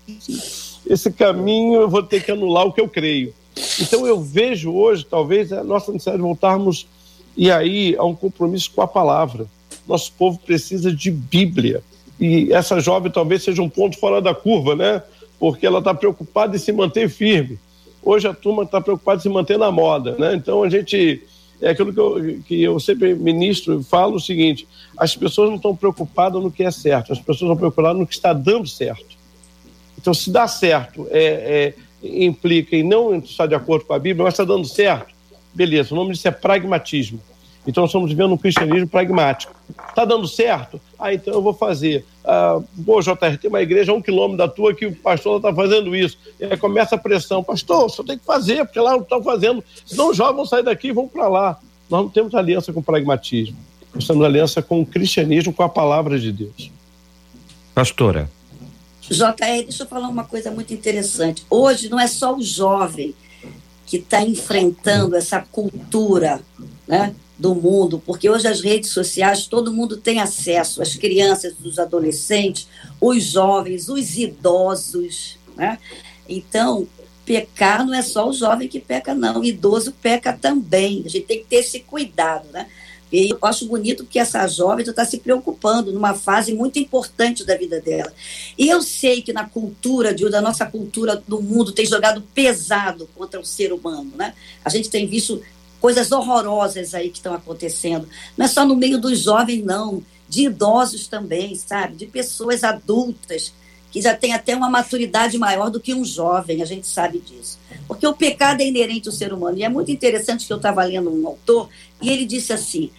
Esse 0.88 1.12
caminho 1.12 1.82
eu 1.82 1.90
vou 1.90 2.04
ter 2.04 2.24
que 2.24 2.32
anular 2.32 2.66
o 2.66 2.74
que 2.74 2.82
eu 2.82 2.88
creio. 2.88 3.34
Então 3.80 4.06
eu 4.06 4.22
vejo 4.22 4.72
hoje, 4.72 5.06
talvez, 5.06 5.52
a 5.52 5.64
nossa 5.64 5.92
necessidade 5.92 6.18
de 6.18 6.24
voltarmos 6.24 6.88
e 7.36 7.50
aí 7.50 7.96
a 7.98 8.04
um 8.04 8.16
compromisso 8.16 8.72
com 8.72 8.82
a 8.82 8.88
palavra. 8.88 9.46
Nosso 9.88 10.12
povo 10.14 10.40
precisa 10.40 10.94
de 10.94 11.12
Bíblia. 11.12 11.84
E 12.20 12.54
essa 12.54 12.80
jovem 12.80 13.12
talvez 13.12 13.44
seja 13.44 13.62
um 13.62 13.70
ponto 13.70 13.98
fora 13.98 14.22
da 14.22 14.34
curva, 14.34 14.76
né? 14.76 15.02
Porque 15.40 15.66
ela 15.66 15.80
está 15.80 15.94
preocupada 15.94 16.56
em 16.56 16.60
se 16.60 16.72
manter 16.72 17.10
firme. 17.10 17.58
Hoje 18.04 18.28
a 18.28 18.34
turma 18.34 18.64
está 18.64 18.82
preocupada 18.82 19.20
em 19.20 19.22
se 19.22 19.30
manter 19.30 19.58
na 19.58 19.72
moda, 19.72 20.16
né? 20.18 20.34
Então 20.36 20.64
a 20.64 20.70
gente 20.70 21.24
é 21.62 21.70
aquilo 21.70 21.94
que 21.94 22.00
eu, 22.00 22.42
que 22.48 22.64
eu 22.64 22.80
sempre 22.80 23.14
ministro 23.14 23.84
falo 23.84 24.16
o 24.16 24.20
seguinte: 24.20 24.68
as 24.98 25.16
pessoas 25.16 25.50
não 25.50 25.58
estão 25.58 25.76
preocupadas 25.76 26.42
no 26.42 26.52
que 26.52 26.64
é 26.64 26.72
certo, 26.72 27.14
as 27.14 27.20
pessoas 27.20 27.42
estão 27.42 27.58
preocupadas 27.58 27.98
no 27.98 28.08
que 28.08 28.14
está 28.14 28.34
dando 28.34 28.68
certo. 28.68 29.22
Então, 29.98 30.14
se 30.16 30.32
dá 30.32 30.48
certo, 30.48 31.08
é, 31.12 31.74
é, 32.04 32.08
implica 32.08 32.76
em 32.76 32.82
não 32.82 33.16
estar 33.16 33.46
de 33.46 33.54
acordo 33.54 33.86
com 33.86 33.94
a 33.94 34.00
Bíblia, 34.00 34.24
mas 34.24 34.34
está 34.34 34.44
dando 34.44 34.66
certo, 34.66 35.14
beleza, 35.54 35.94
o 35.94 35.98
nome 35.98 36.14
disso 36.14 36.28
é 36.28 36.32
pragmatismo. 36.32 37.22
Então, 37.68 37.82
nós 37.82 37.90
estamos 37.90 38.10
vivendo 38.10 38.34
um 38.34 38.38
cristianismo 38.38 38.88
pragmático. 38.88 39.54
Está 39.90 40.04
dando 40.04 40.28
certo? 40.28 40.82
Ah, 40.98 41.14
então 41.14 41.34
eu 41.34 41.42
vou 41.42 41.54
fazer. 41.54 42.06
Ah, 42.26 42.60
pô, 42.86 43.02
JR, 43.02 43.38
tem 43.40 43.50
uma 43.50 43.62
igreja 43.62 43.92
a 43.92 43.96
um 43.96 44.02
quilômetro 44.02 44.38
da 44.38 44.48
tua 44.48 44.74
que 44.74 44.86
o 44.86 44.96
pastor 44.96 45.38
está 45.38 45.54
fazendo 45.54 45.96
isso. 45.96 46.18
E 46.40 46.46
aí 46.46 46.58
começa 46.58 46.96
a 46.96 46.98
pressão. 46.98 47.44
Pastor, 47.44 47.90
você 47.90 48.04
tem 48.04 48.18
que 48.18 48.26
fazer, 48.26 48.66
porque 48.66 48.80
lá 48.80 48.92
não 48.92 49.02
estão 49.02 49.22
fazendo. 49.24 49.64
Senão 49.86 50.10
os 50.10 50.18
jovens 50.18 50.36
vão 50.36 50.46
sair 50.46 50.64
daqui 50.64 50.88
e 50.88 50.92
vão 50.92 51.08
para 51.08 51.28
lá. 51.28 51.60
Nós 51.90 52.04
não 52.04 52.10
temos 52.10 52.34
aliança 52.34 52.72
com 52.74 52.80
o 52.80 52.84
pragmatismo. 52.84 53.58
Nós 53.94 54.08
temos 54.08 54.24
aliança 54.24 54.62
com 54.62 54.82
o 54.82 54.86
cristianismo, 54.86 55.54
com 55.54 55.64
a 55.64 55.70
palavra 55.70 56.20
de 56.20 56.32
Deus. 56.32 56.72
Pastora. 57.76 58.30
JR, 59.02 59.64
deixa 59.64 59.84
eu 59.84 59.88
falar 59.88 60.08
uma 60.08 60.24
coisa 60.24 60.50
muito 60.52 60.74
interessante. 60.74 61.46
Hoje 61.50 61.90
não 61.90 62.00
é 62.00 62.08
só 62.08 62.36
o 62.36 62.42
jovem 62.42 63.14
que 63.86 63.98
está 63.98 64.22
enfrentando 64.22 65.18
essa 65.18 65.42
cultura 65.52 66.40
né, 66.88 67.14
do 67.42 67.56
mundo, 67.56 68.02
porque 68.06 68.30
hoje 68.30 68.48
as 68.48 68.62
redes 68.62 68.92
sociais 68.92 69.48
todo 69.48 69.74
mundo 69.74 69.98
tem 69.98 70.20
acesso, 70.20 70.80
as 70.80 70.96
crianças, 70.96 71.56
os 71.64 71.80
adolescentes, 71.80 72.68
os 73.02 73.24
jovens, 73.24 73.90
os 73.90 74.16
idosos. 74.16 75.40
Né? 75.58 75.80
Então, 76.30 76.88
pecar 77.26 77.84
não 77.84 77.96
é 77.96 78.04
só 78.04 78.30
o 78.30 78.34
jovem 78.34 78.68
que 78.68 78.80
peca, 78.80 79.16
não, 79.16 79.40
o 79.40 79.44
idoso 79.44 79.92
peca 79.92 80.32
também. 80.32 81.02
A 81.04 81.10
gente 81.10 81.26
tem 81.26 81.40
que 81.40 81.46
ter 81.46 81.56
esse 81.58 81.80
cuidado. 81.80 82.48
Né? 82.54 82.68
E 83.12 83.32
eu 83.32 83.40
acho 83.42 83.66
bonito 83.66 84.06
que 84.06 84.20
essa 84.20 84.48
jovem 84.48 84.86
está 84.88 85.04
se 85.04 85.18
preocupando 85.18 85.92
numa 85.92 86.14
fase 86.14 86.54
muito 86.54 86.78
importante 86.78 87.44
da 87.44 87.58
vida 87.58 87.82
dela. 87.82 88.14
E 88.56 88.70
eu 88.70 88.84
sei 88.84 89.24
que 89.24 89.34
na 89.34 89.50
cultura, 89.50 90.14
de, 90.14 90.30
da 90.30 90.42
nossa 90.42 90.68
cultura 90.68 91.22
do 91.28 91.42
mundo, 91.42 91.72
tem 91.72 91.88
jogado 91.88 92.22
pesado 92.36 93.10
contra 93.16 93.40
o 93.40 93.46
ser 93.46 93.74
humano. 93.74 94.12
Né? 94.16 94.36
A 94.64 94.70
gente 94.70 94.92
tem 94.92 95.08
visto 95.08 95.42
coisas 95.82 96.12
horrorosas 96.12 96.94
aí 96.94 97.10
que 97.10 97.18
estão 97.18 97.34
acontecendo. 97.34 98.08
Não 98.38 98.46
é 98.46 98.48
só 98.48 98.64
no 98.64 98.76
meio 98.76 99.02
dos 99.02 99.20
jovens, 99.20 99.66
não. 99.66 100.04
De 100.30 100.46
idosos 100.46 101.08
também, 101.08 101.56
sabe? 101.56 101.96
De 101.98 102.06
pessoas 102.06 102.64
adultas 102.64 103.52
que 103.92 104.02
já 104.02 104.16
têm 104.16 104.34
até 104.34 104.56
uma 104.56 104.70
maturidade 104.70 105.38
maior 105.38 105.70
do 105.70 105.82
que 105.82 105.94
um 105.94 106.06
jovem, 106.06 106.62
a 106.62 106.66
gente 106.66 106.88
sabe 106.88 107.20
disso. 107.20 107.60
Porque 107.88 108.08
o 108.08 108.14
pecado 108.14 108.62
é 108.62 108.68
inerente 108.68 109.10
ao 109.10 109.14
ser 109.14 109.34
humano. 109.34 109.58
E 109.58 109.64
é 109.64 109.70
muito 109.70 109.92
interessante 109.92 110.48
que 110.48 110.54
eu 110.54 110.58
estava 110.58 110.82
lendo 110.86 111.12
um 111.12 111.28
autor 111.28 111.68
e 112.02 112.10
ele 112.10 112.26
disse 112.26 112.54
assim: 112.54 112.90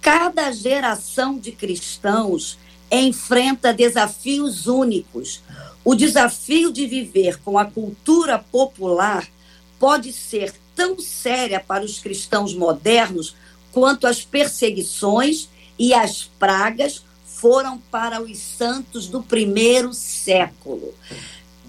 Cada 0.00 0.52
geração 0.52 1.36
de 1.36 1.50
cristãos 1.50 2.56
enfrenta 2.90 3.74
desafios 3.74 4.68
únicos. 4.68 5.42
O 5.84 5.94
desafio 5.94 6.72
de 6.72 6.86
viver 6.86 7.40
com 7.40 7.58
a 7.58 7.64
cultura 7.64 8.38
popular 8.38 9.26
pode 9.80 10.12
ser 10.12 10.54
tão 10.76 10.98
séria 11.00 11.58
para 11.58 11.84
os 11.84 11.98
cristãos 11.98 12.54
modernos 12.54 13.34
quanto 13.72 14.06
as 14.06 14.22
perseguições 14.22 15.48
e 15.78 15.92
as 15.92 16.24
pragas 16.38 17.02
foram 17.24 17.78
para 17.90 18.22
os 18.22 18.38
santos 18.38 19.08
do 19.08 19.22
primeiro 19.22 19.92
século. 19.92 20.94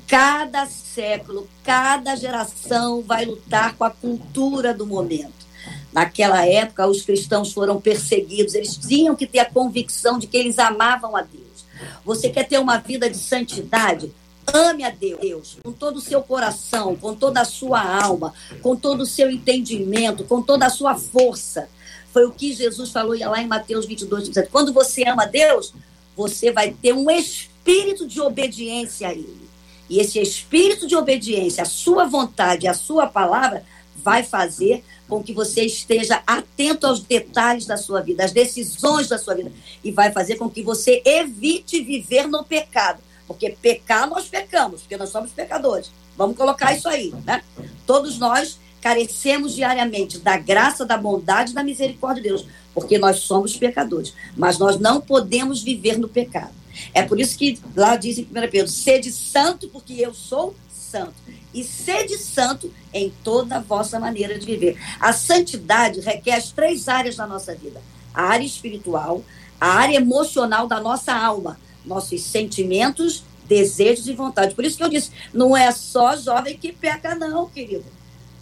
Cada 0.06 0.66
século, 0.66 1.50
cada 1.64 2.16
geração 2.16 3.02
vai 3.02 3.26
lutar 3.26 3.76
com 3.76 3.84
a 3.84 3.90
cultura 3.90 4.74
do 4.74 4.86
momento. 4.86 5.48
Naquela 5.92 6.46
época, 6.46 6.88
os 6.88 7.02
cristãos 7.02 7.52
foram 7.52 7.82
perseguidos, 7.82 8.54
eles 8.54 8.78
tinham 8.78 9.16
que 9.16 9.28
ter 9.28 9.40
a 9.40 9.50
convicção 9.50 10.18
de 10.18 10.28
que 10.28 10.38
eles 10.38 10.60
amavam 10.60 11.16
a 11.16 11.22
Deus. 11.22 11.66
Você 12.06 12.30
quer 12.30 12.48
ter 12.48 12.60
uma 12.60 12.78
vida 12.78 13.10
de 13.10 13.18
santidade? 13.18 14.14
Ame 14.54 14.84
a 14.84 14.90
Deus 14.90 15.58
com 15.64 15.72
todo 15.72 15.98
o 15.98 16.02
seu 16.02 16.22
coração, 16.22 16.96
com 16.96 17.14
toda 17.14 17.42
a 17.42 17.46
sua 17.46 17.82
alma, 17.82 18.34
com 18.62 18.76
todo 18.76 19.02
o 19.02 19.06
seu 19.06 19.30
entendimento, 19.30 20.24
com 20.24 20.42
toda 20.42 20.66
a 20.66 20.70
sua 20.70 20.96
força. 20.96 21.70
Foi 22.14 22.26
o 22.26 22.32
que 22.32 22.54
Jesus 22.54 22.90
falou 22.92 23.18
lá 23.18 23.42
em 23.42 23.48
Mateus 23.48 23.86
22, 23.86 24.30
17. 24.30 24.52
Quando 24.52 24.74
você 24.74 25.04
ama 25.08 25.26
Deus, 25.26 25.74
você 26.16 26.52
vai 26.52 26.72
ter 26.72 26.94
um 26.94 27.12
espírito 27.12 28.08
de 28.08 28.20
obediência 28.22 29.10
a 29.10 29.12
Ele. 29.14 29.48
E 29.90 30.00
esse 30.00 30.20
espírito 30.20 30.88
de 30.88 30.96
obediência, 30.96 31.64
a 31.64 31.66
sua 31.66 32.06
vontade, 32.06 32.68
a 32.68 32.74
sua 32.74 33.08
palavra, 33.08 33.64
vai 33.96 34.24
fazer 34.24 34.84
com 35.08 35.24
que 35.24 35.34
você 35.34 35.64
esteja 35.64 36.22
atento 36.26 36.86
aos 36.88 37.02
detalhes 37.02 37.66
da 37.66 37.78
sua 37.78 38.02
vida, 38.02 38.26
às 38.26 38.32
decisões 38.32 39.08
da 39.08 39.18
sua 39.18 39.36
vida, 39.36 39.52
e 39.84 39.92
vai 39.92 40.12
fazer 40.12 40.36
com 40.36 40.50
que 40.50 40.62
você 40.62 41.02
evite 41.06 41.82
viver 41.82 42.28
no 42.28 42.44
pecado. 42.44 43.00
Porque 43.28 43.56
pecar 43.62 44.10
nós 44.10 44.28
pecamos, 44.28 44.82
porque 44.82 44.98
nós 44.98 45.10
somos 45.10 45.32
pecadores. 45.32 45.92
Vamos 46.16 46.38
colocar 46.38 46.74
isso 46.74 46.88
aí, 46.88 47.14
né? 47.26 47.44
Todos 47.86 48.18
nós 48.18 48.58
carecemos 48.82 49.54
diariamente 49.54 50.20
da 50.20 50.38
graça, 50.38 50.86
da 50.86 50.98
bondade 50.98 51.54
da 51.54 51.64
misericórdia 51.64 52.24
de 52.24 52.30
Deus, 52.30 52.46
porque 52.74 52.98
nós 52.98 53.20
somos 53.20 53.58
pecadores. 53.58 54.14
Mas 54.36 54.58
nós 54.58 54.80
não 54.80 55.02
podemos 55.02 55.62
viver 55.62 55.98
no 55.98 56.08
pecado. 56.08 56.54
É 56.94 57.04
por 57.04 57.20
isso 57.20 57.38
que 57.38 57.60
lá 57.76 57.96
diz 57.96 58.18
em 58.18 58.24
1 58.24 58.28
Pedro: 58.50 58.68
sede 58.68 59.12
santo, 59.12 59.68
porque 59.70 59.94
eu 59.94 60.14
sou 60.14 60.56
santo. 60.72 61.14
E 61.54 61.64
sede 61.64 62.18
santo 62.18 62.72
em 62.94 63.12
toda 63.24 63.58
a 63.58 63.62
vossa 63.62 64.00
maneira 64.00 64.38
de 64.38 64.46
viver. 64.46 64.78
A 65.00 65.12
santidade 65.12 66.00
requer 66.02 66.36
as 66.36 66.52
três 66.52 66.88
áreas 66.88 67.16
da 67.16 67.28
nossa 67.28 67.56
vida: 67.56 67.82
a 68.14 68.24
área 68.24 68.46
espiritual, 68.46 69.24
a 69.60 69.68
área 69.68 69.98
emocional 69.98 70.68
da 70.68 70.80
nossa 70.80 71.14
alma, 71.14 71.60
nossos 71.88 72.22
sentimentos, 72.22 73.24
desejos 73.48 74.08
e 74.08 74.14
vontade. 74.14 74.54
Por 74.54 74.66
isso 74.66 74.78
que 74.78 74.84
eu 74.84 74.90
disse, 74.90 75.12
não 75.34 75.56
é 75.56 75.72
só 75.72 76.16
jovem 76.16 76.58
que 76.58 76.72
peca, 76.72 77.16
não, 77.16 77.48
querido. 77.48 77.86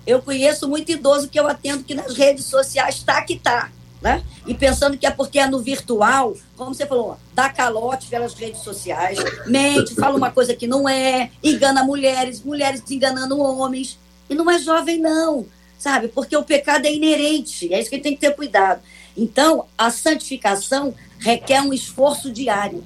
Eu 0.05 0.21
conheço 0.21 0.67
muito 0.67 0.91
idoso 0.91 1.29
que 1.29 1.39
eu 1.39 1.47
atendo 1.47 1.83
que 1.83 1.95
nas 1.95 2.15
redes 2.15 2.45
sociais 2.45 2.95
está 2.95 3.21
que 3.21 3.33
está. 3.33 3.71
Né? 4.01 4.23
E 4.45 4.53
pensando 4.53 4.97
que 4.97 5.07
é 5.07 5.09
porque 5.09 5.39
é 5.39 5.47
no 5.47 5.59
virtual, 5.59 6.35
como 6.55 6.75
você 6.75 6.85
falou, 6.85 7.17
dá 7.33 7.49
calote 7.49 8.07
pelas 8.07 8.35
redes 8.35 8.61
sociais, 8.61 9.17
mente, 9.47 9.95
fala 9.95 10.15
uma 10.15 10.29
coisa 10.29 10.53
que 10.53 10.67
não 10.67 10.87
é, 10.87 11.31
engana 11.43 11.83
mulheres, 11.83 12.43
mulheres 12.43 12.83
enganando 12.89 13.39
homens. 13.39 13.97
E 14.29 14.35
não 14.35 14.49
é 14.49 14.59
jovem, 14.59 14.99
não, 14.99 15.45
sabe? 15.77 16.07
Porque 16.07 16.35
o 16.37 16.43
pecado 16.43 16.85
é 16.85 16.93
inerente, 16.93 17.73
é 17.73 17.79
isso 17.79 17.89
que 17.89 17.97
tem 17.97 18.13
que 18.13 18.21
ter 18.21 18.35
cuidado. 18.35 18.81
Então, 19.17 19.65
a 19.77 19.89
santificação 19.89 20.93
requer 21.17 21.61
um 21.61 21.73
esforço 21.73 22.31
diário. 22.31 22.83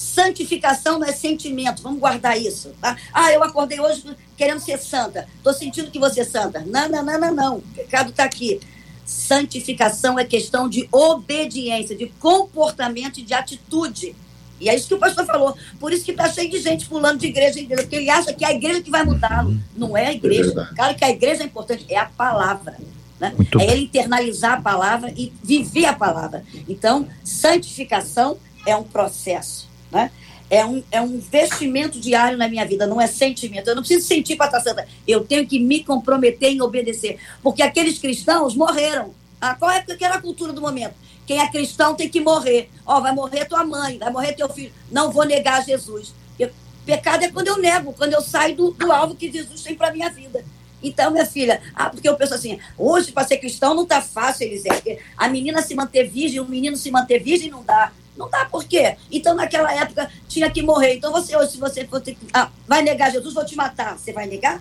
Santificação 0.00 0.98
não 0.98 1.06
é 1.06 1.12
sentimento, 1.12 1.82
vamos 1.82 2.00
guardar 2.00 2.40
isso. 2.40 2.72
Tá? 2.80 2.96
Ah, 3.12 3.30
eu 3.34 3.44
acordei 3.44 3.78
hoje 3.78 4.02
querendo 4.34 4.58
ser 4.58 4.78
santa, 4.78 5.28
estou 5.36 5.52
sentindo 5.52 5.90
que 5.90 5.98
você 5.98 6.22
é 6.22 6.24
santa. 6.24 6.64
Não, 6.66 6.88
não, 6.88 7.04
não, 7.04 7.20
não, 7.20 7.34
não. 7.34 7.56
O 7.58 7.60
pecado 7.60 8.08
está 8.08 8.24
aqui. 8.24 8.58
Santificação 9.04 10.18
é 10.18 10.24
questão 10.24 10.70
de 10.70 10.88
obediência, 10.90 11.94
de 11.94 12.06
comportamento 12.18 13.18
e 13.20 13.22
de 13.22 13.34
atitude. 13.34 14.16
E 14.58 14.70
é 14.70 14.74
isso 14.74 14.88
que 14.88 14.94
o 14.94 14.98
pastor 14.98 15.26
falou. 15.26 15.54
Por 15.78 15.92
isso 15.92 16.02
que 16.02 16.12
está 16.12 16.30
cheio 16.30 16.48
de 16.48 16.60
gente 16.60 16.86
pulando 16.86 17.18
de 17.18 17.26
igreja 17.26 17.60
em 17.60 17.64
igreja, 17.64 17.82
porque 17.82 17.96
ele 17.96 18.08
acha 18.08 18.32
que 18.32 18.42
é 18.42 18.48
a 18.48 18.54
igreja 18.54 18.80
que 18.80 18.90
vai 18.90 19.04
mudá-lo. 19.04 19.54
Não 19.76 19.94
é 19.94 20.06
a 20.06 20.12
igreja. 20.14 20.68
É 20.72 20.74
claro 20.74 20.94
que 20.94 21.04
a 21.04 21.10
igreja 21.10 21.42
é 21.42 21.46
importante, 21.46 21.84
é 21.90 21.98
a 21.98 22.06
palavra. 22.06 22.74
Né? 23.18 23.34
É 23.60 23.64
ele 23.70 23.82
internalizar 23.82 24.54
a 24.54 24.62
palavra 24.62 25.12
e 25.14 25.30
viver 25.44 25.84
a 25.84 25.92
palavra. 25.92 26.42
Então, 26.66 27.06
santificação 27.22 28.38
é 28.64 28.74
um 28.74 28.82
processo. 28.82 29.69
Né? 29.90 30.10
É 30.48 30.64
um, 30.64 30.82
é 30.90 31.00
um 31.00 31.14
investimento 31.14 32.00
diário 32.00 32.36
na 32.36 32.48
minha 32.48 32.66
vida, 32.66 32.86
não 32.86 33.00
é 33.00 33.06
sentimento. 33.06 33.68
Eu 33.68 33.76
não 33.76 33.82
preciso 33.82 34.06
sentir 34.06 34.36
para 34.36 34.46
estar 34.46 34.60
santa. 34.60 34.86
Eu 35.06 35.24
tenho 35.24 35.46
que 35.46 35.60
me 35.60 35.84
comprometer 35.84 36.50
em 36.50 36.60
obedecer. 36.60 37.18
Porque 37.42 37.62
aqueles 37.62 37.98
cristãos 37.98 38.54
morreram. 38.54 39.14
Ah, 39.40 39.54
qual 39.54 39.70
é 39.70 39.80
que 39.80 40.04
era 40.04 40.16
a 40.16 40.20
cultura 40.20 40.52
do 40.52 40.60
momento? 40.60 40.94
Quem 41.26 41.38
é 41.38 41.48
cristão 41.48 41.94
tem 41.94 42.08
que 42.08 42.20
morrer. 42.20 42.68
Ó, 42.84 42.98
oh, 42.98 43.00
vai 43.00 43.14
morrer 43.14 43.44
tua 43.44 43.64
mãe, 43.64 43.98
vai 43.98 44.10
morrer 44.10 44.32
teu 44.32 44.48
filho. 44.48 44.72
Não 44.90 45.12
vou 45.12 45.24
negar 45.24 45.64
Jesus. 45.64 46.12
Porque 46.36 46.52
pecado 46.84 47.22
é 47.22 47.30
quando 47.30 47.46
eu 47.46 47.58
nego, 47.58 47.92
quando 47.92 48.12
eu 48.12 48.20
saio 48.20 48.56
do, 48.56 48.72
do 48.72 48.90
alvo 48.90 49.14
que 49.14 49.30
Jesus 49.30 49.62
tem 49.62 49.76
para 49.76 49.92
minha 49.92 50.10
vida. 50.10 50.44
Então, 50.82 51.10
minha 51.10 51.26
filha, 51.26 51.60
ah, 51.74 51.90
porque 51.90 52.08
eu 52.08 52.16
penso 52.16 52.34
assim, 52.34 52.58
hoje 52.76 53.12
para 53.12 53.26
ser 53.26 53.36
cristão 53.36 53.74
não 53.74 53.86
tá 53.86 54.00
fácil, 54.00 54.46
Elisete. 54.46 54.98
A 55.16 55.28
menina 55.28 55.62
se 55.62 55.74
manter 55.74 56.08
virgem, 56.08 56.40
o 56.40 56.48
menino 56.48 56.76
se 56.76 56.90
manter 56.90 57.22
virgem 57.22 57.50
não 57.50 57.62
dá. 57.62 57.92
Não 58.16 58.28
dá 58.28 58.44
por 58.44 58.64
quê? 58.64 58.96
Então, 59.10 59.34
naquela 59.34 59.72
época, 59.72 60.10
tinha 60.28 60.50
que 60.50 60.62
morrer. 60.62 60.94
Então, 60.94 61.12
você 61.12 61.36
hoje, 61.36 61.52
se 61.52 61.58
você 61.58 61.86
for 61.86 62.00
ter, 62.00 62.16
ah, 62.32 62.50
vai 62.66 62.82
negar 62.82 63.10
Jesus, 63.10 63.34
vou 63.34 63.44
te 63.44 63.56
matar. 63.56 63.98
Você 63.98 64.12
vai 64.12 64.26
negar? 64.26 64.60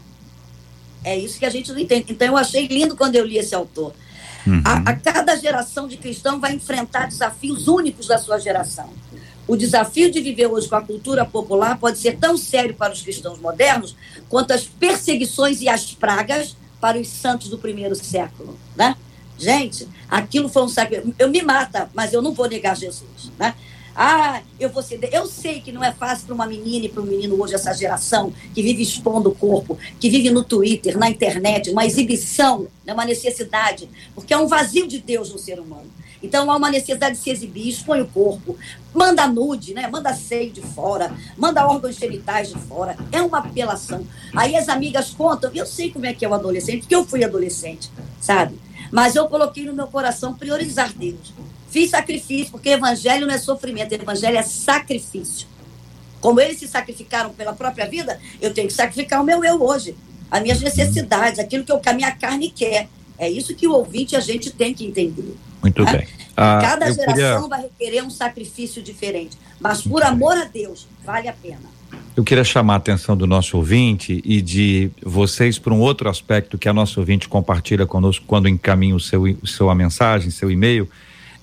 É 1.03 1.17
isso 1.17 1.39
que 1.39 1.45
a 1.45 1.49
gente 1.49 1.71
não 1.71 1.79
entende. 1.79 2.11
Então, 2.11 2.27
eu 2.27 2.37
achei 2.37 2.67
lindo 2.67 2.95
quando 2.95 3.15
eu 3.15 3.25
li 3.25 3.37
esse 3.37 3.55
autor. 3.55 3.93
Uhum. 4.47 4.61
A, 4.65 4.91
a 4.91 4.95
cada 4.95 5.35
geração 5.35 5.87
de 5.87 5.97
cristão 5.97 6.39
vai 6.39 6.53
enfrentar 6.53 7.07
desafios 7.07 7.67
únicos 7.67 8.07
da 8.07 8.17
sua 8.17 8.39
geração. 8.39 8.89
O 9.47 9.55
desafio 9.55 10.11
de 10.11 10.21
viver 10.21 10.45
hoje 10.47 10.69
com 10.69 10.75
a 10.75 10.81
cultura 10.81 11.25
popular 11.25 11.77
pode 11.79 11.97
ser 11.97 12.17
tão 12.17 12.37
sério 12.37 12.75
para 12.75 12.93
os 12.93 13.01
cristãos 13.01 13.39
modernos 13.39 13.95
quanto 14.29 14.51
as 14.51 14.63
perseguições 14.63 15.59
e 15.61 15.67
as 15.67 15.91
pragas 15.91 16.55
para 16.79 16.99
os 16.99 17.07
santos 17.07 17.49
do 17.49 17.57
primeiro 17.57 17.95
século, 17.95 18.57
né? 18.75 18.95
Gente, 19.39 19.87
aquilo 20.09 20.49
foi 20.49 20.63
um 20.63 20.69
sacrifício. 20.69 21.15
Eu 21.17 21.29
me 21.29 21.41
mata, 21.41 21.89
mas 21.93 22.11
eu 22.11 22.21
não 22.21 22.33
vou 22.33 22.47
negar 22.47 22.75
Jesus, 22.75 23.31
né? 23.37 23.55
Ah, 23.95 24.41
eu 24.59 24.69
vou 24.69 24.83
ser. 24.83 24.99
Eu 25.11 25.25
sei 25.25 25.61
que 25.61 25.71
não 25.71 25.83
é 25.83 25.91
fácil 25.91 26.25
para 26.25 26.35
uma 26.35 26.45
menina 26.45 26.85
e 26.85 26.89
para 26.89 27.01
um 27.01 27.05
menino 27.05 27.41
hoje, 27.41 27.55
essa 27.55 27.73
geração 27.73 28.31
que 28.53 28.61
vive 28.61 28.83
expondo 28.83 29.29
o 29.29 29.35
corpo, 29.35 29.77
que 29.99 30.09
vive 30.09 30.29
no 30.29 30.43
Twitter, 30.43 30.97
na 30.97 31.09
internet, 31.09 31.69
uma 31.69 31.85
exibição, 31.85 32.67
né, 32.85 32.93
uma 32.93 33.05
necessidade, 33.05 33.89
porque 34.13 34.33
é 34.33 34.37
um 34.37 34.47
vazio 34.47 34.87
de 34.87 34.99
Deus 34.99 35.31
no 35.31 35.39
ser 35.39 35.59
humano. 35.59 35.89
Então 36.21 36.49
há 36.51 36.55
uma 36.55 36.69
necessidade 36.69 37.15
de 37.15 37.21
se 37.21 37.29
exibir, 37.29 37.69
expõe 37.69 38.01
o 38.01 38.07
corpo, 38.07 38.57
manda 38.93 39.25
nude, 39.27 39.73
né? 39.73 39.87
manda 39.87 40.13
seio 40.13 40.51
de 40.51 40.61
fora, 40.61 41.13
manda 41.37 41.65
órgãos 41.65 41.95
genitais 41.95 42.49
de 42.49 42.55
fora. 42.55 42.97
É 43.11 43.21
uma 43.21 43.39
apelação. 43.39 44.05
Aí 44.35 44.55
as 44.55 44.67
amigas 44.67 45.11
contam, 45.11 45.51
eu 45.53 45.65
sei 45.65 45.91
como 45.91 46.05
é 46.05 46.13
que 46.13 46.25
é 46.25 46.29
o 46.29 46.33
adolescente, 46.33 46.81
porque 46.81 46.95
eu 46.95 47.05
fui 47.05 47.23
adolescente, 47.23 47.89
sabe? 48.19 48.55
Mas 48.91 49.15
eu 49.15 49.27
coloquei 49.27 49.65
no 49.65 49.73
meu 49.73 49.87
coração 49.87 50.33
priorizar 50.33 50.91
Deus. 50.93 51.33
Fiz 51.69 51.91
sacrifício, 51.91 52.51
porque 52.51 52.69
evangelho 52.69 53.27
não 53.27 53.33
é 53.33 53.37
sofrimento, 53.37 53.93
evangelho 53.93 54.37
é 54.37 54.41
sacrifício. 54.41 55.47
Como 56.19 56.41
eles 56.41 56.57
se 56.59 56.67
sacrificaram 56.67 57.29
pela 57.31 57.53
própria 57.53 57.87
vida, 57.87 58.19
eu 58.41 58.53
tenho 58.53 58.67
que 58.67 58.73
sacrificar 58.73 59.21
o 59.21 59.23
meu 59.23 59.43
eu 59.43 59.61
hoje, 59.61 59.95
as 60.29 60.41
minhas 60.41 60.59
necessidades, 60.59 61.39
aquilo 61.39 61.63
que, 61.63 61.71
eu, 61.71 61.79
que 61.79 61.89
a 61.89 61.93
minha 61.93 62.11
carne 62.11 62.49
quer. 62.49 62.89
É 63.17 63.29
isso 63.29 63.53
que 63.53 63.67
o 63.67 63.73
ouvinte 63.73 64.15
a 64.15 64.19
gente 64.19 64.49
tem 64.51 64.73
que 64.73 64.85
entender. 64.85 65.35
Muito 65.61 65.83
né? 65.83 65.91
bem. 65.91 66.07
Ah, 66.35 66.59
Cada 66.61 66.91
geração 66.91 67.13
queria... 67.13 67.39
vai 67.47 67.61
requerer 67.61 68.03
um 68.03 68.09
sacrifício 68.09 68.81
diferente, 68.81 69.37
mas 69.59 69.81
por 69.81 70.03
amor 70.03 70.37
a 70.37 70.45
Deus, 70.45 70.87
vale 71.03 71.27
a 71.27 71.33
pena. 71.33 71.78
Eu 72.19 72.23
queria 72.25 72.43
chamar 72.43 72.73
a 72.73 72.75
atenção 72.75 73.15
do 73.15 73.25
nosso 73.25 73.55
ouvinte 73.55 74.21
e 74.25 74.41
de 74.41 74.91
vocês 75.01 75.57
para 75.57 75.73
um 75.73 75.79
outro 75.79 76.09
aspecto 76.09 76.57
que 76.57 76.67
a 76.67 76.73
nossa 76.73 76.99
ouvinte 76.99 77.29
compartilha 77.29 77.85
conosco 77.85 78.25
quando 78.27 78.49
encaminha 78.49 78.93
o 78.93 78.99
seu, 78.99 79.23
o 79.23 79.47
seu 79.47 79.69
a 79.69 79.73
mensagem, 79.73 80.29
seu 80.29 80.51
e-mail, 80.51 80.85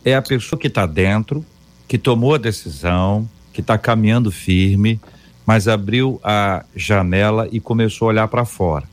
é 0.04 0.14
a 0.14 0.20
pessoa 0.20 0.60
que 0.60 0.66
está 0.66 0.84
dentro, 0.84 1.42
que 1.88 1.96
tomou 1.96 2.34
a 2.34 2.38
decisão, 2.38 3.26
que 3.54 3.62
está 3.62 3.78
caminhando 3.78 4.30
firme, 4.30 5.00
mas 5.46 5.66
abriu 5.66 6.20
a 6.22 6.62
janela 6.76 7.48
e 7.50 7.58
começou 7.58 8.08
a 8.08 8.10
olhar 8.10 8.28
para 8.28 8.44
fora. 8.44 8.84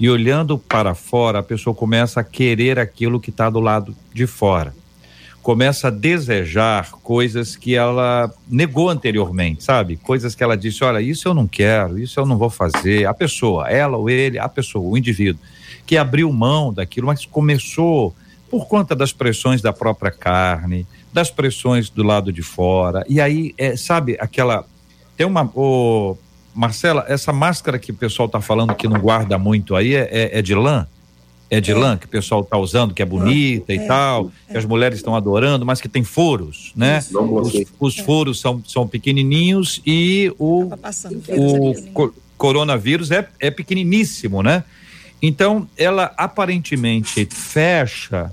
E 0.00 0.08
olhando 0.08 0.56
para 0.56 0.94
fora, 0.94 1.40
a 1.40 1.42
pessoa 1.42 1.76
começa 1.76 2.20
a 2.20 2.24
querer 2.24 2.78
aquilo 2.78 3.20
que 3.20 3.28
está 3.28 3.50
do 3.50 3.60
lado 3.60 3.94
de 4.14 4.26
fora 4.26 4.72
começa 5.48 5.88
a 5.88 5.90
desejar 5.90 6.90
coisas 6.90 7.56
que 7.56 7.74
ela 7.74 8.30
negou 8.46 8.90
anteriormente, 8.90 9.64
sabe? 9.64 9.96
Coisas 9.96 10.34
que 10.34 10.44
ela 10.44 10.54
disse: 10.54 10.84
olha, 10.84 11.00
isso 11.00 11.26
eu 11.26 11.32
não 11.32 11.48
quero, 11.48 11.98
isso 11.98 12.20
eu 12.20 12.26
não 12.26 12.36
vou 12.36 12.50
fazer. 12.50 13.06
A 13.06 13.14
pessoa, 13.14 13.66
ela 13.66 13.96
ou 13.96 14.10
ele, 14.10 14.38
a 14.38 14.46
pessoa, 14.46 14.86
o 14.86 14.98
indivíduo, 14.98 15.40
que 15.86 15.96
abriu 15.96 16.30
mão 16.30 16.70
daquilo, 16.70 17.06
mas 17.06 17.24
começou 17.24 18.14
por 18.50 18.68
conta 18.68 18.94
das 18.94 19.10
pressões 19.10 19.62
da 19.62 19.72
própria 19.72 20.10
carne, 20.10 20.86
das 21.14 21.30
pressões 21.30 21.88
do 21.88 22.02
lado 22.02 22.30
de 22.30 22.42
fora. 22.42 23.02
E 23.08 23.18
aí, 23.18 23.54
é, 23.56 23.74
sabe, 23.74 24.18
aquela. 24.20 24.66
Tem 25.16 25.26
uma. 25.26 25.50
Oh, 25.54 26.14
Marcela, 26.54 27.06
essa 27.08 27.32
máscara 27.32 27.78
que 27.78 27.90
o 27.90 27.94
pessoal 27.94 28.26
está 28.26 28.42
falando 28.42 28.74
que 28.74 28.86
não 28.86 29.00
guarda 29.00 29.38
muito 29.38 29.74
aí 29.74 29.94
é, 29.94 30.10
é, 30.12 30.38
é 30.40 30.42
de 30.42 30.54
lã? 30.54 30.86
É 31.50 31.60
de 31.60 31.72
é. 31.72 31.74
lã 31.74 31.96
que 31.96 32.06
o 32.06 32.08
pessoal 32.08 32.42
está 32.42 32.58
usando, 32.58 32.92
que 32.92 33.02
é 33.02 33.06
bonita 33.06 33.72
é, 33.72 33.76
e 33.76 33.86
tal, 33.86 34.30
que 34.50 34.56
as 34.56 34.64
mulheres 34.64 34.98
estão 34.98 35.16
adorando, 35.16 35.64
mas 35.64 35.80
que 35.80 35.88
tem 35.88 36.04
furos, 36.04 36.72
né? 36.76 36.98
Os, 36.98 37.52
os, 37.80 37.96
furos 37.98 38.40
são, 38.40 38.62
são 38.66 38.86
pequenininhos 38.86 39.80
e 39.86 40.32
o, 40.38 40.70
o 41.30 41.74
co 41.92 42.12
coronavírus 42.36 43.10
é, 43.10 43.28
é 43.40 43.50
pequeniníssimo, 43.50 44.42
né? 44.42 44.62
Então, 45.20 45.66
ela 45.76 46.12
aparentemente 46.16 47.26
fecha 47.26 48.32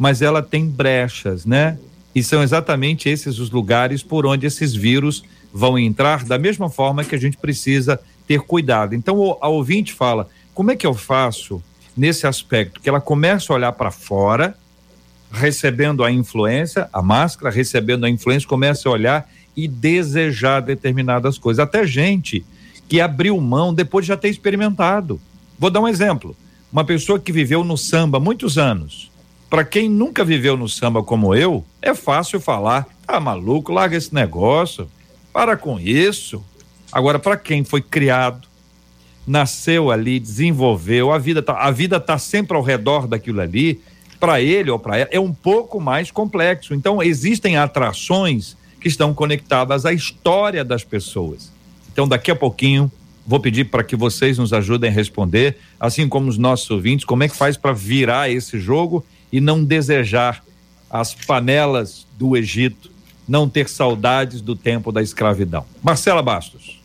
mas 0.00 0.22
ela 0.22 0.42
tem 0.42 0.66
brechas, 0.66 1.44
né? 1.44 1.78
E 2.14 2.22
são 2.22 2.42
exatamente 2.42 3.06
esses 3.06 3.38
os 3.38 3.50
lugares 3.50 4.02
por 4.02 4.24
onde 4.24 4.46
esses 4.46 4.74
vírus 4.74 5.22
vão 5.52 5.78
entrar, 5.78 6.24
da 6.24 6.38
mesma 6.38 6.70
forma 6.70 7.04
que 7.04 7.14
a 7.14 7.18
gente 7.18 7.36
precisa 7.36 8.00
ter 8.26 8.40
cuidado. 8.40 8.94
Então, 8.94 9.36
a 9.42 9.48
ouvinte 9.48 9.92
fala: 9.92 10.26
como 10.54 10.70
é 10.70 10.76
que 10.76 10.86
eu 10.86 10.94
faço 10.94 11.62
nesse 11.96 12.26
aspecto? 12.26 12.80
Que 12.80 12.88
ela 12.88 13.00
começa 13.00 13.52
a 13.52 13.56
olhar 13.56 13.72
para 13.72 13.90
fora, 13.90 14.56
recebendo 15.30 16.04
a 16.04 16.10
influência, 16.10 16.88
a 16.92 17.02
máscara, 17.02 17.54
recebendo 17.54 18.04
a 18.04 18.10
influência, 18.10 18.48
começa 18.48 18.88
a 18.88 18.92
olhar 18.92 19.30
e 19.56 19.68
desejar 19.68 20.60
determinadas 20.60 21.38
coisas. 21.38 21.60
Até 21.60 21.86
gente 21.86 22.44
que 22.88 23.00
abriu 23.00 23.40
mão 23.40 23.72
depois 23.72 24.04
de 24.04 24.08
já 24.08 24.16
ter 24.16 24.28
experimentado. 24.28 25.20
Vou 25.58 25.70
dar 25.70 25.80
um 25.80 25.88
exemplo. 25.88 26.34
Uma 26.72 26.84
pessoa 26.84 27.18
que 27.18 27.32
viveu 27.32 27.62
no 27.62 27.76
samba 27.76 28.18
muitos 28.18 28.58
anos, 28.58 29.10
para 29.48 29.64
quem 29.64 29.88
nunca 29.88 30.24
viveu 30.24 30.56
no 30.56 30.68
samba 30.68 31.02
como 31.02 31.34
eu, 31.34 31.64
é 31.82 31.94
fácil 31.94 32.40
falar: 32.40 32.86
"Ah, 33.06 33.20
maluco, 33.20 33.72
larga 33.72 33.96
esse 33.96 34.14
negócio. 34.14 34.88
Para 35.32 35.56
com 35.56 35.78
isso". 35.78 36.44
Agora, 36.92 37.18
para 37.18 37.36
quem 37.36 37.62
foi 37.62 37.80
criado, 37.80 38.48
nasceu 39.26 39.90
ali, 39.90 40.18
desenvolveu, 40.18 41.12
a 41.12 41.18
vida 41.18 41.42
tá, 41.42 41.54
a 41.54 41.70
vida 41.70 42.00
tá 42.00 42.18
sempre 42.18 42.56
ao 42.56 42.62
redor 42.62 43.06
daquilo 43.06 43.40
ali, 43.40 43.80
para 44.18 44.40
ele 44.40 44.70
ou 44.70 44.78
para 44.78 44.98
ela 44.98 45.08
é 45.12 45.18
um 45.18 45.32
pouco 45.32 45.80
mais 45.80 46.10
complexo. 46.10 46.74
Então, 46.74 47.02
existem 47.02 47.56
atrações 47.56 48.56
que 48.80 48.88
estão 48.88 49.14
conectadas 49.14 49.86
à 49.86 49.92
história 49.92 50.64
das 50.64 50.84
pessoas. 50.84 51.50
Então, 51.92 52.06
daqui 52.06 52.30
a 52.30 52.36
pouquinho, 52.36 52.90
vou 53.26 53.40
pedir 53.40 53.64
para 53.64 53.84
que 53.84 53.96
vocês 53.96 54.38
nos 54.38 54.52
ajudem 54.52 54.90
a 54.90 54.92
responder, 54.92 55.56
assim 55.78 56.08
como 56.08 56.28
os 56.28 56.38
nossos 56.38 56.70
ouvintes, 56.70 57.04
como 57.04 57.22
é 57.22 57.28
que 57.28 57.36
faz 57.36 57.56
para 57.56 57.72
virar 57.72 58.30
esse 58.30 58.58
jogo 58.58 59.04
e 59.32 59.40
não 59.40 59.64
desejar 59.64 60.42
as 60.90 61.14
panelas 61.14 62.06
do 62.18 62.36
Egito, 62.36 62.90
não 63.28 63.48
ter 63.48 63.68
saudades 63.68 64.40
do 64.40 64.56
tempo 64.56 64.90
da 64.90 65.02
escravidão. 65.02 65.64
Marcela 65.82 66.22
Bastos. 66.22 66.79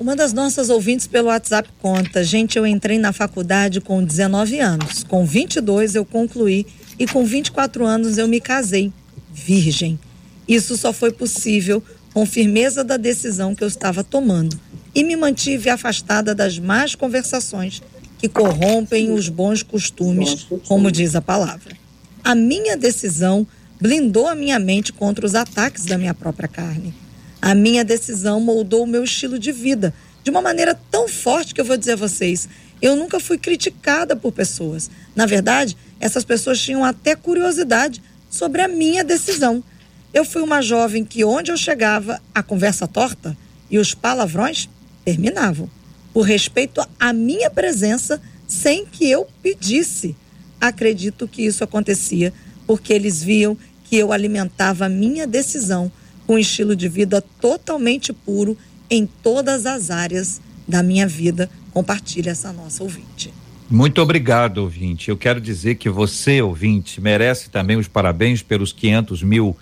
Uma 0.00 0.16
das 0.16 0.32
nossas 0.32 0.70
ouvintes 0.70 1.06
pelo 1.06 1.28
WhatsApp 1.28 1.68
conta: 1.78 2.24
gente, 2.24 2.56
eu 2.56 2.66
entrei 2.66 2.98
na 2.98 3.12
faculdade 3.12 3.82
com 3.82 4.02
19 4.02 4.58
anos, 4.58 5.04
com 5.04 5.26
22 5.26 5.94
eu 5.94 6.06
concluí 6.06 6.66
e 6.98 7.06
com 7.06 7.22
24 7.22 7.84
anos 7.84 8.16
eu 8.16 8.26
me 8.26 8.40
casei, 8.40 8.90
virgem. 9.30 10.00
Isso 10.48 10.74
só 10.78 10.90
foi 10.90 11.12
possível 11.12 11.82
com 12.14 12.24
firmeza 12.24 12.82
da 12.82 12.96
decisão 12.96 13.54
que 13.54 13.62
eu 13.62 13.68
estava 13.68 14.02
tomando 14.02 14.58
e 14.94 15.04
me 15.04 15.14
mantive 15.16 15.68
afastada 15.68 16.34
das 16.34 16.58
más 16.58 16.94
conversações 16.94 17.82
que 18.16 18.26
corrompem 18.26 19.12
os 19.12 19.28
bons 19.28 19.62
costumes, 19.62 20.46
como 20.66 20.90
diz 20.90 21.14
a 21.14 21.20
palavra. 21.20 21.76
A 22.24 22.34
minha 22.34 22.74
decisão 22.74 23.46
blindou 23.78 24.26
a 24.26 24.34
minha 24.34 24.58
mente 24.58 24.94
contra 24.94 25.26
os 25.26 25.34
ataques 25.34 25.84
da 25.84 25.98
minha 25.98 26.14
própria 26.14 26.48
carne. 26.48 26.94
A 27.40 27.54
minha 27.54 27.84
decisão 27.84 28.40
moldou 28.40 28.84
o 28.84 28.86
meu 28.86 29.04
estilo 29.04 29.38
de 29.38 29.52
vida 29.52 29.94
de 30.22 30.30
uma 30.30 30.42
maneira 30.42 30.78
tão 30.90 31.08
forte 31.08 31.54
que 31.54 31.60
eu 31.60 31.64
vou 31.64 31.76
dizer 31.76 31.92
a 31.92 31.96
vocês, 31.96 32.48
eu 32.82 32.94
nunca 32.94 33.18
fui 33.18 33.38
criticada 33.38 34.14
por 34.14 34.32
pessoas. 34.32 34.90
Na 35.14 35.26
verdade, 35.26 35.76
essas 35.98 36.24
pessoas 36.24 36.60
tinham 36.60 36.84
até 36.84 37.16
curiosidade 37.16 38.02
sobre 38.28 38.60
a 38.60 38.68
minha 38.68 39.02
decisão. 39.02 39.64
Eu 40.12 40.24
fui 40.24 40.42
uma 40.42 40.60
jovem 40.60 41.04
que 41.04 41.24
onde 41.24 41.50
eu 41.50 41.56
chegava, 41.56 42.20
a 42.34 42.42
conversa 42.42 42.86
torta 42.86 43.36
e 43.70 43.78
os 43.78 43.94
palavrões 43.94 44.68
terminavam, 45.04 45.70
por 46.12 46.22
respeito 46.22 46.86
à 46.98 47.12
minha 47.12 47.50
presença 47.50 48.20
sem 48.46 48.84
que 48.84 49.08
eu 49.08 49.26
pedisse 49.42 50.16
acredito 50.60 51.26
que 51.26 51.42
isso 51.42 51.64
acontecia 51.64 52.32
porque 52.66 52.92
eles 52.92 53.22
viam 53.22 53.56
que 53.84 53.96
eu 53.96 54.12
alimentava 54.12 54.86
a 54.86 54.88
minha 54.88 55.26
decisão 55.26 55.90
com 56.30 56.34
um 56.34 56.38
estilo 56.38 56.76
de 56.76 56.88
vida 56.88 57.20
totalmente 57.40 58.12
puro 58.12 58.56
em 58.88 59.04
todas 59.04 59.66
as 59.66 59.90
áreas 59.90 60.40
da 60.66 60.80
minha 60.80 61.04
vida. 61.04 61.50
Compartilha 61.72 62.30
essa 62.30 62.52
nossa 62.52 62.84
ouvinte. 62.84 63.34
Muito 63.68 64.00
obrigado, 64.00 64.58
ouvinte. 64.58 65.08
Eu 65.08 65.16
quero 65.16 65.40
dizer 65.40 65.74
que 65.74 65.90
você, 65.90 66.40
ouvinte, 66.40 67.00
merece 67.00 67.50
também 67.50 67.76
os 67.76 67.88
parabéns 67.88 68.42
pelos 68.42 68.72
500 68.72 69.24
mil 69.24 69.56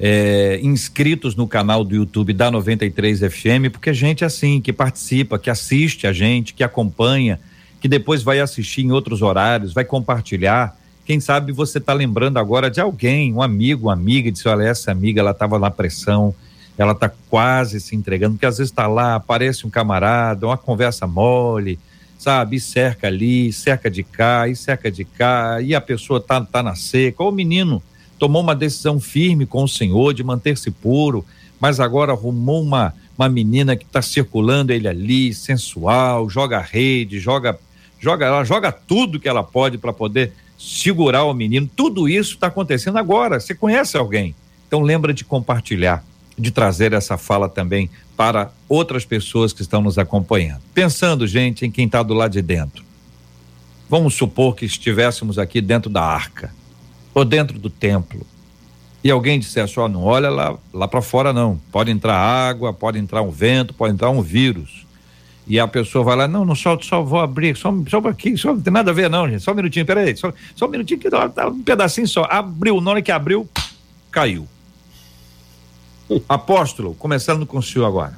é, 0.00 0.60
inscritos 0.62 1.36
no 1.36 1.46
canal 1.46 1.84
do 1.84 1.94
YouTube 1.94 2.32
da 2.32 2.50
93 2.50 3.20
FM, 3.20 3.70
porque 3.70 3.92
gente 3.92 4.24
assim, 4.24 4.62
que 4.62 4.72
participa, 4.72 5.38
que 5.38 5.50
assiste 5.50 6.06
a 6.06 6.12
gente, 6.14 6.54
que 6.54 6.64
acompanha 6.64 7.38
que 7.82 7.86
depois 7.86 8.22
vai 8.22 8.40
assistir 8.40 8.80
em 8.80 8.92
outros 8.92 9.20
horários, 9.20 9.74
vai 9.74 9.84
compartilhar. 9.84 10.74
Quem 11.04 11.20
sabe 11.20 11.52
você 11.52 11.78
está 11.78 11.92
lembrando 11.92 12.38
agora 12.38 12.70
de 12.70 12.80
alguém, 12.80 13.32
um 13.32 13.42
amigo, 13.42 13.86
uma 13.86 13.92
amiga, 13.92 14.32
disse: 14.32 14.48
olha, 14.48 14.64
essa 14.64 14.90
amiga 14.90 15.20
ela 15.20 15.32
estava 15.32 15.58
na 15.58 15.70
pressão, 15.70 16.34
ela 16.78 16.92
está 16.92 17.10
quase 17.28 17.80
se 17.80 17.94
entregando, 17.94 18.34
porque 18.34 18.46
às 18.46 18.58
vezes 18.58 18.70
está 18.70 18.86
lá, 18.86 19.14
aparece 19.14 19.66
um 19.66 19.70
camarada, 19.70 20.46
uma 20.46 20.56
conversa 20.56 21.06
mole, 21.06 21.78
sabe? 22.18 22.56
E 22.56 22.60
cerca 22.60 23.06
ali, 23.06 23.52
cerca 23.52 23.90
de 23.90 24.02
cá, 24.02 24.48
e 24.48 24.56
cerca 24.56 24.90
de 24.90 25.04
cá, 25.04 25.60
e 25.60 25.74
a 25.74 25.80
pessoa 25.80 26.20
tá, 26.20 26.40
tá 26.40 26.62
na 26.62 26.74
seca. 26.74 27.22
Ou 27.22 27.28
o 27.28 27.32
menino 27.32 27.82
tomou 28.18 28.40
uma 28.40 28.54
decisão 28.54 28.98
firme 28.98 29.44
com 29.44 29.62
o 29.62 29.68
Senhor 29.68 30.14
de 30.14 30.24
manter-se 30.24 30.70
puro, 30.70 31.24
mas 31.60 31.80
agora 31.80 32.12
arrumou 32.12 32.62
uma, 32.62 32.94
uma 33.18 33.28
menina 33.28 33.76
que 33.76 33.84
está 33.84 34.00
circulando 34.00 34.72
ele 34.72 34.88
ali, 34.88 35.34
sensual, 35.34 36.30
joga 36.30 36.60
rede, 36.60 37.18
joga 37.20 37.58
joga, 38.04 38.26
ela 38.26 38.44
joga 38.44 38.70
tudo 38.70 39.18
que 39.18 39.28
ela 39.28 39.42
pode 39.42 39.78
para 39.78 39.92
poder 39.92 40.32
segurar 40.64 41.24
o 41.24 41.34
menino. 41.34 41.68
Tudo 41.74 42.08
isso 42.08 42.34
está 42.34 42.46
acontecendo 42.46 42.96
agora. 42.98 43.38
Você 43.38 43.54
conhece 43.54 43.96
alguém? 43.96 44.34
Então 44.66 44.80
lembra 44.80 45.12
de 45.12 45.24
compartilhar, 45.24 46.04
de 46.38 46.50
trazer 46.50 46.92
essa 46.92 47.18
fala 47.18 47.48
também 47.48 47.90
para 48.16 48.50
outras 48.68 49.04
pessoas 49.04 49.52
que 49.52 49.62
estão 49.62 49.82
nos 49.82 49.98
acompanhando. 49.98 50.62
Pensando, 50.72 51.26
gente, 51.26 51.66
em 51.66 51.70
quem 51.70 51.86
está 51.86 52.02
do 52.02 52.14
lado 52.14 52.32
de 52.32 52.42
dentro. 52.42 52.84
Vamos 53.88 54.14
supor 54.14 54.56
que 54.56 54.64
estivéssemos 54.64 55.38
aqui 55.38 55.60
dentro 55.60 55.90
da 55.90 56.02
arca 56.02 56.52
ou 57.12 57.24
dentro 57.24 57.58
do 57.58 57.68
templo 57.68 58.26
e 59.04 59.10
alguém 59.10 59.38
dissesse: 59.38 59.78
ó, 59.78 59.84
oh, 59.84 59.88
não 59.88 60.02
olha 60.02 60.30
lá, 60.30 60.56
lá 60.72 60.88
para 60.88 61.02
fora 61.02 61.32
não. 61.32 61.60
Pode 61.70 61.90
entrar 61.90 62.16
água, 62.16 62.72
pode 62.72 62.98
entrar 62.98 63.20
um 63.20 63.30
vento, 63.30 63.74
pode 63.74 63.92
entrar 63.92 64.08
um 64.08 64.22
vírus. 64.22 64.83
E 65.46 65.60
a 65.60 65.68
pessoa 65.68 66.02
vai 66.02 66.16
lá, 66.16 66.26
não, 66.26 66.44
não 66.44 66.54
só, 66.54 66.78
só 66.80 67.02
vou 67.02 67.20
abrir, 67.20 67.54
só, 67.56 67.72
só 67.88 67.98
aqui, 68.08 68.36
só 68.36 68.54
não 68.54 68.60
tem 68.62 68.72
nada 68.72 68.90
a 68.90 68.94
ver 68.94 69.10
não, 69.10 69.28
gente, 69.28 69.42
só 69.42 69.52
um 69.52 69.54
minutinho, 69.54 69.84
peraí, 69.84 70.16
só, 70.16 70.32
só 70.56 70.66
um 70.66 70.70
minutinho, 70.70 70.98
que 70.98 71.10
tá 71.10 71.48
um 71.48 71.62
pedacinho 71.62 72.08
só, 72.08 72.26
abriu, 72.30 72.80
na 72.80 72.92
hora 72.92 73.02
que 73.02 73.12
abriu, 73.12 73.46
caiu. 74.10 74.48
Apóstolo, 76.28 76.94
começando 76.94 77.44
com 77.44 77.58
o 77.58 77.62
senhor 77.62 77.84
agora. 77.84 78.16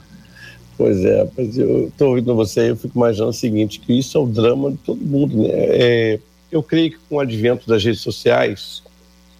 Pois 0.78 1.04
é, 1.04 1.28
mas 1.36 1.56
eu 1.58 1.88
estou 1.88 2.10
ouvindo 2.10 2.34
você, 2.34 2.70
eu 2.70 2.76
fico 2.76 2.96
imaginando 2.96 3.30
o 3.30 3.34
seguinte, 3.34 3.80
que 3.80 3.98
isso 3.98 4.16
é 4.16 4.20
o 4.20 4.26
drama 4.26 4.70
de 4.70 4.78
todo 4.78 5.00
mundo, 5.00 5.42
né? 5.42 5.48
É, 5.52 6.20
eu 6.50 6.62
creio 6.62 6.92
que 6.92 6.98
com 7.08 7.16
o 7.16 7.20
advento 7.20 7.66
das 7.66 7.82
redes 7.82 8.02
sociais, 8.02 8.82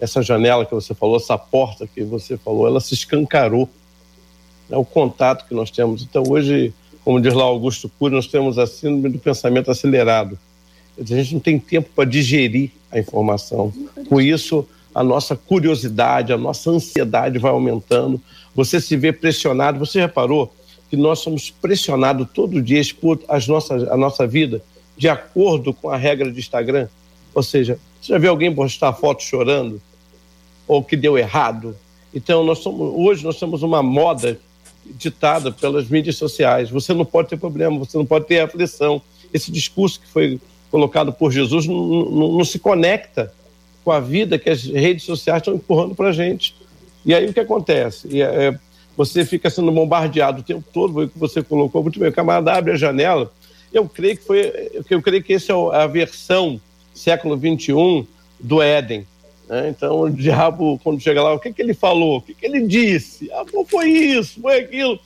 essa 0.01 0.23
janela 0.23 0.65
que 0.65 0.75
você 0.75 0.95
falou, 0.95 1.17
essa 1.17 1.39
porta 1.39 1.87
que 1.87 2.03
você 2.03 2.37
falou, 2.37 2.67
ela 2.67 2.81
se 2.81 2.95
escancarou. 2.95 3.69
Né? 4.69 4.77
O 4.77 4.85
contato 4.85 5.47
que 5.47 5.55
nós 5.55 5.71
temos. 5.71 6.03
Então, 6.03 6.25
hoje, 6.29 6.73
como 7.07 7.21
diz 7.21 7.35
lá 7.35 7.45
Augusto 7.45 7.89
Cury, 7.89 8.17
nós 8.17 8.27
temos 8.27 8.59
a 8.59 8.67
síndrome 8.67 9.11
do 9.11 9.19
pensamento 9.21 9.71
acelerado. 9.71 10.37
A 10.99 11.05
gente 11.05 11.35
não 11.35 11.41
tem 11.41 11.57
tempo 11.57 11.89
para 11.95 12.05
digerir 12.05 12.73
a 12.91 12.99
informação. 12.99 13.73
Com 14.09 14.21
isso, 14.21 14.67
a 14.93 15.05
nossa 15.05 15.37
curiosidade, 15.37 16.33
a 16.33 16.37
nossa 16.37 16.69
ansiedade 16.69 17.39
vai 17.39 17.53
aumentando. 17.53 18.21
Você 18.57 18.81
se 18.81 18.97
vê 18.97 19.13
pressionado. 19.13 19.79
Você 19.79 20.01
reparou 20.01 20.53
que 20.91 20.97
nós 20.97 21.21
somos 21.21 21.49
pressionados 21.49 22.27
todo 22.35 22.61
dia 22.61 22.83
por 23.01 23.21
as 23.29 23.47
nossas, 23.47 23.85
a 23.85 23.97
nossa 23.97 24.27
vida 24.27 24.61
de 24.97 25.09
acordo 25.09 25.73
com 25.73 25.89
a 25.89 25.97
regra 25.97 26.29
de 26.29 26.41
Instagram? 26.41 26.89
Ou 27.33 27.43
seja, 27.45 27.79
você 28.01 28.15
já 28.15 28.19
viu 28.19 28.31
alguém 28.31 28.53
postar 28.53 28.93
foto 28.93 29.23
chorando? 29.23 29.81
Ou 30.67 30.83
que 30.83 30.97
deu 30.97 31.17
errado? 31.17 31.77
Então, 32.13 32.43
nós 32.43 32.59
somos, 32.59 32.93
hoje 32.97 33.23
nós 33.23 33.39
temos 33.39 33.63
uma 33.63 33.81
moda 33.81 34.41
ditada 34.95 35.51
pelas 35.51 35.89
mídias 35.89 36.17
sociais. 36.17 36.71
Você 36.71 36.95
não 36.95 37.05
pode 37.05 37.29
ter 37.29 37.37
problema, 37.37 37.79
você 37.79 37.97
não 37.97 38.07
pode 38.07 38.27
ter 38.27 38.41
aflição. 38.41 39.01
Esse 39.33 39.51
discurso 39.51 40.01
que 40.01 40.07
foi 40.07 40.41
colocado 40.71 41.13
por 41.13 41.33
Jesus 41.33 41.67
não, 41.67 41.87
não, 41.87 42.33
não 42.33 42.45
se 42.45 42.59
conecta 42.59 43.33
com 43.85 43.93
a 43.93 44.01
vida 44.01 44.39
que 44.39 44.51
as 44.51 44.65
redes 44.65 45.05
sociais 45.05 45.41
estão 45.41 45.55
empurrando 45.55 45.95
para 45.95 46.09
a 46.09 46.13
gente. 46.13 46.55
E 47.05 47.15
aí 47.15 47.29
o 47.29 47.33
que 47.33 47.41
acontece? 47.41 48.09
E, 48.09 48.21
é, 48.21 48.59
você 48.97 49.25
fica 49.25 49.51
sendo 49.51 49.71
bombardeado 49.71 50.41
o 50.41 50.45
tempo 50.45 50.65
todo, 50.73 51.03
o 51.03 51.09
que 51.09 51.19
você 51.19 51.43
colocou 51.43 51.83
muito 51.83 52.01
bem. 52.01 52.09
O 52.09 52.13
camarada 52.13 52.53
abre 52.53 52.73
a 52.73 52.77
janela. 52.77 53.31
Eu 53.73 53.89
creio 53.89 54.17
que 54.17 54.25
foi, 54.25 54.71
eu 54.89 55.03
creio 55.03 55.23
que 55.23 55.35
essa 55.35 55.53
é 55.53 55.83
a 55.83 55.87
versão 55.87 56.61
século 56.95 57.37
21 57.37 58.07
do 58.41 58.63
Éden. 58.63 59.07
Né? 59.49 59.69
Então 59.69 60.01
o 60.01 60.11
diabo, 60.11 60.79
quando 60.83 61.01
chega 61.01 61.23
lá, 61.23 61.33
o 61.33 61.39
que, 61.39 61.53
que 61.53 61.63
ele 61.63 61.75
falou? 61.75 62.19
O 62.19 62.23
que, 62.23 62.35
que 62.35 62.47
ele 62.47 62.67
disse? 62.67 63.31
Ah, 63.33 63.45
foi 63.69 63.89
isso, 63.89 64.41
foi 64.41 64.61
aquilo. 64.61 64.99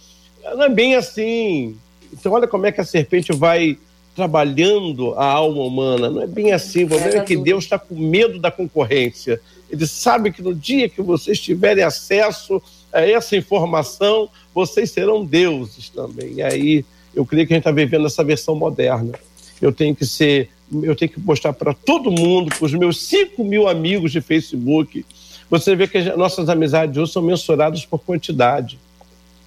Não 0.43 0.64
é 0.64 0.68
bem 0.68 0.95
assim. 0.95 1.76
Então 2.12 2.32
olha 2.32 2.49
como 2.49 2.66
é 2.66 2.72
que 2.72 2.80
a 2.80 2.84
serpente 2.84 3.32
vai 3.32 3.78
trabalhando 4.14 5.14
a 5.14 5.24
alma 5.24 5.62
humana. 5.62 6.11
Não 6.11 6.22
é 6.22 6.26
bem 6.26 6.53
assim. 6.53 6.84
O 6.84 6.88
problema 6.88 7.18
é 7.18 7.24
que 7.24 7.36
Deus 7.36 7.64
está 7.64 7.78
com 7.78 7.95
medo 7.95 8.38
da 8.38 8.51
concorrência. 8.51 9.41
Ele 9.70 9.86
sabe 9.86 10.32
que 10.32 10.43
no 10.43 10.55
dia 10.55 10.88
que 10.88 11.01
vocês 11.01 11.38
tiverem 11.38 11.84
acesso 11.84 12.61
a 12.93 13.07
essa 13.07 13.36
informação, 13.36 14.28
vocês 14.53 14.91
serão 14.91 15.24
deuses 15.24 15.88
também. 15.91 16.34
E 16.34 16.43
aí 16.43 16.84
eu 17.14 17.24
creio 17.24 17.47
que 17.47 17.53
a 17.53 17.57
gente 17.57 17.62
está 17.62 17.72
vivendo 17.72 18.07
essa 18.07 18.24
versão 18.24 18.55
moderna. 18.55 19.12
Eu 19.61 19.73
tenho 19.73 19.95
que 19.95 20.07
ser, 20.07 20.49
eu 20.83 20.95
tenho 20.97 21.11
que 21.11 21.21
mostrar 21.21 21.53
para 21.53 21.75
todo 21.75 22.11
mundo, 22.11 22.55
para 22.57 22.65
os 22.65 22.73
meus 22.73 23.01
5 23.03 23.45
mil 23.45 23.69
amigos 23.69 24.13
de 24.13 24.21
Facebook. 24.21 25.05
Você 25.49 25.75
vê 25.75 25.87
que 25.87 25.99
as 25.99 26.17
nossas 26.17 26.49
amizades 26.49 26.97
hoje 26.97 27.13
são 27.13 27.23
mensuradas 27.23 27.85
por 27.85 27.99
quantidade 27.99 28.79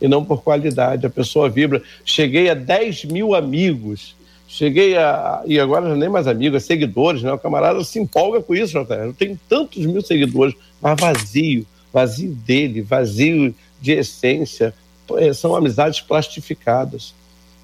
e 0.01 0.07
não 0.07 0.23
por 0.23 0.43
qualidade. 0.43 1.05
A 1.05 1.09
pessoa 1.09 1.49
vibra. 1.49 1.81
Cheguei 2.03 2.49
a 2.49 2.53
10 2.53 3.05
mil 3.05 3.33
amigos 3.33 4.15
Cheguei 4.53 4.95
a. 4.95 5.41
E 5.47 5.59
agora 5.59 5.95
nem 5.95 6.07
mais 6.07 6.27
amigos, 6.27 6.63
é 6.63 6.65
seguidores, 6.67 7.23
né? 7.23 7.33
O 7.33 7.39
camarada 7.39 7.83
se 7.83 7.97
empolga 7.97 8.39
com 8.39 8.53
isso, 8.53 8.73
JR. 8.73 8.93
Eu 9.05 9.13
tenho 9.13 9.39
tantos 9.49 9.83
mil 9.83 9.99
seguidores, 10.03 10.53
mas 10.79 10.95
vazio, 11.01 11.65
vazio 11.91 12.29
dele, 12.29 12.79
vazio 12.83 13.55
de 13.81 13.93
essência. 13.93 14.71
É, 15.17 15.33
são 15.33 15.55
amizades 15.55 16.01
plastificadas. 16.01 17.15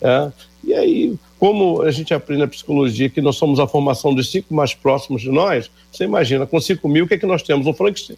É? 0.01 0.31
E 0.63 0.73
aí, 0.73 1.15
como 1.39 1.81
a 1.81 1.89
gente 1.89 2.13
aprende 2.13 2.41
na 2.41 2.47
psicologia 2.47 3.09
que 3.09 3.21
nós 3.21 3.37
somos 3.37 3.59
a 3.59 3.67
formação 3.67 4.13
dos 4.13 4.29
cinco 4.29 4.53
mais 4.53 4.73
próximos 4.73 5.21
de 5.21 5.31
nós, 5.31 5.71
você 5.89 6.03
imagina, 6.03 6.45
com 6.45 6.59
cinco 6.59 6.89
mil, 6.89 7.05
o 7.05 7.07
que 7.07 7.13
é 7.13 7.17
que 7.17 7.25
nós 7.25 7.41
temos? 7.41 7.65
Um 7.65 7.73
Frankenstein. 7.73 8.17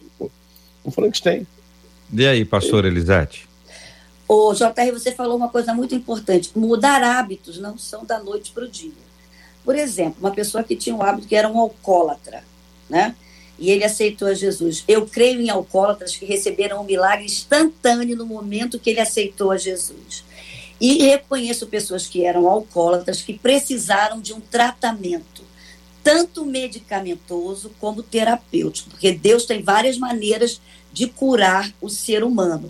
Um 0.84 0.90
Frankenstein. 0.90 1.46
E 2.12 2.26
aí, 2.26 2.44
pastor 2.44 2.84
Elisete? 2.84 3.48
O 4.26 4.52
JR, 4.54 4.92
você 4.92 5.12
falou 5.12 5.36
uma 5.36 5.48
coisa 5.48 5.72
muito 5.72 5.94
importante. 5.94 6.50
Mudar 6.56 7.02
hábitos 7.02 7.58
não 7.58 7.78
são 7.78 8.04
da 8.04 8.18
noite 8.18 8.50
para 8.50 8.64
o 8.64 8.68
dia. 8.68 8.90
Por 9.64 9.76
exemplo, 9.76 10.16
uma 10.18 10.32
pessoa 10.32 10.64
que 10.64 10.74
tinha 10.74 10.94
um 10.94 11.02
hábito 11.02 11.28
que 11.28 11.36
era 11.36 11.48
um 11.48 11.58
alcoólatra, 11.58 12.42
né? 12.90 13.14
E 13.56 13.70
ele 13.70 13.84
aceitou 13.84 14.26
a 14.26 14.34
Jesus. 14.34 14.82
Eu 14.88 15.06
creio 15.06 15.40
em 15.40 15.48
alcoólatras 15.48 16.16
que 16.16 16.24
receberam 16.24 16.80
um 16.80 16.84
milagre 16.84 17.24
instantâneo 17.24 18.16
no 18.16 18.26
momento 18.26 18.80
que 18.80 18.90
ele 18.90 19.00
aceitou 19.00 19.52
a 19.52 19.56
Jesus. 19.56 20.24
E 20.82 20.98
reconheço 21.04 21.68
pessoas 21.68 22.08
que 22.08 22.26
eram 22.26 22.48
alcoólatras 22.48 23.22
que 23.22 23.38
precisaram 23.38 24.20
de 24.20 24.32
um 24.32 24.40
tratamento, 24.40 25.44
tanto 26.02 26.44
medicamentoso 26.44 27.70
como 27.78 28.02
terapêutico, 28.02 28.90
porque 28.90 29.12
Deus 29.12 29.44
tem 29.44 29.62
várias 29.62 29.96
maneiras 29.96 30.60
de 30.92 31.06
curar 31.06 31.72
o 31.80 31.88
ser 31.88 32.24
humano. 32.24 32.68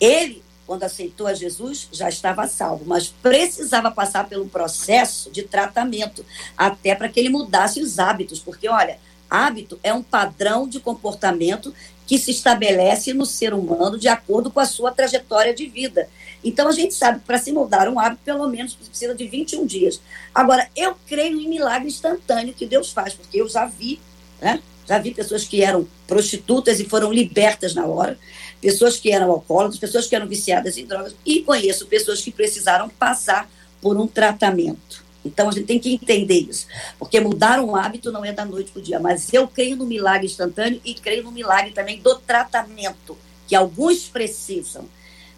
Ele 0.00 0.42
quando 0.66 0.82
aceitou 0.82 1.26
a 1.26 1.34
Jesus, 1.34 1.88
já 1.92 2.08
estava 2.08 2.48
salvo, 2.48 2.84
mas 2.86 3.08
precisava 3.08 3.90
passar 3.90 4.26
pelo 4.28 4.48
processo 4.48 5.30
de 5.30 5.42
tratamento, 5.42 6.24
até 6.56 6.94
para 6.94 7.08
que 7.08 7.20
ele 7.20 7.28
mudasse 7.28 7.82
os 7.82 7.98
hábitos, 7.98 8.38
porque, 8.38 8.66
olha, 8.68 8.98
hábito 9.28 9.78
é 9.82 9.92
um 9.92 10.02
padrão 10.02 10.66
de 10.66 10.80
comportamento 10.80 11.74
que 12.06 12.18
se 12.18 12.30
estabelece 12.30 13.12
no 13.12 13.26
ser 13.26 13.52
humano 13.52 13.98
de 13.98 14.08
acordo 14.08 14.50
com 14.50 14.60
a 14.60 14.66
sua 14.66 14.90
trajetória 14.90 15.54
de 15.54 15.66
vida. 15.66 16.08
Então, 16.44 16.68
a 16.68 16.72
gente 16.72 16.94
sabe 16.94 17.20
que 17.20 17.24
para 17.24 17.38
se 17.38 17.50
mudar 17.50 17.88
um 17.88 17.98
hábito, 17.98 18.22
pelo 18.24 18.46
menos 18.48 18.74
precisa 18.74 19.14
de 19.14 19.26
21 19.26 19.66
dias. 19.66 20.00
Agora, 20.34 20.68
eu 20.76 20.94
creio 21.06 21.40
em 21.40 21.48
milagre 21.48 21.88
instantâneo 21.88 22.54
que 22.54 22.66
Deus 22.66 22.92
faz, 22.92 23.14
porque 23.14 23.40
eu 23.40 23.48
já 23.48 23.64
vi, 23.64 23.98
né? 24.40 24.60
Já 24.86 24.98
vi 24.98 25.14
pessoas 25.14 25.44
que 25.44 25.62
eram 25.62 25.88
prostitutas 26.06 26.78
e 26.78 26.84
foram 26.84 27.10
libertas 27.10 27.74
na 27.74 27.86
hora 27.86 28.18
pessoas 28.64 28.96
que 28.96 29.12
eram 29.12 29.30
alcoólatras, 29.30 29.78
pessoas 29.78 30.06
que 30.06 30.16
eram 30.16 30.26
viciadas 30.26 30.78
em 30.78 30.86
drogas, 30.86 31.14
e 31.26 31.42
conheço 31.42 31.86
pessoas 31.86 32.22
que 32.22 32.30
precisaram 32.30 32.88
passar 32.88 33.46
por 33.78 33.98
um 33.98 34.06
tratamento. 34.06 35.04
Então 35.22 35.50
a 35.50 35.52
gente 35.52 35.66
tem 35.66 35.78
que 35.78 35.92
entender 35.92 36.46
isso, 36.48 36.66
porque 36.98 37.20
mudar 37.20 37.60
um 37.60 37.76
hábito 37.76 38.10
não 38.10 38.24
é 38.24 38.32
da 38.32 38.44
noite 38.44 38.70
para 38.70 38.80
o 38.80 38.82
dia, 38.82 38.98
mas 38.98 39.30
eu 39.34 39.46
creio 39.46 39.76
no 39.76 39.84
milagre 39.84 40.26
instantâneo 40.26 40.80
e 40.82 40.94
creio 40.94 41.24
no 41.24 41.30
milagre 41.30 41.72
também 41.72 42.00
do 42.00 42.14
tratamento, 42.16 43.18
que 43.46 43.54
alguns 43.54 44.08
precisam. 44.08 44.86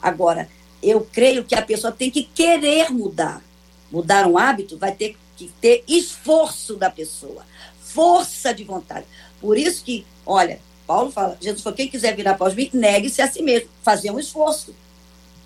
Agora, 0.01 0.49
eu 0.83 1.07
creio 1.13 1.45
que 1.45 1.55
a 1.55 1.63
pessoa 1.63 1.93
tem 1.93 2.11
que 2.11 2.23
querer 2.23 2.91
mudar. 2.91 3.43
Mudar 3.91 4.27
um 4.27 4.37
hábito 4.37 4.77
vai 4.77 4.93
ter 4.93 5.17
que 5.37 5.49
ter 5.61 5.85
esforço 5.87 6.77
da 6.77 6.91
pessoa, 6.91 7.45
força 7.81 8.53
de 8.53 8.65
vontade. 8.65 9.07
Por 9.41 9.59
isso 9.59 9.85
que, 9.85 10.05
olha, 10.25 10.61
Paulo 10.87 11.11
fala, 11.11 11.37
Jesus 11.41 11.63
falou, 11.63 11.77
quem 11.77 11.89
quiser 11.89 12.15
virar 12.15 12.33
após 12.33 12.55
mim, 12.55 12.71
negue-se 12.73 13.21
a 13.21 13.31
si 13.31 13.43
mesmo, 13.43 13.69
fazer 13.83 14.11
um 14.11 14.19
esforço. 14.19 14.75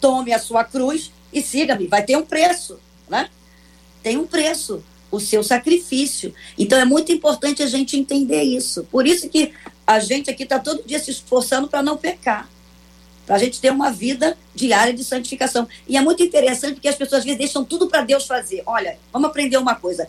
Tome 0.01 0.33
a 0.33 0.39
sua 0.39 0.65
cruz 0.65 1.11
e 1.33 1.43
siga-me. 1.43 1.87
Vai 1.87 2.03
ter 2.03 2.17
um 2.17 2.25
preço, 2.25 2.79
né? 3.09 3.29
Tem 4.03 4.17
um 4.17 4.27
preço, 4.27 4.83
o 5.11 5.19
seu 5.19 5.43
sacrifício. 5.43 6.35
Então 6.59 6.79
é 6.79 6.85
muito 6.85 7.13
importante 7.13 7.63
a 7.63 7.67
gente 7.67 7.97
entender 7.97 8.43
isso. 8.43 8.85
Por 8.85 9.07
isso 9.07 9.29
que 9.29 9.53
a 9.87 9.99
gente 9.99 10.31
aqui 10.31 10.45
está 10.45 10.59
todo 10.59 10.87
dia 10.87 10.99
se 10.99 11.11
esforçando 11.11 11.69
para 11.69 11.83
não 11.83 11.97
pecar. 11.97 12.49
Para 13.27 13.37
a 13.37 13.39
gente 13.39 13.61
ter 13.61 13.71
uma 13.71 13.91
vida 13.91 14.37
diária 14.55 14.93
de 14.93 15.05
santificação. 15.05 15.69
E 15.87 15.97
é 15.97 16.01
muito 16.01 16.23
interessante 16.23 16.75
porque 16.75 16.89
as 16.89 16.97
pessoas 16.97 17.21
às 17.21 17.25
vezes 17.25 17.39
deixam 17.39 17.65
tudo 17.65 17.89
para 17.89 18.03
Deus 18.03 18.27
fazer. 18.27 18.63
Olha, 18.67 18.99
vamos 19.13 19.31
aprender 19.31 19.57
uma 19.57 19.75
coisa. 19.75 20.09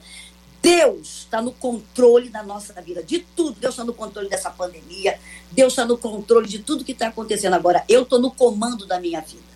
Deus 0.61 1.19
está 1.19 1.41
no 1.41 1.51
controle 1.51 2.29
da 2.29 2.43
nossa 2.43 2.79
vida, 2.81 3.01
de 3.01 3.19
tudo. 3.19 3.59
Deus 3.59 3.73
está 3.73 3.83
no 3.83 3.93
controle 3.93 4.29
dessa 4.29 4.49
pandemia. 4.49 5.19
Deus 5.51 5.73
está 5.73 5.85
no 5.85 5.97
controle 5.97 6.47
de 6.47 6.59
tudo 6.59 6.85
que 6.85 6.91
está 6.91 7.07
acontecendo 7.07 7.53
agora. 7.53 7.83
Eu 7.89 8.03
estou 8.03 8.19
no 8.19 8.31
comando 8.31 8.85
da 8.85 8.99
minha 8.99 9.21
vida. 9.21 9.51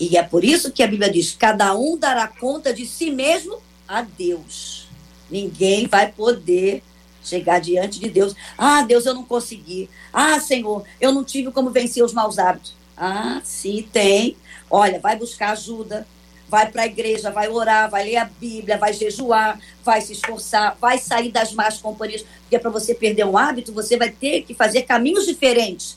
E 0.00 0.16
é 0.16 0.22
por 0.22 0.44
isso 0.44 0.70
que 0.72 0.82
a 0.82 0.86
Bíblia 0.86 1.10
diz: 1.10 1.34
cada 1.38 1.74
um 1.76 1.96
dará 1.96 2.26
conta 2.26 2.72
de 2.72 2.86
si 2.86 3.10
mesmo 3.10 3.58
a 3.86 4.02
Deus. 4.02 4.88
Ninguém 5.30 5.86
vai 5.86 6.10
poder 6.10 6.82
chegar 7.28 7.60
diante 7.60 8.00
de 8.00 8.08
Deus. 8.08 8.34
Ah, 8.56 8.82
Deus, 8.82 9.06
eu 9.06 9.14
não 9.14 9.22
consegui. 9.22 9.88
Ah, 10.12 10.40
Senhor, 10.40 10.84
eu 11.00 11.12
não 11.12 11.22
tive 11.22 11.50
como 11.50 11.70
vencer 11.70 12.04
os 12.04 12.12
maus 12.12 12.38
hábitos. 12.38 12.74
Ah, 12.96 13.40
sim, 13.44 13.88
tem. 13.92 14.36
Olha, 14.70 14.98
vai 14.98 15.16
buscar 15.16 15.52
ajuda, 15.52 16.06
vai 16.48 16.70
para 16.70 16.82
a 16.82 16.86
igreja, 16.86 17.30
vai 17.30 17.48
orar, 17.48 17.90
vai 17.90 18.04
ler 18.04 18.16
a 18.16 18.24
Bíblia, 18.24 18.76
vai 18.78 18.92
jejuar, 18.92 19.58
vai 19.84 20.00
se 20.00 20.12
esforçar, 20.12 20.76
vai 20.80 20.98
sair 20.98 21.30
das 21.30 21.52
más 21.52 21.78
companhias. 21.78 22.24
Porque 22.42 22.58
para 22.58 22.70
você 22.70 22.94
perder 22.94 23.24
um 23.24 23.36
hábito, 23.36 23.72
você 23.72 23.96
vai 23.96 24.10
ter 24.10 24.42
que 24.42 24.54
fazer 24.54 24.82
caminhos 24.82 25.26
diferentes 25.26 25.96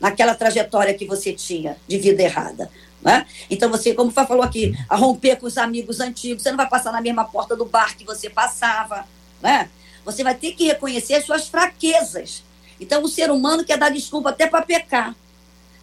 naquela 0.00 0.34
trajetória 0.34 0.94
que 0.94 1.04
você 1.04 1.32
tinha 1.32 1.76
de 1.86 1.98
vida 1.98 2.22
errada. 2.22 2.70
Né? 3.02 3.26
Então, 3.48 3.70
você, 3.70 3.94
como 3.94 4.10
falou 4.10 4.42
aqui, 4.42 4.74
a 4.88 4.96
romper 4.96 5.36
com 5.36 5.46
os 5.46 5.56
amigos 5.56 6.00
antigos, 6.00 6.42
você 6.42 6.50
não 6.50 6.56
vai 6.56 6.68
passar 6.68 6.92
na 6.92 7.00
mesma 7.00 7.24
porta 7.24 7.56
do 7.56 7.64
bar 7.64 7.96
que 7.96 8.04
você 8.04 8.28
passava. 8.28 9.06
Né? 9.40 9.70
Você 10.04 10.22
vai 10.22 10.34
ter 10.34 10.52
que 10.52 10.66
reconhecer 10.66 11.14
as 11.14 11.24
suas 11.24 11.48
fraquezas. 11.48 12.42
Então, 12.80 13.02
o 13.02 13.08
ser 13.08 13.30
humano 13.30 13.64
quer 13.64 13.78
dar 13.78 13.90
desculpa 13.90 14.30
até 14.30 14.46
para 14.46 14.62
pecar. 14.62 15.14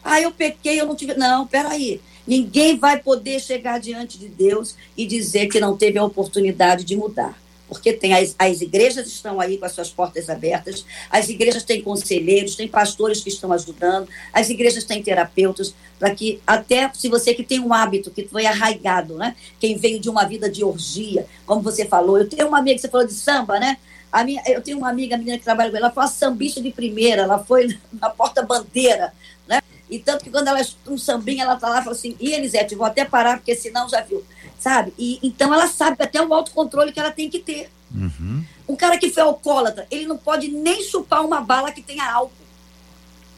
Ah, 0.04 0.22
eu 0.22 0.32
pequei, 0.32 0.80
eu 0.80 0.86
não 0.86 0.96
tive. 0.96 1.14
Não, 1.16 1.46
peraí. 1.46 2.02
Ninguém 2.26 2.78
vai 2.78 3.00
poder 3.00 3.40
chegar 3.40 3.80
diante 3.80 4.18
de 4.18 4.28
Deus 4.28 4.76
e 4.98 5.06
dizer 5.06 5.48
que 5.48 5.60
não 5.60 5.78
teve 5.78 5.98
a 5.98 6.04
oportunidade 6.04 6.84
de 6.84 6.96
mudar. 6.96 7.38
Porque 7.68 7.92
tem 7.92 8.14
as, 8.14 8.34
as 8.40 8.62
igrejas 8.62 9.08
estão 9.08 9.42
aí 9.42 9.58
com 9.58 9.66
as 9.66 9.74
suas 9.74 9.90
portas 9.90 10.30
abertas, 10.30 10.86
as 11.10 11.28
igrejas 11.28 11.64
têm 11.64 11.82
conselheiros, 11.82 12.56
tem 12.56 12.68
pastores 12.68 13.22
que 13.22 13.30
estão 13.30 13.52
ajudando, 13.52 14.08
as 14.32 14.50
igrejas 14.50 14.86
têm 14.86 15.04
terapeutas, 15.04 15.74
para 16.00 16.16
que 16.16 16.40
até 16.48 16.90
se 16.94 17.10
você 17.10 17.34
que 17.34 17.44
tem 17.44 17.60
um 17.60 17.74
hábito 17.74 18.10
que 18.10 18.26
foi 18.26 18.46
arraigado, 18.46 19.16
né? 19.16 19.36
Quem 19.60 19.78
veio 19.78 20.00
de 20.00 20.10
uma 20.10 20.24
vida 20.24 20.50
de 20.50 20.64
orgia, 20.64 21.26
como 21.46 21.62
você 21.62 21.86
falou, 21.86 22.18
eu 22.18 22.30
tenho 22.30 22.48
uma 22.48 22.60
amiga 22.60 22.76
que 22.76 22.82
você 22.82 22.90
falou 22.90 23.06
de 23.06 23.14
samba, 23.14 23.60
né? 23.60 23.78
A 24.12 24.24
minha, 24.24 24.42
eu 24.46 24.62
tenho 24.62 24.78
uma 24.78 24.90
amiga, 24.90 25.16
a 25.16 25.18
menina 25.18 25.38
que 25.38 25.44
trabalha 25.44 25.70
com 25.70 25.78
ela, 25.78 25.88
ela 25.88 25.94
foi 25.94 26.04
uma 26.04 26.10
sambista 26.10 26.62
de 26.62 26.72
primeira, 26.72 27.24
ela 27.24 27.40
foi 27.40 27.78
na 27.94 28.10
porta-bandeira, 28.10 29.14
né? 29.48 29.62
E 29.90 30.00
tanto 30.00 30.24
que 30.24 30.30
quando 30.30 30.48
ela 30.48 30.62
escuta 30.62 30.92
um 30.92 30.98
sambinha, 30.98 31.44
ela 31.44 31.56
tá 31.56 31.70
lá 31.70 31.80
e 31.80 31.84
fala 31.84 31.96
assim, 31.96 32.16
e 32.20 32.34
Elisete, 32.34 32.76
vou 32.76 32.86
até 32.86 33.06
parar, 33.06 33.38
porque 33.38 33.56
senão 33.56 33.88
já 33.88 34.02
viu. 34.02 34.24
Sabe? 34.60 34.94
E, 34.98 35.20
então 35.22 35.54
ela 35.54 35.68
sabe 35.68 35.98
até 36.00 36.22
o 36.22 36.34
autocontrole 36.34 36.92
que 36.92 37.00
ela 37.00 37.12
tem 37.12 37.30
que 37.30 37.40
ter. 37.40 37.70
Uhum. 37.94 38.44
Um 38.68 38.76
cara 38.76 38.98
que 38.98 39.10
foi 39.10 39.24
alcoólatra, 39.24 39.88
ele 39.90 40.06
não 40.06 40.18
pode 40.18 40.50
nem 40.50 40.84
chupar 40.84 41.24
uma 41.24 41.42
bala 41.42 41.72
que 41.72 41.82
tenha 41.82 42.12
álcool. 42.12 42.34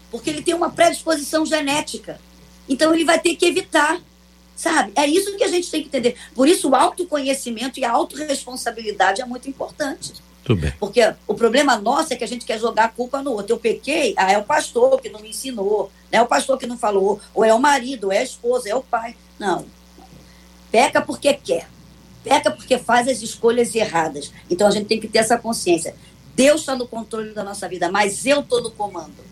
Porque 0.10 0.30
ele 0.30 0.42
tem 0.42 0.56
uma 0.56 0.72
predisposição 0.72 1.46
genética. 1.46 2.20
Então 2.68 2.94
ele 2.94 3.04
vai 3.04 3.20
ter 3.20 3.36
que 3.36 3.46
evitar. 3.46 4.00
Sabe? 4.60 4.92
É 4.94 5.08
isso 5.08 5.38
que 5.38 5.44
a 5.46 5.48
gente 5.48 5.72
tem 5.72 5.82
que 5.82 5.88
entender. 5.88 6.18
Por 6.36 6.46
isso, 6.46 6.68
o 6.68 6.76
autoconhecimento 6.76 7.80
e 7.80 7.86
a 7.86 7.92
autorresponsabilidade 7.92 9.22
é 9.22 9.26
muito 9.26 9.50
importante. 9.50 10.12
Tudo 10.44 10.60
bem. 10.60 10.74
Porque 10.78 11.00
o 11.26 11.34
problema 11.34 11.78
nosso 11.78 12.12
é 12.12 12.18
que 12.18 12.26
a 12.26 12.28
gente 12.28 12.46
quer 12.46 12.60
jogar 12.60 12.84
a 12.84 12.90
culpa 12.90 13.24
no 13.24 13.32
outro. 13.32 13.54
Eu 13.54 13.58
pequei, 13.58 14.14
ah, 14.18 14.30
é 14.30 14.38
o 14.38 14.44
pastor 14.44 15.00
que 15.00 15.08
não 15.08 15.22
me 15.22 15.30
ensinou, 15.30 15.90
é 16.12 16.22
o 16.22 16.26
pastor 16.26 16.58
que 16.58 16.68
não 16.68 16.78
falou, 16.78 17.22
ou 17.34 17.46
é 17.46 17.54
o 17.54 17.60
marido, 17.60 18.08
ou 18.08 18.12
é 18.12 18.18
a 18.18 18.24
esposa, 18.24 18.68
é 18.68 18.76
o 18.76 18.84
pai. 18.84 19.16
Não. 19.40 19.66
Peca 20.70 21.02
porque 21.02 21.34
quer. 21.36 21.70
Peca 22.22 22.52
porque 22.52 22.78
faz 22.78 23.08
as 23.08 23.22
escolhas 23.22 23.74
erradas. 23.74 24.30
Então 24.50 24.68
a 24.68 24.72
gente 24.72 24.88
tem 24.88 25.00
que 25.00 25.08
ter 25.08 25.20
essa 25.20 25.38
consciência. 25.38 25.96
Deus 26.36 26.60
está 26.60 26.76
no 26.76 26.86
controle 26.86 27.32
da 27.32 27.46
nossa 27.46 27.66
vida, 27.70 27.90
mas 27.90 28.26
eu 28.26 28.42
estou 28.42 28.62
no 28.62 28.72
comando. 28.72 29.24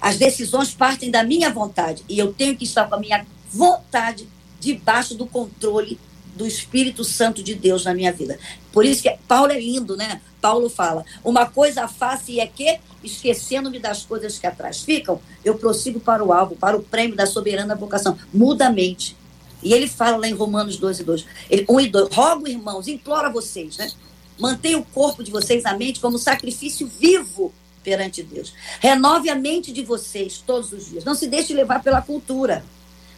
As 0.00 0.18
decisões 0.18 0.72
partem 0.72 1.10
da 1.10 1.24
minha 1.24 1.50
vontade 1.50 2.04
e 2.08 2.16
eu 2.16 2.32
tenho 2.32 2.56
que 2.56 2.62
estar 2.62 2.84
com 2.88 2.94
a 2.94 3.00
minha 3.00 3.26
vontade 3.50 4.28
debaixo 4.62 5.14
do 5.16 5.26
controle 5.26 5.98
do 6.36 6.46
Espírito 6.46 7.04
Santo 7.04 7.42
de 7.42 7.54
Deus 7.54 7.84
na 7.84 7.92
minha 7.92 8.12
vida. 8.12 8.38
Por 8.72 8.86
isso 8.86 9.02
que 9.02 9.10
Paulo 9.28 9.52
é 9.52 9.60
lindo, 9.60 9.96
né? 9.96 10.20
Paulo 10.40 10.70
fala: 10.70 11.04
uma 11.24 11.46
coisa 11.46 11.88
e 12.28 12.40
é 12.40 12.46
que, 12.46 12.78
esquecendo-me 13.02 13.78
das 13.78 14.04
coisas 14.04 14.38
que 14.38 14.46
atrás 14.46 14.82
ficam, 14.82 15.20
eu 15.44 15.56
prossigo 15.56 16.00
para 16.00 16.24
o 16.24 16.32
alvo, 16.32 16.56
para 16.56 16.76
o 16.76 16.82
prêmio 16.82 17.16
da 17.16 17.26
soberana 17.26 17.74
vocação. 17.74 18.16
Muda 18.32 18.68
a 18.68 18.70
mente. 18.70 19.16
E 19.62 19.72
ele 19.72 19.86
fala 19.86 20.16
lá 20.16 20.26
em 20.26 20.32
Romanos 20.32 20.76
12, 20.76 21.04
2. 21.04 21.26
Ele, 21.50 21.66
1 21.68 21.80
e 21.80 21.88
2. 21.88 22.14
Rogo, 22.14 22.48
irmãos, 22.48 22.88
imploro 22.88 23.26
a 23.26 23.30
vocês, 23.30 23.76
né? 23.76 23.90
Mantenha 24.38 24.78
o 24.78 24.84
corpo 24.84 25.22
de 25.22 25.30
vocês, 25.30 25.64
a 25.64 25.76
mente, 25.76 26.00
como 26.00 26.18
sacrifício 26.18 26.86
vivo 26.86 27.52
perante 27.84 28.22
Deus. 28.22 28.52
Renove 28.80 29.28
a 29.28 29.34
mente 29.34 29.72
de 29.72 29.84
vocês 29.84 30.42
todos 30.44 30.72
os 30.72 30.88
dias. 30.88 31.04
Não 31.04 31.14
se 31.14 31.28
deixe 31.28 31.52
levar 31.52 31.82
pela 31.82 32.00
cultura. 32.00 32.64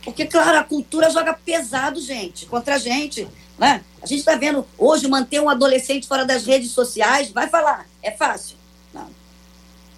Porque, 0.05 0.27
claro, 0.27 0.59
a 0.59 0.65
cultura 0.65 1.11
joga 1.11 1.33
pesado, 1.33 2.01
gente, 2.01 2.47
contra 2.47 2.75
a 2.75 2.79
gente. 2.79 3.27
Né? 3.59 3.83
A 4.03 4.07
gente 4.07 4.19
está 4.19 4.37
vendo 4.37 4.67
hoje 4.77 5.09
manter 5.09 5.41
um 5.41 5.49
adolescente 5.49 6.07
fora 6.07 6.25
das 6.25 6.45
redes 6.45 6.71
sociais. 6.71 7.31
Vai 7.31 7.49
falar, 7.49 7.87
é 8.03 8.11
fácil. 8.11 8.57
Não. 8.93 9.09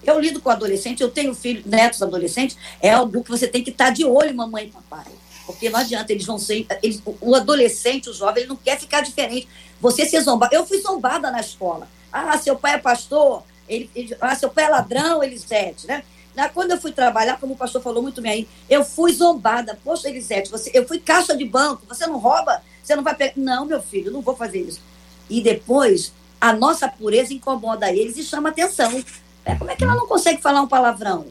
Eu 0.04 0.20
lido 0.20 0.40
com 0.40 0.50
adolescente, 0.50 1.02
eu 1.02 1.10
tenho 1.10 1.34
filhos, 1.34 1.64
netos 1.64 2.02
adolescentes, 2.02 2.56
é 2.80 2.90
algo 2.90 3.24
que 3.24 3.30
você 3.30 3.48
tem 3.48 3.64
que 3.64 3.70
estar 3.70 3.86
tá 3.86 3.90
de 3.90 4.04
olho, 4.04 4.34
mamãe 4.34 4.66
e 4.66 4.70
papai. 4.70 5.12
Porque 5.44 5.70
não 5.70 5.80
adianta, 5.80 6.12
eles 6.12 6.26
vão 6.26 6.38
ser. 6.38 6.66
Eles, 6.82 7.02
o 7.20 7.34
adolescente, 7.34 8.10
o 8.10 8.12
jovem, 8.12 8.42
ele 8.42 8.48
não 8.48 8.56
quer 8.56 8.78
ficar 8.78 9.00
diferente. 9.00 9.48
Você 9.80 10.04
ser 10.04 10.20
zombado. 10.20 10.54
Eu 10.54 10.66
fui 10.66 10.80
zombada 10.80 11.30
na 11.30 11.40
escola. 11.40 11.88
Ah, 12.12 12.36
seu 12.38 12.56
pai 12.56 12.74
é 12.74 12.78
pastor, 12.78 13.42
ele, 13.68 13.90
ele, 13.94 14.16
ah, 14.20 14.34
seu 14.34 14.50
pai 14.50 14.64
é 14.64 14.68
ladrão, 14.68 15.22
Elisete, 15.22 15.86
né? 15.86 16.02
Quando 16.48 16.72
eu 16.72 16.80
fui 16.80 16.92
trabalhar, 16.92 17.38
como 17.38 17.54
o 17.54 17.56
pastor 17.56 17.82
falou 17.82 18.02
muito 18.02 18.20
bem 18.20 18.32
aí, 18.32 18.48
eu 18.68 18.84
fui 18.84 19.12
zombada. 19.12 19.78
Poxa, 19.82 20.08
Elisete, 20.08 20.50
você, 20.50 20.70
eu 20.74 20.86
fui 20.86 20.98
caixa 20.98 21.36
de 21.36 21.44
banco, 21.44 21.82
você 21.88 22.06
não 22.06 22.18
rouba, 22.18 22.62
você 22.82 22.94
não 22.94 23.02
vai 23.02 23.14
pegar. 23.14 23.34
Não, 23.36 23.64
meu 23.64 23.82
filho, 23.82 24.10
não 24.10 24.20
vou 24.20 24.36
fazer 24.36 24.60
isso. 24.60 24.80
E 25.28 25.40
depois, 25.40 26.12
a 26.40 26.52
nossa 26.52 26.88
pureza 26.88 27.32
incomoda 27.32 27.90
eles 27.90 28.16
e 28.16 28.22
chama 28.22 28.50
atenção. 28.50 29.04
É, 29.44 29.54
como 29.54 29.70
é 29.70 29.76
que 29.76 29.84
ela 29.84 29.94
não 29.94 30.06
consegue 30.06 30.42
falar 30.42 30.60
um 30.60 30.68
palavrão? 30.68 31.26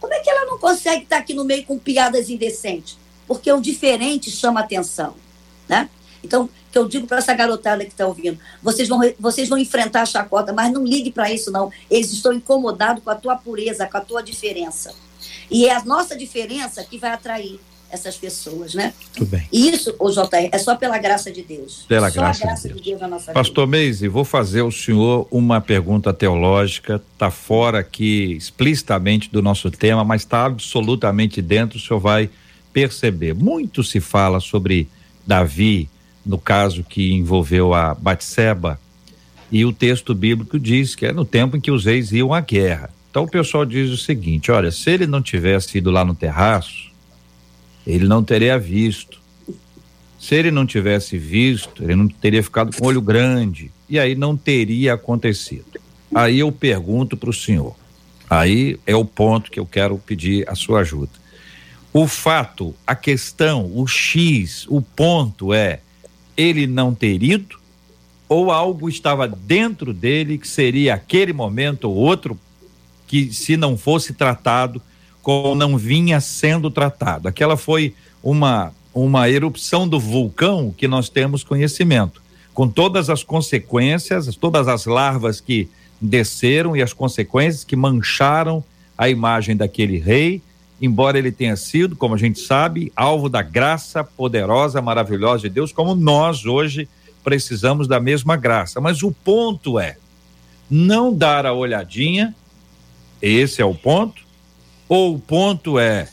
Como 0.00 0.12
é 0.12 0.20
que 0.20 0.30
ela 0.30 0.46
não 0.46 0.58
consegue 0.58 1.04
estar 1.04 1.18
aqui 1.18 1.34
no 1.34 1.44
meio 1.44 1.64
com 1.64 1.78
piadas 1.78 2.28
indecentes? 2.30 2.98
porque 3.30 3.52
o 3.52 3.60
diferente 3.60 4.28
chama 4.28 4.58
atenção, 4.58 5.14
né? 5.68 5.88
Então, 6.22 6.48
que 6.70 6.78
eu 6.78 6.86
digo 6.86 7.06
para 7.06 7.18
essa 7.18 7.34
garotada 7.34 7.84
que 7.84 7.90
está 7.90 8.06
ouvindo, 8.06 8.38
vocês 8.62 8.88
vão, 8.88 9.00
vocês 9.18 9.48
vão 9.48 9.58
enfrentar 9.58 10.02
a 10.02 10.06
chacota, 10.06 10.52
mas 10.52 10.72
não 10.72 10.84
ligue 10.84 11.10
para 11.10 11.30
isso 11.32 11.50
não. 11.50 11.70
Eles 11.90 12.12
estão 12.12 12.32
incomodados 12.32 13.02
com 13.02 13.10
a 13.10 13.14
tua 13.14 13.36
pureza, 13.36 13.86
com 13.86 13.96
a 13.96 14.00
tua 14.00 14.22
diferença. 14.22 14.94
E 15.50 15.66
é 15.66 15.74
a 15.74 15.84
nossa 15.84 16.16
diferença 16.16 16.84
que 16.84 16.98
vai 16.98 17.10
atrair 17.10 17.58
essas 17.90 18.16
pessoas, 18.16 18.72
né? 18.72 18.94
Tudo 19.14 19.26
bem. 19.26 19.48
E 19.52 19.68
isso, 19.68 19.94
o 19.98 20.10
JR, 20.10 20.48
é 20.52 20.58
só 20.58 20.76
pela 20.76 20.96
graça 20.98 21.30
de 21.30 21.42
Deus. 21.42 21.84
Pela 21.88 22.08
só 22.08 22.20
graça, 22.20 22.44
graça 22.44 22.68
de, 22.68 22.74
Deus. 22.74 22.84
de 22.84 22.90
Deus. 22.90 23.00
na 23.00 23.08
nossa 23.08 23.32
Pastor 23.32 23.66
vida. 23.66 23.78
Meise, 23.78 24.08
vou 24.08 24.24
fazer 24.24 24.60
ao 24.60 24.70
senhor 24.70 25.26
uma 25.30 25.60
pergunta 25.60 26.12
teológica, 26.14 27.02
está 27.12 27.30
fora 27.30 27.80
aqui 27.80 28.32
explicitamente 28.32 29.28
do 29.30 29.42
nosso 29.42 29.70
tema, 29.70 30.04
mas 30.04 30.22
está 30.22 30.46
absolutamente 30.46 31.42
dentro, 31.42 31.78
o 31.78 31.80
senhor 31.80 31.98
vai 31.98 32.30
perceber. 32.72 33.34
Muito 33.34 33.82
se 33.82 33.98
fala 34.00 34.38
sobre 34.38 34.88
Davi, 35.26 35.88
no 36.24 36.38
caso 36.38 36.84
que 36.84 37.12
envolveu 37.12 37.74
a 37.74 37.94
Batseba, 37.94 38.78
e 39.50 39.64
o 39.64 39.72
texto 39.72 40.14
bíblico 40.14 40.58
diz 40.58 40.94
que 40.94 41.06
é 41.06 41.12
no 41.12 41.24
tempo 41.24 41.56
em 41.56 41.60
que 41.60 41.70
os 41.70 41.84
reis 41.84 42.12
iam 42.12 42.32
à 42.32 42.40
guerra. 42.40 42.90
Então 43.10 43.24
o 43.24 43.28
pessoal 43.28 43.66
diz 43.66 43.90
o 43.90 43.96
seguinte: 43.96 44.50
olha, 44.52 44.70
se 44.70 44.90
ele 44.90 45.06
não 45.06 45.20
tivesse 45.20 45.78
ido 45.78 45.90
lá 45.90 46.04
no 46.04 46.14
terraço, 46.14 46.90
ele 47.86 48.06
não 48.06 48.22
teria 48.22 48.58
visto. 48.58 49.18
Se 50.18 50.34
ele 50.34 50.50
não 50.50 50.66
tivesse 50.66 51.18
visto, 51.18 51.82
ele 51.82 51.96
não 51.96 52.06
teria 52.06 52.42
ficado 52.42 52.76
com 52.76 52.86
olho 52.86 53.00
grande. 53.00 53.70
E 53.88 53.98
aí 53.98 54.14
não 54.14 54.36
teria 54.36 54.94
acontecido. 54.94 55.80
Aí 56.14 56.38
eu 56.38 56.52
pergunto 56.52 57.16
para 57.16 57.30
o 57.30 57.32
senhor. 57.32 57.74
Aí 58.28 58.78
é 58.86 58.94
o 58.94 59.04
ponto 59.04 59.50
que 59.50 59.58
eu 59.58 59.66
quero 59.66 59.98
pedir 59.98 60.48
a 60.48 60.54
sua 60.54 60.80
ajuda. 60.80 61.10
O 61.92 62.06
fato, 62.06 62.74
a 62.86 62.94
questão, 62.94 63.68
o 63.74 63.86
X, 63.86 64.66
o 64.68 64.80
ponto 64.80 65.52
é 65.52 65.80
ele 66.40 66.66
não 66.66 66.94
ter 66.94 67.22
ido 67.22 67.58
ou 68.28 68.50
algo 68.50 68.88
estava 68.88 69.26
dentro 69.26 69.92
dele 69.92 70.38
que 70.38 70.46
seria 70.46 70.94
aquele 70.94 71.32
momento 71.32 71.90
ou 71.90 71.96
outro 71.96 72.38
que 73.06 73.32
se 73.32 73.56
não 73.56 73.76
fosse 73.76 74.14
tratado 74.14 74.80
como 75.20 75.54
não 75.54 75.76
vinha 75.76 76.20
sendo 76.20 76.70
tratado. 76.70 77.28
Aquela 77.28 77.56
foi 77.56 77.94
uma 78.22 78.72
uma 78.92 79.30
erupção 79.30 79.86
do 79.86 80.00
vulcão 80.00 80.74
que 80.76 80.88
nós 80.88 81.08
temos 81.08 81.44
conhecimento, 81.44 82.20
com 82.52 82.66
todas 82.66 83.08
as 83.08 83.22
consequências, 83.22 84.34
todas 84.34 84.66
as 84.66 84.84
larvas 84.84 85.40
que 85.40 85.68
desceram 86.00 86.76
e 86.76 86.82
as 86.82 86.92
consequências 86.92 87.62
que 87.62 87.76
mancharam 87.76 88.64
a 88.98 89.08
imagem 89.08 89.56
daquele 89.56 89.96
rei 89.96 90.42
embora 90.80 91.18
ele 91.18 91.30
tenha 91.30 91.56
sido, 91.56 91.94
como 91.94 92.14
a 92.14 92.18
gente 92.18 92.40
sabe, 92.40 92.92
alvo 92.96 93.28
da 93.28 93.42
graça 93.42 94.02
poderosa, 94.02 94.80
maravilhosa 94.80 95.42
de 95.42 95.50
Deus, 95.50 95.72
como 95.72 95.94
nós 95.94 96.46
hoje 96.46 96.88
precisamos 97.22 97.86
da 97.86 98.00
mesma 98.00 98.36
graça. 98.36 98.80
Mas 98.80 99.02
o 99.02 99.12
ponto 99.12 99.78
é 99.78 99.96
não 100.70 101.12
dar 101.12 101.44
a 101.44 101.52
olhadinha, 101.52 102.34
esse 103.20 103.60
é 103.60 103.64
o 103.64 103.74
ponto, 103.74 104.22
ou 104.88 105.14
o 105.14 105.18
ponto 105.18 105.78
é 105.78 106.08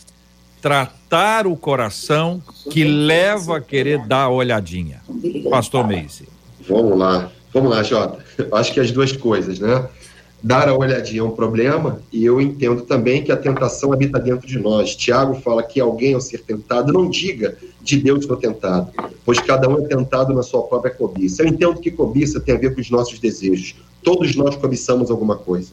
tratar 0.61 1.47
o 1.47 1.55
coração 1.55 2.41
que 2.70 2.84
leva 2.84 3.57
a 3.57 3.61
querer 3.61 4.05
dar 4.05 4.24
a 4.24 4.30
olhadinha. 4.30 5.01
Pastor 5.49 5.88
Meise. 5.88 6.28
Vamos 6.68 6.97
lá, 6.97 7.32
vamos 7.53 7.70
lá, 7.70 7.82
Jota. 7.84 8.24
Acho 8.51 8.74
que 8.74 8.80
as 8.80 8.91
duas 8.91 9.13
coisas, 9.13 9.59
né? 9.59 9.88
Dar 10.42 10.70
a 10.70 10.76
olhadinha 10.76 11.22
é 11.22 11.24
um 11.24 11.32
problema, 11.32 12.00
e 12.12 12.24
eu 12.24 12.40
entendo 12.40 12.82
também 12.84 13.24
que 13.24 13.32
a 13.32 13.38
tentação 13.38 13.92
habita 13.92 14.20
dentro 14.20 14.48
de 14.48 14.60
nós. 14.60 14.96
Tiago 14.96 15.36
fala 15.36 15.64
que 15.64 15.80
alguém, 15.80 16.14
ao 16.14 16.22
ser 16.22 16.42
tentado, 16.42 16.94
não 16.94 17.10
diga 17.10 17.58
de 17.82 17.98
Deus 17.98 18.20
estou 18.20 18.38
tentado, 18.38 18.92
pois 19.26 19.40
cada 19.40 19.68
um 19.68 19.80
é 19.80 19.88
tentado 19.88 20.34
na 20.34 20.44
sua 20.44 20.64
própria 20.64 20.94
cobiça. 20.94 21.42
Eu 21.42 21.48
entendo 21.48 21.80
que 21.80 21.90
cobiça 21.90 22.40
tem 22.40 22.56
a 22.56 22.58
ver 22.58 22.76
com 22.76 22.82
os 22.82 22.90
nossos 22.90 23.20
desejos. 23.20 23.76
Todos 24.04 24.36
nós 24.36 24.56
cobiçamos 24.56 25.10
alguma 25.10 25.38
coisa. 25.38 25.72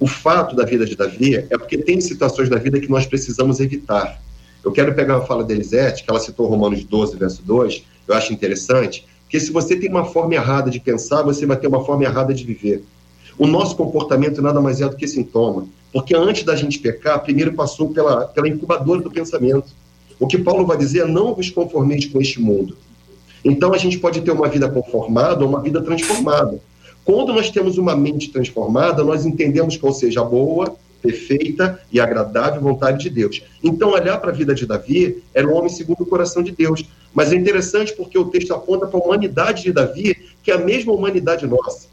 O 0.00 0.06
fato 0.06 0.54
da 0.54 0.64
vida 0.64 0.84
de 0.84 0.94
Davi 0.94 1.36
é 1.36 1.58
porque 1.58 1.78
tem 1.78 2.00
situações 2.00 2.48
da 2.48 2.56
vida 2.56 2.78
que 2.78 2.90
nós 2.90 3.06
precisamos 3.06 3.58
evitar. 3.58 4.20
Eu 4.64 4.72
quero 4.72 4.94
pegar 4.94 5.16
uma 5.16 5.26
fala 5.26 5.42
de 5.44 5.54
Elisete, 5.54 6.04
que 6.04 6.10
ela 6.10 6.20
citou 6.20 6.46
Romanos 6.46 6.84
12, 6.84 7.16
verso 7.16 7.42
2, 7.42 7.84
eu 8.06 8.14
acho 8.14 8.32
interessante, 8.32 9.06
porque 9.22 9.40
se 9.40 9.52
você 9.52 9.76
tem 9.76 9.90
uma 9.90 10.04
forma 10.04 10.34
errada 10.34 10.70
de 10.70 10.80
pensar, 10.80 11.22
você 11.22 11.46
vai 11.46 11.56
ter 11.56 11.68
uma 11.68 11.84
forma 11.84 12.04
errada 12.04 12.34
de 12.34 12.44
viver. 12.44 12.82
O 13.38 13.46
nosso 13.46 13.76
comportamento 13.76 14.42
nada 14.42 14.60
mais 14.60 14.80
é 14.80 14.88
do 14.88 14.96
que 14.96 15.06
sintoma. 15.06 15.66
Porque 15.92 16.14
antes 16.14 16.42
da 16.42 16.56
gente 16.56 16.78
pecar, 16.78 17.22
primeiro 17.22 17.52
passou 17.54 17.90
pela, 17.90 18.26
pela 18.26 18.48
incubadora 18.48 19.00
do 19.00 19.10
pensamento. 19.10 19.68
O 20.18 20.26
que 20.26 20.36
Paulo 20.36 20.66
vai 20.66 20.76
dizer 20.76 21.02
é 21.02 21.06
não 21.06 21.34
vos 21.34 21.48
conformeis 21.48 22.06
com 22.06 22.20
este 22.20 22.40
mundo. 22.40 22.76
Então 23.44 23.72
a 23.72 23.78
gente 23.78 23.98
pode 23.98 24.20
ter 24.20 24.32
uma 24.32 24.48
vida 24.48 24.68
conformada 24.68 25.44
ou 25.44 25.48
uma 25.48 25.60
vida 25.60 25.80
transformada. 25.80 26.60
Quando 27.04 27.32
nós 27.32 27.50
temos 27.50 27.78
uma 27.78 27.96
mente 27.96 28.30
transformada, 28.30 29.04
nós 29.04 29.24
entendemos 29.24 29.76
qual 29.76 29.92
seja 29.92 30.20
a 30.20 30.24
boa, 30.24 30.76
perfeita 31.00 31.80
e 31.92 32.00
agradável 32.00 32.60
vontade 32.60 33.04
de 33.04 33.10
Deus. 33.10 33.42
Então, 33.62 33.92
olhar 33.92 34.18
para 34.20 34.30
a 34.30 34.34
vida 34.34 34.54
de 34.54 34.66
Davi, 34.66 35.22
era 35.32 35.48
um 35.48 35.54
homem 35.54 35.70
segundo 35.70 36.02
o 36.02 36.06
coração 36.06 36.42
de 36.42 36.52
Deus. 36.52 36.84
Mas 37.14 37.32
é 37.32 37.36
interessante 37.36 37.94
porque 37.94 38.18
o 38.18 38.26
texto 38.26 38.52
aponta 38.52 38.86
para 38.86 38.98
a 38.98 39.02
humanidade 39.02 39.62
de 39.62 39.72
Davi, 39.72 40.16
que 40.42 40.50
é 40.50 40.54
a 40.54 40.58
mesma 40.58 40.92
humanidade 40.92 41.46
nossa. 41.46 41.88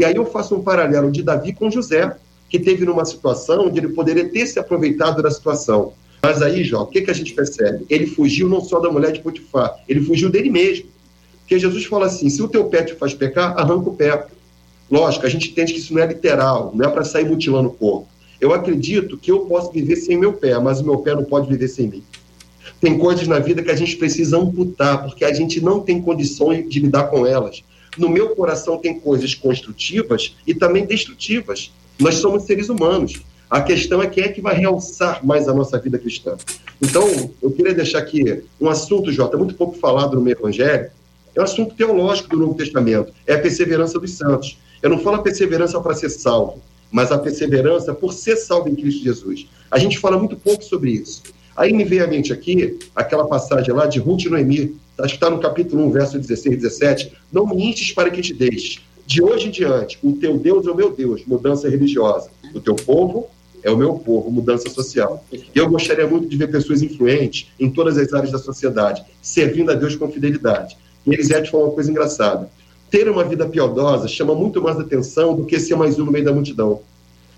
E 0.00 0.04
aí 0.04 0.16
eu 0.16 0.24
faço 0.24 0.56
um 0.56 0.62
paralelo 0.62 1.12
de 1.12 1.22
Davi 1.22 1.52
com 1.52 1.70
José, 1.70 2.16
que 2.48 2.58
teve 2.58 2.86
numa 2.86 3.04
situação 3.04 3.66
onde 3.66 3.80
ele 3.80 3.88
poderia 3.88 4.26
ter 4.26 4.46
se 4.46 4.58
aproveitado 4.58 5.22
da 5.22 5.30
situação. 5.30 5.92
Mas 6.22 6.40
aí, 6.40 6.64
Jó, 6.64 6.84
o 6.84 6.86
que, 6.86 7.02
que 7.02 7.10
a 7.10 7.14
gente 7.14 7.34
percebe? 7.34 7.84
Ele 7.90 8.06
fugiu 8.06 8.48
não 8.48 8.62
só 8.62 8.80
da 8.80 8.90
mulher 8.90 9.12
de 9.12 9.20
Potifar, 9.20 9.76
ele 9.86 10.00
fugiu 10.00 10.30
dele 10.30 10.48
mesmo. 10.48 10.86
Porque 11.40 11.58
Jesus 11.58 11.84
fala 11.84 12.06
assim: 12.06 12.30
se 12.30 12.42
o 12.42 12.48
teu 12.48 12.64
pé 12.64 12.82
te 12.82 12.94
faz 12.94 13.12
pecar, 13.12 13.58
arranca 13.58 13.90
o 13.90 13.94
pé. 13.94 14.26
Lógico, 14.90 15.26
a 15.26 15.28
gente 15.28 15.50
entende 15.50 15.74
que 15.74 15.78
isso 15.78 15.92
não 15.92 16.02
é 16.02 16.06
literal, 16.06 16.72
não 16.74 16.88
é 16.88 16.90
para 16.90 17.04
sair 17.04 17.28
mutilando 17.28 17.68
o 17.68 17.72
corpo. 17.72 18.08
Eu 18.40 18.54
acredito 18.54 19.18
que 19.18 19.30
eu 19.30 19.40
posso 19.40 19.70
viver 19.70 19.96
sem 19.96 20.16
meu 20.16 20.32
pé, 20.32 20.58
mas 20.58 20.80
o 20.80 20.84
meu 20.84 20.96
pé 21.00 21.14
não 21.14 21.24
pode 21.24 21.46
viver 21.46 21.68
sem 21.68 21.86
mim. 21.86 22.02
Tem 22.80 22.96
coisas 22.96 23.28
na 23.28 23.38
vida 23.38 23.62
que 23.62 23.70
a 23.70 23.76
gente 23.76 23.96
precisa 23.96 24.38
amputar, 24.38 25.02
porque 25.02 25.26
a 25.26 25.32
gente 25.34 25.60
não 25.60 25.80
tem 25.80 26.00
condições 26.00 26.66
de 26.70 26.80
lidar 26.80 27.04
com 27.04 27.26
elas. 27.26 27.62
No 27.96 28.08
meu 28.08 28.34
coração 28.36 28.78
tem 28.78 28.98
coisas 28.98 29.34
construtivas 29.34 30.36
e 30.46 30.54
também 30.54 30.86
destrutivas. 30.86 31.72
Nós 31.98 32.16
somos 32.16 32.44
seres 32.44 32.68
humanos. 32.68 33.20
A 33.50 33.60
questão 33.60 34.00
é 34.00 34.06
quem 34.06 34.24
é 34.24 34.28
que 34.28 34.40
vai 34.40 34.54
realçar 34.54 35.24
mais 35.26 35.48
a 35.48 35.54
nossa 35.54 35.78
vida 35.78 35.98
cristã. 35.98 36.36
Então, 36.80 37.32
eu 37.42 37.50
queria 37.50 37.74
deixar 37.74 37.98
aqui 37.98 38.44
um 38.60 38.68
assunto, 38.68 39.10
Jota, 39.10 39.36
muito 39.36 39.54
pouco 39.54 39.76
falado 39.76 40.14
no 40.14 40.22
meio 40.22 40.36
evangélico, 40.38 40.92
é 41.34 41.40
um 41.40 41.44
assunto 41.44 41.74
teológico 41.74 42.28
do 42.30 42.36
Novo 42.36 42.54
Testamento, 42.54 43.12
é 43.26 43.34
a 43.34 43.38
perseverança 43.40 43.98
dos 43.98 44.12
santos. 44.12 44.56
Eu 44.80 44.90
não 44.90 44.98
falo 45.00 45.16
a 45.16 45.22
perseverança 45.22 45.80
para 45.80 45.94
ser 45.94 46.10
salvo, 46.10 46.60
mas 46.90 47.12
a 47.12 47.18
perseverança 47.18 47.92
por 47.92 48.12
ser 48.12 48.36
salvo 48.36 48.68
em 48.68 48.74
Cristo 48.74 49.02
Jesus. 49.02 49.46
A 49.70 49.78
gente 49.78 49.98
fala 49.98 50.16
muito 50.16 50.36
pouco 50.36 50.64
sobre 50.64 50.92
isso. 50.92 51.22
Aí 51.56 51.72
me 51.72 51.84
vem 51.84 52.00
à 52.00 52.06
mente 52.06 52.32
aqui 52.32 52.78
aquela 52.94 53.26
passagem 53.26 53.74
lá 53.74 53.86
de 53.86 53.98
Ruth 53.98 54.24
e 54.24 54.28
Noemi, 54.28 54.76
acho 54.98 55.14
que 55.14 55.16
está 55.16 55.30
no 55.30 55.40
capítulo 55.40 55.84
1, 55.86 55.90
verso 55.90 56.18
16 56.18 56.54
e 56.54 56.58
17. 56.58 57.12
Não 57.32 57.46
me 57.46 57.64
instes 57.64 57.92
para 57.92 58.10
que 58.10 58.20
te 58.20 58.32
deixes. 58.34 58.80
De 59.06 59.22
hoje 59.22 59.48
em 59.48 59.50
diante, 59.50 59.98
o 60.02 60.12
teu 60.12 60.38
Deus 60.38 60.66
é 60.66 60.70
o 60.70 60.76
meu 60.76 60.92
Deus, 60.92 61.24
mudança 61.26 61.68
religiosa. 61.68 62.30
O 62.54 62.60
teu 62.60 62.76
povo 62.76 63.26
é 63.62 63.70
o 63.70 63.76
meu 63.76 63.94
povo, 63.94 64.30
mudança 64.30 64.70
social. 64.70 65.24
Eu 65.54 65.68
gostaria 65.68 66.06
muito 66.06 66.28
de 66.28 66.36
ver 66.36 66.50
pessoas 66.50 66.82
influentes 66.82 67.48
em 67.58 67.70
todas 67.70 67.98
as 67.98 68.12
áreas 68.12 68.30
da 68.30 68.38
sociedade, 68.38 69.02
servindo 69.20 69.70
a 69.70 69.74
Deus 69.74 69.96
com 69.96 70.10
fidelidade. 70.10 70.76
E 71.06 71.12
Elisete 71.12 71.50
falou 71.50 71.66
uma 71.66 71.74
coisa 71.74 71.90
engraçada. 71.90 72.48
Ter 72.90 73.08
uma 73.08 73.24
vida 73.24 73.46
piedosa 73.46 74.08
chama 74.08 74.34
muito 74.34 74.60
mais 74.62 74.78
atenção 74.78 75.34
do 75.34 75.44
que 75.44 75.58
ser 75.58 75.76
mais 75.76 75.98
um 75.98 76.04
no 76.04 76.12
meio 76.12 76.24
da 76.24 76.32
multidão. 76.32 76.80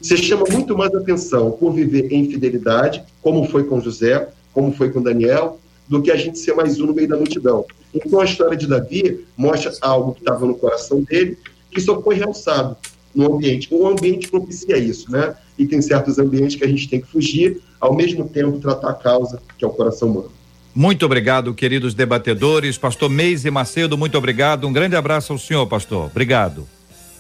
Você 0.02 0.16
chama 0.16 0.44
muito 0.50 0.76
mais 0.76 0.92
atenção 0.92 1.52
por 1.52 1.72
viver 1.72 2.12
em 2.12 2.28
fidelidade, 2.28 3.04
como 3.22 3.44
foi 3.44 3.62
com 3.62 3.80
José, 3.80 4.28
como 4.52 4.72
foi 4.72 4.90
com 4.90 5.00
Daniel, 5.00 5.60
do 5.88 6.02
que 6.02 6.10
a 6.10 6.16
gente 6.16 6.40
ser 6.40 6.54
mais 6.56 6.80
um 6.80 6.86
no 6.86 6.94
meio 6.94 7.08
da 7.08 7.16
multidão. 7.16 7.64
Então 7.94 8.18
a 8.18 8.24
história 8.24 8.56
de 8.56 8.66
Davi 8.66 9.24
mostra 9.36 9.72
algo 9.80 10.12
que 10.12 10.20
estava 10.20 10.44
no 10.44 10.56
coração 10.56 11.02
dele, 11.02 11.38
que 11.70 11.80
só 11.80 12.02
foi 12.02 12.16
realçado 12.16 12.76
no 13.14 13.32
ambiente. 13.32 13.68
O 13.70 13.86
ambiente 13.86 14.28
propicia 14.28 14.76
isso, 14.76 15.08
né? 15.08 15.36
E 15.56 15.66
tem 15.66 15.80
certos 15.80 16.18
ambientes 16.18 16.56
que 16.56 16.64
a 16.64 16.68
gente 16.68 16.88
tem 16.88 17.00
que 17.00 17.06
fugir, 17.06 17.60
ao 17.80 17.94
mesmo 17.94 18.28
tempo 18.28 18.58
tratar 18.58 18.90
a 18.90 18.94
causa, 18.94 19.40
que 19.56 19.64
é 19.64 19.68
o 19.68 19.70
coração 19.70 20.08
humano. 20.08 20.32
Muito 20.74 21.06
obrigado, 21.06 21.54
queridos 21.54 21.94
debatedores. 21.94 22.76
Pastor 22.76 23.08
Meise 23.08 23.50
Macedo, 23.52 23.96
muito 23.96 24.18
obrigado. 24.18 24.66
Um 24.66 24.72
grande 24.72 24.96
abraço 24.96 25.32
ao 25.32 25.38
senhor, 25.38 25.64
pastor. 25.68 26.06
Obrigado. 26.06 26.66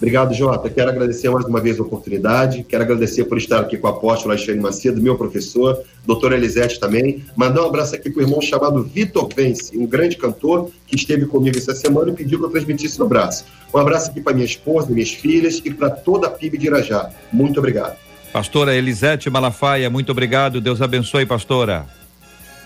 Obrigado, 0.02 0.34
Jota. 0.34 0.68
Quero 0.68 0.90
agradecer 0.90 1.30
mais 1.30 1.46
uma 1.46 1.60
vez 1.60 1.78
a 1.78 1.82
oportunidade. 1.84 2.64
Quero 2.64 2.82
agradecer 2.82 3.24
por 3.24 3.38
estar 3.38 3.60
aqui 3.60 3.78
com 3.78 3.86
o 3.86 3.90
apóstolo 3.90 4.32
Alexandre 4.32 4.60
Macedo, 4.60 5.00
meu 5.00 5.16
professor, 5.16 5.80
doutor 6.04 6.32
Elisete 6.32 6.80
também. 6.80 7.24
Mandar 7.36 7.62
um 7.62 7.66
abraço 7.66 7.94
aqui 7.94 8.10
para 8.10 8.18
o 8.18 8.24
irmão 8.24 8.42
chamado 8.42 8.82
Vitor 8.82 9.28
Vence, 9.32 9.78
um 9.78 9.86
grande 9.86 10.16
cantor 10.16 10.72
que 10.88 10.96
esteve 10.96 11.24
comigo 11.26 11.56
essa 11.56 11.72
semana 11.72 12.10
e 12.10 12.14
pediu 12.14 12.40
que 12.40 12.44
eu 12.46 12.50
transmitisse 12.50 12.98
no 12.98 13.06
braço. 13.06 13.44
Um 13.72 13.78
abraço 13.78 14.10
aqui 14.10 14.20
para 14.20 14.32
minha 14.32 14.44
esposa, 14.44 14.90
minhas 14.90 15.12
filhas 15.12 15.62
e 15.64 15.72
para 15.72 15.88
toda 15.88 16.26
a 16.26 16.30
PIB 16.30 16.58
de 16.58 16.66
Irajá. 16.66 17.08
Muito 17.32 17.60
obrigado. 17.60 17.96
Pastora 18.32 18.74
Elisete 18.74 19.30
Malafaia, 19.30 19.88
muito 19.88 20.10
obrigado. 20.10 20.60
Deus 20.60 20.82
abençoe, 20.82 21.24
pastora. 21.24 21.86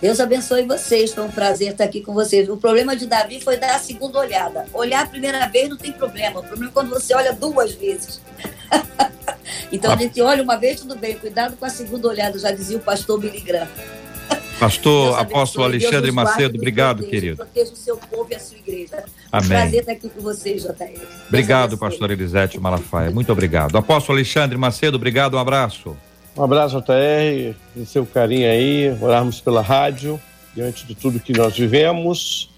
Deus 0.01 0.21
abençoe 0.21 0.63
vocês, 0.63 1.15
foi 1.15 1.25
um 1.25 1.31
prazer 1.31 1.73
estar 1.73 1.85
aqui 1.85 2.03
com 2.03 2.13
vocês. 2.13 2.49
O 2.49 2.57
problema 2.57 2.95
de 2.95 3.07
Davi 3.07 3.41
foi 3.41 3.57
dar 3.57 3.77
a 3.77 3.79
segunda 3.79 4.19
olhada. 4.19 4.67
Olhar 4.73 5.03
a 5.03 5.07
primeira 5.07 5.47
vez 5.49 5.69
não 5.69 5.77
tem 5.77 5.93
problema, 5.93 6.41
o 6.41 6.43
problema 6.43 6.71
é 6.71 6.73
quando 6.73 6.91
você 6.91 7.15
olha 7.15 7.33
duas 7.33 7.73
vezes. 7.73 8.21
então 9.73 9.93
a 9.93 9.97
gente 9.97 10.21
olha 10.21 10.43
uma 10.43 10.57
vez, 10.57 10.81
tudo 10.81 10.97
bem, 10.97 11.17
cuidado 11.17 11.57
com 11.57 11.65
a 11.65 11.71
segunda 11.71 12.09
olhada, 12.09 12.39
já 12.39 12.51
dizia 12.51 12.77
o 12.77 12.81
pastor 12.81 13.19
Billy 13.19 13.41
Graham. 13.41 13.69
Pastor 14.59 15.19
apóstolo 15.19 15.67
Alexandre 15.67 16.11
Macedo, 16.11 16.57
obrigado, 16.57 16.99
proteja, 16.99 17.21
querido. 17.21 17.37
Proteja 17.37 17.73
o 17.73 17.77
seu 17.77 17.97
povo 17.97 18.27
e 18.31 18.35
a 18.35 18.41
sua 18.41 18.57
igreja. 18.57 19.05
Amém. 19.31 19.49
prazer 19.49 19.81
estar 19.81 19.93
aqui 19.93 20.09
com 20.09 20.23
vocês, 20.23 20.63
JR. 20.63 21.07
Obrigado, 21.29 21.77
pastor 21.77 22.11
Elisete 22.11 22.59
Malafaia. 22.59 23.11
Muito 23.11 23.31
obrigado. 23.31 23.77
Apóstolo 23.77 24.17
Alexandre 24.17 24.57
Macedo, 24.57 24.97
obrigado, 24.97 25.35
um 25.35 25.39
abraço. 25.39 25.97
Um 26.37 26.43
abraço, 26.43 26.79
JR, 26.83 27.55
e 27.75 27.87
seu 27.87 28.05
carinho 28.05 28.51
aí, 28.51 28.95
orarmos 29.01 29.41
pela 29.41 29.63
rádio, 29.63 30.21
diante 30.55 30.85
de 30.85 30.95
tudo 30.95 31.19
que 31.19 31.33
nós 31.33 31.57
vivemos, 31.57 32.51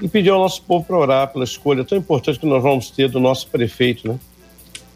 e 0.00 0.06
pedir 0.06 0.30
ao 0.30 0.38
nosso 0.38 0.62
povo 0.62 0.84
para 0.84 0.96
orar 0.96 1.32
pela 1.32 1.44
escolha 1.44 1.84
tão 1.84 1.98
importante 1.98 2.38
que 2.38 2.46
nós 2.46 2.62
vamos 2.62 2.90
ter 2.90 3.08
do 3.08 3.18
nosso 3.18 3.48
prefeito, 3.48 4.06
né? 4.06 4.20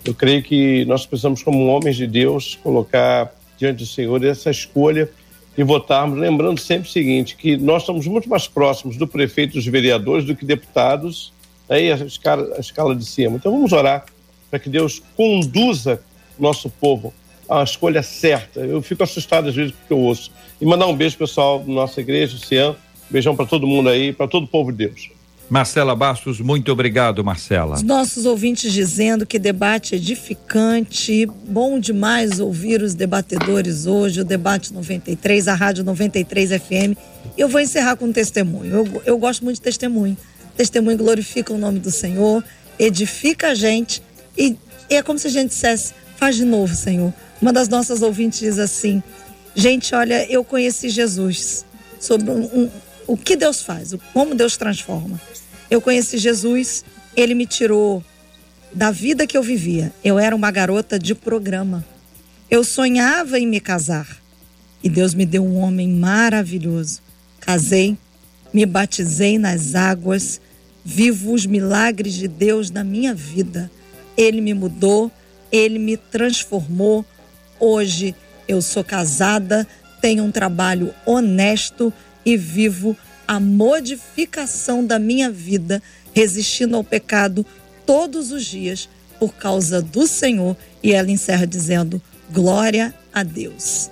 Eu 0.04 0.14
creio 0.14 0.40
que 0.40 0.84
nós 0.84 1.04
precisamos, 1.04 1.42
como 1.42 1.66
homens 1.66 1.96
de 1.96 2.06
Deus, 2.06 2.56
colocar 2.62 3.34
diante 3.56 3.78
do 3.78 3.86
Senhor 3.86 4.24
essa 4.24 4.52
escolha 4.52 5.10
e 5.56 5.64
votarmos, 5.64 6.16
lembrando 6.16 6.60
sempre 6.60 6.88
o 6.88 6.92
seguinte, 6.92 7.34
que 7.34 7.56
nós 7.56 7.82
estamos 7.82 8.06
muito 8.06 8.28
mais 8.28 8.46
próximos 8.46 8.96
do 8.96 9.08
prefeito 9.08 9.54
dos 9.54 9.66
vereadores 9.66 10.24
do 10.24 10.36
que 10.36 10.44
deputados, 10.44 11.32
aí 11.68 11.90
a 11.90 11.96
escala, 11.96 12.54
a 12.56 12.60
escala 12.60 12.94
de 12.94 13.04
cima. 13.04 13.34
Então 13.34 13.50
vamos 13.50 13.72
orar 13.72 14.06
para 14.48 14.60
que 14.60 14.70
Deus 14.70 15.02
conduza 15.16 16.00
nosso 16.38 16.70
povo 16.70 17.12
à 17.48 17.62
escolha 17.62 18.02
certa. 18.02 18.60
Eu 18.60 18.82
fico 18.82 19.02
assustado 19.02 19.48
às 19.48 19.54
vezes 19.54 19.72
porque 19.72 19.92
eu 19.92 19.98
ouço. 19.98 20.30
E 20.60 20.66
mandar 20.66 20.86
um 20.86 20.94
beijo 20.94 21.16
pessoal 21.16 21.60
da 21.60 21.72
nossa 21.72 22.00
igreja, 22.00 22.36
Cian, 22.38 22.76
beijão 23.08 23.34
para 23.34 23.46
todo 23.46 23.66
mundo 23.66 23.88
aí, 23.88 24.12
para 24.12 24.28
todo 24.28 24.44
o 24.44 24.48
povo 24.48 24.70
de 24.70 24.86
Deus. 24.86 25.10
Marcela 25.48 25.96
Bastos, 25.96 26.40
muito 26.40 26.70
obrigado, 26.70 27.24
Marcela. 27.24 27.76
Os 27.76 27.82
nossos 27.82 28.26
ouvintes 28.26 28.70
dizendo 28.70 29.24
que 29.24 29.38
debate 29.38 29.94
edificante, 29.94 31.24
bom 31.24 31.80
demais 31.80 32.38
ouvir 32.38 32.82
os 32.82 32.94
debatedores 32.94 33.86
hoje, 33.86 34.20
o 34.20 34.24
Debate 34.24 34.74
93, 34.74 35.48
a 35.48 35.54
Rádio 35.54 35.84
93 35.84 36.50
FM. 36.50 36.98
Eu 37.36 37.48
vou 37.48 37.62
encerrar 37.62 37.96
com 37.96 38.06
um 38.06 38.12
testemunho. 38.12 38.74
Eu, 38.74 39.02
eu 39.06 39.18
gosto 39.18 39.42
muito 39.42 39.56
de 39.56 39.62
testemunho. 39.62 40.18
Testemunho 40.54 40.98
glorifica 40.98 41.54
o 41.54 41.56
nome 41.56 41.78
do 41.78 41.90
Senhor, 41.90 42.44
edifica 42.78 43.48
a 43.48 43.54
gente 43.54 44.02
e, 44.36 44.54
e 44.90 44.96
é 44.96 45.02
como 45.02 45.18
se 45.18 45.28
a 45.28 45.30
gente 45.30 45.48
dissesse: 45.48 45.94
faz 46.16 46.36
de 46.36 46.44
novo, 46.44 46.74
Senhor. 46.74 47.14
Uma 47.40 47.52
das 47.52 47.68
nossas 47.68 48.02
ouvintes 48.02 48.40
diz 48.40 48.58
assim: 48.58 49.02
gente, 49.54 49.94
olha, 49.94 50.30
eu 50.30 50.44
conheci 50.44 50.88
Jesus 50.88 51.64
sobre 52.00 52.30
um, 52.30 52.44
um 52.44 52.70
o 53.06 53.16
que 53.16 53.34
Deus 53.34 53.62
faz, 53.62 53.94
como 54.12 54.34
Deus 54.34 54.56
transforma. 54.56 55.18
Eu 55.70 55.80
conheci 55.80 56.18
Jesus, 56.18 56.84
ele 57.16 57.34
me 57.34 57.46
tirou 57.46 58.04
da 58.72 58.90
vida 58.90 59.26
que 59.26 59.36
eu 59.36 59.42
vivia. 59.42 59.92
Eu 60.04 60.18
era 60.18 60.36
uma 60.36 60.50
garota 60.50 60.98
de 60.98 61.14
programa. 61.14 61.84
Eu 62.50 62.62
sonhava 62.62 63.38
em 63.38 63.46
me 63.46 63.60
casar. 63.60 64.06
E 64.82 64.88
Deus 64.88 65.14
me 65.14 65.26
deu 65.26 65.44
um 65.44 65.56
homem 65.56 65.88
maravilhoso. 65.88 67.00
Casei, 67.40 67.96
me 68.52 68.64
batizei 68.66 69.38
nas 69.38 69.74
águas, 69.74 70.40
vivo 70.84 71.32
os 71.32 71.46
milagres 71.46 72.14
de 72.14 72.28
Deus 72.28 72.70
na 72.70 72.84
minha 72.84 73.14
vida. 73.14 73.70
Ele 74.16 74.40
me 74.40 74.54
mudou, 74.54 75.10
ele 75.50 75.78
me 75.78 75.96
transformou. 75.96 77.04
Hoje 77.60 78.14
eu 78.46 78.62
sou 78.62 78.84
casada, 78.84 79.66
tenho 80.00 80.24
um 80.24 80.30
trabalho 80.30 80.94
honesto 81.04 81.92
e 82.24 82.36
vivo 82.36 82.96
a 83.26 83.38
modificação 83.38 84.84
da 84.84 84.98
minha 84.98 85.30
vida, 85.30 85.82
resistindo 86.14 86.76
ao 86.76 86.84
pecado 86.84 87.44
todos 87.84 88.32
os 88.32 88.44
dias 88.44 88.88
por 89.18 89.34
causa 89.34 89.82
do 89.82 90.06
Senhor. 90.06 90.56
E 90.82 90.92
ela 90.92 91.10
encerra 91.10 91.46
dizendo: 91.46 92.00
Glória 92.30 92.94
a 93.12 93.22
Deus. 93.22 93.90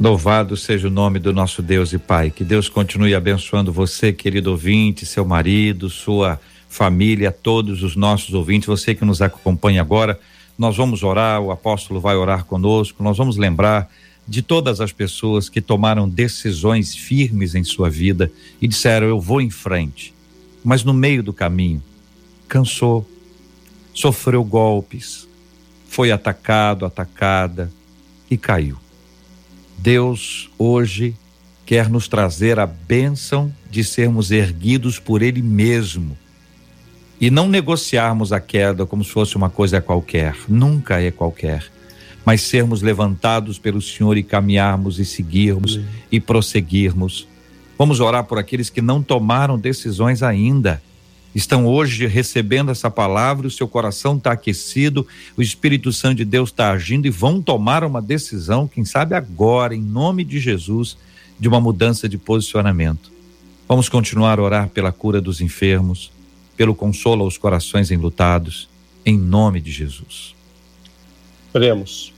Louvado 0.00 0.56
seja 0.56 0.86
o 0.86 0.90
nome 0.90 1.18
do 1.18 1.32
nosso 1.32 1.60
Deus 1.60 1.92
e 1.92 1.98
Pai. 1.98 2.30
Que 2.30 2.44
Deus 2.44 2.68
continue 2.68 3.16
abençoando 3.16 3.72
você, 3.72 4.12
querido 4.12 4.52
ouvinte, 4.52 5.04
seu 5.04 5.24
marido, 5.24 5.90
sua 5.90 6.40
família, 6.68 7.32
todos 7.32 7.82
os 7.82 7.96
nossos 7.96 8.32
ouvintes, 8.32 8.68
você 8.68 8.94
que 8.94 9.04
nos 9.04 9.20
acompanha 9.20 9.80
agora. 9.80 10.20
Nós 10.58 10.76
vamos 10.76 11.04
orar, 11.04 11.40
o 11.40 11.52
apóstolo 11.52 12.00
vai 12.00 12.16
orar 12.16 12.44
conosco, 12.44 13.00
nós 13.00 13.16
vamos 13.16 13.36
lembrar 13.36 13.88
de 14.26 14.42
todas 14.42 14.80
as 14.80 14.90
pessoas 14.90 15.48
que 15.48 15.60
tomaram 15.60 16.08
decisões 16.08 16.96
firmes 16.96 17.54
em 17.54 17.62
sua 17.62 17.88
vida 17.88 18.30
e 18.60 18.66
disseram: 18.66 19.06
Eu 19.06 19.20
vou 19.20 19.40
em 19.40 19.50
frente. 19.50 20.12
Mas 20.64 20.82
no 20.82 20.92
meio 20.92 21.22
do 21.22 21.32
caminho, 21.32 21.80
cansou, 22.48 23.08
sofreu 23.94 24.42
golpes, 24.42 25.28
foi 25.88 26.10
atacado, 26.10 26.84
atacada 26.84 27.72
e 28.28 28.36
caiu. 28.36 28.76
Deus 29.78 30.50
hoje 30.58 31.14
quer 31.64 31.88
nos 31.88 32.08
trazer 32.08 32.58
a 32.58 32.66
bênção 32.66 33.54
de 33.70 33.84
sermos 33.84 34.32
erguidos 34.32 34.98
por 34.98 35.22
Ele 35.22 35.40
mesmo 35.40 36.18
e 37.20 37.30
não 37.30 37.48
negociarmos 37.48 38.32
a 38.32 38.40
queda 38.40 38.86
como 38.86 39.02
se 39.02 39.10
fosse 39.10 39.36
uma 39.36 39.50
coisa 39.50 39.80
qualquer. 39.80 40.36
Nunca 40.48 41.00
é 41.00 41.10
qualquer 41.10 41.64
mas 42.28 42.42
sermos 42.42 42.82
levantados 42.82 43.58
pelo 43.58 43.80
Senhor 43.80 44.18
e 44.18 44.22
caminharmos 44.22 44.98
e 44.98 45.04
seguirmos 45.06 45.76
Amém. 45.76 45.86
e 46.12 46.20
prosseguirmos. 46.20 47.26
Vamos 47.78 48.00
orar 48.00 48.24
por 48.24 48.38
aqueles 48.38 48.68
que 48.68 48.82
não 48.82 49.02
tomaram 49.02 49.58
decisões 49.58 50.22
ainda. 50.22 50.82
Estão 51.34 51.66
hoje 51.66 52.06
recebendo 52.06 52.70
essa 52.70 52.90
palavra, 52.90 53.46
o 53.46 53.50
seu 53.50 53.66
coração 53.66 54.18
está 54.18 54.32
aquecido, 54.32 55.06
o 55.38 55.40
Espírito 55.40 55.90
Santo 55.90 56.16
de 56.16 56.26
Deus 56.26 56.50
está 56.50 56.70
agindo 56.70 57.06
e 57.06 57.10
vão 57.10 57.40
tomar 57.40 57.82
uma 57.82 58.02
decisão, 58.02 58.68
quem 58.68 58.84
sabe 58.84 59.14
agora, 59.14 59.74
em 59.74 59.80
nome 59.80 60.22
de 60.22 60.38
Jesus. 60.38 60.98
de 61.40 61.48
uma 61.48 61.60
mudança 61.62 62.06
de 62.06 62.18
posicionamento. 62.18 63.10
Vamos 63.66 63.88
continuar 63.88 64.38
a 64.38 64.42
orar 64.42 64.68
pela 64.68 64.92
cura 64.92 65.18
dos 65.18 65.40
enfermos, 65.40 66.10
pelo 66.58 66.74
consolo 66.74 67.22
aos 67.22 67.38
corações 67.38 67.92
enlutados, 67.92 68.68
em 69.06 69.16
nome 69.16 69.60
de 69.60 69.70
Jesus. 69.70 70.34
Oremos. 71.54 72.12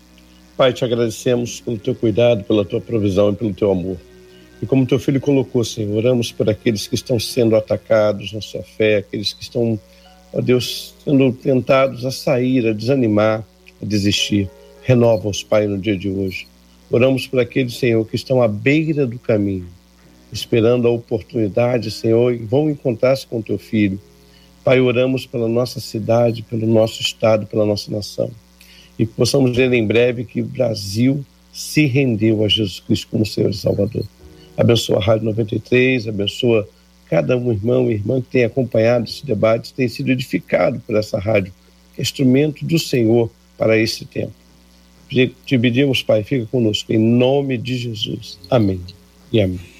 Pai, 0.57 0.73
te 0.73 0.83
agradecemos 0.83 1.61
pelo 1.61 1.79
teu 1.79 1.95
cuidado, 1.95 2.43
pela 2.45 2.65
tua 2.65 2.81
provisão 2.81 3.33
e 3.33 3.37
pelo 3.37 3.53
teu 3.53 3.71
amor. 3.71 3.99
E 4.63 4.65
como 4.65 4.87
teu 4.87 4.99
filho 4.99 5.21
colocou, 5.21 5.63
Senhor, 5.63 5.95
oramos 5.95 6.33
por 6.33 6.49
aqueles 6.49 6.87
que 6.87 6.95
estão 6.95 7.21
sendo 7.21 7.55
atacados 7.55 8.33
na 8.33 8.41
sua 8.41 8.63
fé, 8.63 8.97
aqueles 8.97 9.35
que 9.35 9.43
estão, 9.43 9.79
ó 10.33 10.41
Deus, 10.41 10.95
sendo 11.05 11.33
tentados 11.33 12.07
a 12.07 12.11
sair, 12.11 12.67
a 12.67 12.73
desanimar, 12.73 13.45
a 13.81 13.85
desistir. 13.85 14.49
Renova-os, 14.83 15.43
Pai, 15.43 15.67
no 15.67 15.77
dia 15.77 15.99
de 15.99 16.09
hoje. 16.09 16.47
Oramos 16.91 17.27
por 17.27 17.41
aqueles, 17.41 17.75
Senhor, 17.75 18.07
que 18.07 18.17
estão 18.17 18.41
à 18.43 18.49
beira 18.49 19.07
do 19.07 19.19
caminho, 19.19 19.69
esperando 20.33 20.89
a 20.89 20.91
oportunidade, 20.91 21.91
Senhor, 21.91 22.33
e 22.33 22.39
vão 22.39 22.71
encontrar-se 22.71 23.27
com 23.27 23.43
teu 23.43 23.59
filho. 23.59 24.01
Pai, 24.65 24.81
oramos 24.81 25.27
pela 25.27 25.49
nossa 25.49 25.81
cidade, 25.81 26.43
pelo 26.43 26.67
nosso 26.67 27.01
estado, 27.01 27.47
pela 27.47 27.65
nossa 27.65 27.91
nação. 27.91 28.31
E 28.99 29.07
possamos 29.07 29.57
ver 29.57 29.73
em 29.73 29.87
breve 29.87 30.25
que 30.25 30.43
o 30.43 30.47
Brasil 30.47 31.25
se 31.53 31.87
rendeu 31.87 32.45
a 32.45 32.49
Jesus 32.49 32.81
Cristo 32.81 33.09
como 33.11 33.25
Senhor 33.25 33.51
e 33.51 33.55
Salvador 33.55 34.05
abençoa 34.61 34.99
a 34.99 35.03
Rádio 35.03 35.25
93, 35.25 36.07
abençoa 36.07 36.69
cada 37.09 37.37
um 37.37 37.51
irmão 37.51 37.91
e 37.91 37.95
irmã 37.95 38.21
que 38.21 38.29
tem 38.29 38.45
acompanhado 38.45 39.07
esse 39.07 39.25
debate, 39.25 39.75
tem 39.75 39.89
sido 39.89 40.11
edificado 40.11 40.81
por 40.87 40.97
essa 40.97 41.19
rádio, 41.19 41.53
que 41.95 42.01
é 42.01 42.03
instrumento 42.03 42.65
do 42.65 42.79
Senhor 42.79 43.31
para 43.57 43.79
esse 43.79 44.05
tempo. 44.05 44.33
Te 45.09 45.59
pedimos, 45.59 46.03
Pai, 46.03 46.23
fica 46.23 46.47
conosco, 46.47 46.93
em 46.93 46.99
nome 46.99 47.59
de 47.59 47.77
Jesus. 47.77 48.39
Amém 48.49 48.81
e 49.33 49.41
amém. 49.41 49.80